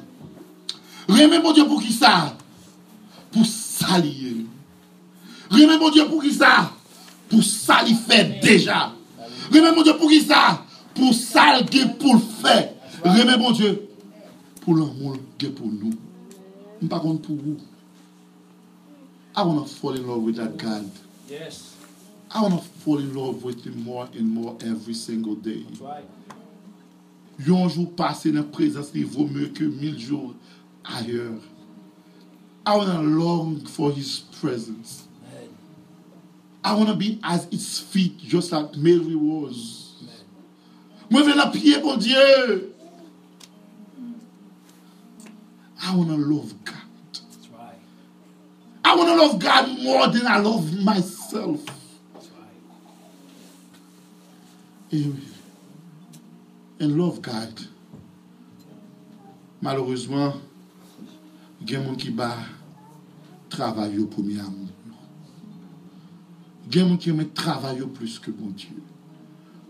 Remettre 1.09 1.43
bon 1.43 1.53
Dieu 1.53 1.65
pour 1.67 1.83
qui 1.83 1.93
ça? 1.93 2.36
Pour 3.37 3.45
s'allier. 3.45 4.47
Remettre 5.51 5.79
bon 5.79 5.91
Dieu 5.91 6.07
pour 6.07 6.23
qui 6.23 6.33
ça? 6.33 6.73
Pour 7.29 7.45
ça 7.45 7.83
il 7.87 7.95
fait 7.95 8.41
déjà. 8.41 8.93
Remettre 9.53 9.75
bon 9.75 9.83
Dieu 9.83 9.97
pour 9.99 10.09
qui 10.09 10.23
ça? 10.23 10.65
Pour 10.95 11.13
ça 11.13 11.59
il 11.61 11.89
pour 11.99 12.15
le 12.15 12.21
faire. 12.21 12.73
Remettre 13.05 13.39
bon 13.39 13.51
Dieu 13.53 13.89
pour 14.63 14.75
l'amour 14.75 15.19
qu'il 15.37 15.53
pour 15.53 15.67
nous. 15.67 15.93
Pas 16.89 16.99
contre 16.99 17.23
pour 17.23 17.37
vous. 17.37 17.59
I 19.37 19.43
want 19.43 19.59
to 19.59 19.67
fall 19.67 19.95
in 19.95 20.07
love 20.07 20.23
with 20.23 20.37
that 20.37 20.57
God. 20.57 20.91
Yes. 21.29 21.75
I 22.31 22.41
want 22.41 22.57
to 22.57 22.63
fall 22.83 22.99
in 22.99 23.15
love 23.15 23.45
with 23.45 23.63
him 23.67 23.85
more 23.85 24.09
and 24.19 24.25
more 24.25 24.57
every 24.63 24.95
single 24.95 25.35
day. 25.35 25.67
Right. 25.79 26.07
Un 27.47 27.69
jour 27.69 27.95
passé 27.95 28.33
dans 28.33 28.39
la 28.39 28.45
présence, 28.45 28.87
il 28.95 29.05
vaut 29.05 29.27
mieux 29.27 29.49
que 29.49 29.65
mille 29.65 29.99
jours 29.99 30.33
ailleurs. 30.85 31.35
I 32.67 32.77
want 32.77 32.91
to 32.91 32.99
long 32.99 33.65
for 33.65 33.93
his 33.93 34.19
presence. 34.41 35.07
I 36.65 36.75
want 36.75 36.89
to 36.89 36.97
be 36.97 37.21
at 37.23 37.45
his 37.45 37.79
feet 37.79 38.19
just 38.19 38.51
like 38.51 38.75
Mary 38.75 39.15
was. 39.15 39.95
Moi, 41.09 41.23
je 41.23 41.33
la 41.37 41.53
pied, 41.53 41.81
mon 41.85 41.97
Dieu. 41.97 42.75
I 45.81 45.95
want 45.95 46.09
to 46.09 46.17
love 46.17 46.65
God. 46.65 46.75
I 48.85 48.97
want 48.97 49.09
to 49.11 49.15
love 49.15 49.39
God 49.39 49.83
more 49.83 50.09
than 50.09 50.27
I 50.27 50.39
love 50.39 50.75
myself. 50.83 51.65
And, 54.91 55.23
and 56.81 57.01
love 57.01 57.23
God. 57.23 57.53
Malheureusement, 59.61 60.43
il 61.67 61.73
y 61.73 61.77
a 61.77 61.81
des 61.81 61.87
gens 61.87 61.95
qui 61.95 62.11
ba 62.11 62.37
travail 63.49 63.99
au 63.99 64.07
premier 64.07 64.39
amour. 64.41 64.69
Il 66.71 66.77
y 66.77 66.81
a 66.81 66.85
des 66.85 66.91
gens 66.91 66.97
qui 66.97 67.11
aiment 67.11 67.29
travailler 67.31 67.83
plus 67.83 68.19
que 68.19 68.31
bon 68.31 68.51
Dieu. 68.51 68.83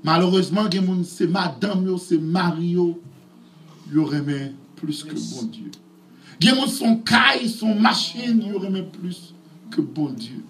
Malheureusement, 0.05 0.67
il 0.67 0.75
y 0.75 0.79
a 0.79 0.81
des 0.81 0.87
gens, 0.87 1.05
c'est 1.05 1.27
madame, 1.27 1.87
yo, 1.87 1.99
c'est 1.99 2.19
Mario, 2.19 3.01
ils 3.91 4.15
aimé 4.15 4.53
plus 4.77 5.05
que 5.05 5.15
bon 5.15 5.47
Dieu. 5.47 5.71
Il 6.41 6.47
y 6.47 6.51
a 6.51 6.55
des 6.55 6.61
gens, 6.61 6.67
son 6.67 6.97
caille, 6.99 7.49
son 7.49 7.75
machine, 7.75 8.43
ils 8.45 8.65
aimé 8.65 8.83
plus 8.83 9.35
que 9.71 9.81
bon 9.81 10.11
Dieu. 10.11 10.45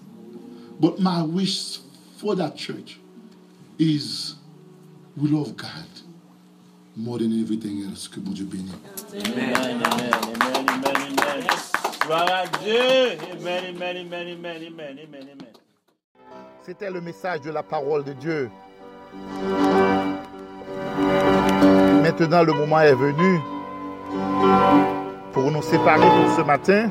But 0.79 0.99
my 0.99 1.23
wish 1.23 1.79
for 2.17 2.35
that 2.35 2.55
church 2.55 2.99
is 3.79 4.35
we 5.15 5.29
love 5.29 5.55
God 5.57 5.87
more 6.95 7.17
than 7.17 7.31
everything 7.41 7.83
else. 7.83 8.07
Que 8.07 8.19
bon 8.19 8.31
Dieu 8.31 8.45
bénisse. 8.45 8.75
Amen, 9.13 9.55
amen, 9.55 9.83
amen, 9.83 10.13
amen, 10.41 10.85
amen. 10.85 11.06
À 12.09 12.43
Dieu. 12.63 13.17
C'était 16.65 16.89
le 16.89 17.01
message 17.01 17.41
de 17.41 17.51
la 17.51 17.63
parole 17.63 18.03
de 18.03 18.13
Dieu. 18.13 18.49
Maintenant, 22.01 22.43
le 22.43 22.53
moment 22.53 22.79
est 22.79 22.93
venu 22.93 23.39
pour 25.33 25.51
nous 25.51 25.61
séparer 25.61 26.07
pour 26.07 26.35
ce 26.35 26.41
matin. 26.41 26.89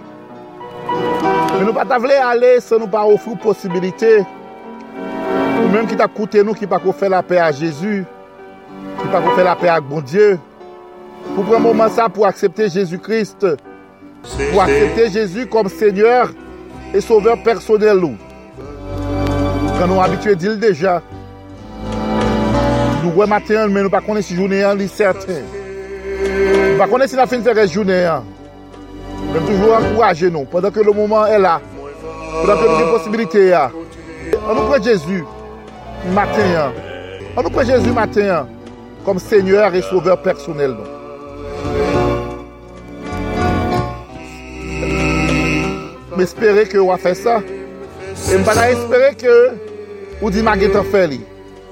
Mais 1.53 1.61
nous 1.61 1.73
ne 1.73 1.73
pas 1.73 1.99
voulu 1.99 2.13
aller 2.13 2.61
sans 2.61 2.79
nous 2.79 2.87
pas 2.87 3.07
offrir 3.07 3.39
possibilité. 3.39 4.21
Ou 5.65 5.69
même 5.69 5.87
qui 5.87 5.97
t'a 5.97 6.09
coûté 6.09 6.45
nous, 6.45 6.55
qui 6.55 6.67
pas 6.67 6.79
faire 6.79 7.11
la 7.11 7.23
paix 7.23 7.39
à 7.39 7.51
Jésus, 7.53 8.05
qui 9.01 9.09
pas 9.09 9.23
faire 9.23 9.45
la 9.45 9.57
paix 9.57 9.69
avec 9.69 9.89
bon 9.89 10.01
Dieu. 10.01 10.39
Pour 11.35 11.45
prendre 11.45 11.57
un 11.57 11.61
moment 11.61 11.89
ça 11.89 12.09
pour 12.09 12.27
accepter 12.27 12.69
Jésus-Christ, 12.69 13.47
pour 14.51 14.63
accepter 14.63 15.11
Jésus 15.11 15.47
comme 15.47 15.69
Seigneur 15.69 16.31
et 16.95 17.01
Sauveur 17.01 17.43
personnel. 17.43 17.97
nous. 17.97 18.17
Quand 19.79 19.87
nous 19.87 20.01
habitués 20.01 20.33
à 20.33 20.35
dire 20.35 20.57
déjà, 20.57 21.03
nous 23.05 23.11
voyons 23.11 23.29
matin, 23.31 23.67
mais 23.69 23.81
nous 23.81 23.85
ne 23.85 23.89
pas 23.89 24.01
connaître 24.01 24.27
si 24.27 24.35
journée 24.35 24.61
est 24.61 24.89
certain. 24.89 25.43
Nous 26.23 26.73
ne 26.73 26.79
pas 26.79 26.89
connaître 26.89 27.11
si 27.11 27.17
la 27.17 27.27
fin 27.27 27.39
de 27.39 27.43
faire 27.43 27.69
journée. 27.69 28.09
Même 29.33 29.45
toujours 29.45 29.77
encourager 29.77 30.31
nous, 30.31 30.45
pendant 30.45 30.71
que 30.71 30.81
le 30.81 30.93
moment 30.93 31.27
est 31.27 31.39
là, 31.39 31.61
pendant 32.41 32.61
que 32.61 32.69
nous 32.69 32.75
avons 32.75 32.99
possibilité. 32.99 33.51
là. 33.51 33.71
On 34.49 34.55
nous 34.55 34.63
prend 34.63 34.83
Jésus 34.83 35.25
matin. 36.13 36.73
On 37.37 37.43
nous 37.43 37.51
prend 37.51 37.65
Jésus 37.65 37.93
matin 37.93 38.47
comme 39.05 39.19
Seigneur 39.19 39.75
et 39.75 39.83
Sauveur 39.83 40.21
personnel. 40.23 40.71
nous. 40.71 40.96
m 46.17 46.25
espere 46.25 46.65
ke 46.71 46.81
wafè 46.81 47.15
sa. 47.19 47.39
E 48.17 48.37
m 48.41 48.45
bada 48.47 48.71
espere 48.73 49.13
ke 49.21 49.35
ou 50.23 50.33
di 50.33 50.43
ma 50.45 50.57
getan 50.59 50.87
fè 50.89 51.05
li. 51.13 51.21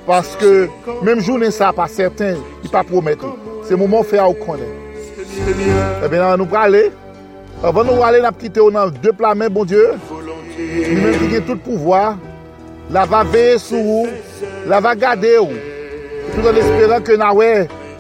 Paske 0.05 0.69
mèm 1.05 1.23
jounen 1.25 1.53
sa 1.55 1.71
pa 1.73 1.87
certain, 1.89 2.37
i 2.65 2.69
pa 2.69 2.85
promet 2.85 3.23
ou. 3.25 3.39
Se 3.65 3.77
mouman 3.79 4.05
fè 4.05 4.21
a 4.21 4.27
ou 4.29 4.37
konen. 4.37 4.69
E 6.05 6.11
ben 6.11 6.21
nan 6.21 6.37
nou 6.43 6.49
prale, 6.51 6.91
avan 7.65 7.89
nou 7.89 8.03
prale 8.03 8.21
nap 8.21 8.37
kite 8.41 8.61
ou 8.61 8.75
nan 8.75 8.93
de 9.01 9.15
plamen, 9.17 9.49
bon 9.53 9.65
Diyo, 9.69 9.97
mi 10.59 11.01
mèm 11.01 11.17
ki 11.23 11.31
gen 11.33 11.49
tout 11.49 11.65
pouvoi, 11.65 12.13
la 12.93 13.07
va 13.09 13.25
veye 13.25 13.57
sou 13.63 13.81
ou, 14.03 14.13
la 14.69 14.83
va 14.85 14.93
gade 14.99 15.33
ou, 15.41 15.57
tout 16.35 16.53
an 16.53 16.61
espéran 16.61 17.09
ke 17.09 17.17
nan 17.21 17.33
wè, 17.41 17.51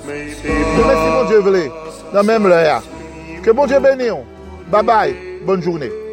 tout 0.04 0.84
an 0.84 0.94
si 1.00 1.08
bon 1.08 1.28
Diyo 1.32 1.42
vle, 1.48 1.66
nan 2.12 2.28
mèm 2.28 2.52
lè 2.52 2.62
ya. 2.68 2.80
Ke 3.40 3.56
bon 3.56 3.70
Diyo 3.70 3.80
beni 3.80 4.12
ou, 4.12 4.28
babay, 4.68 5.16
bonne 5.48 5.64
journée. 5.64 6.03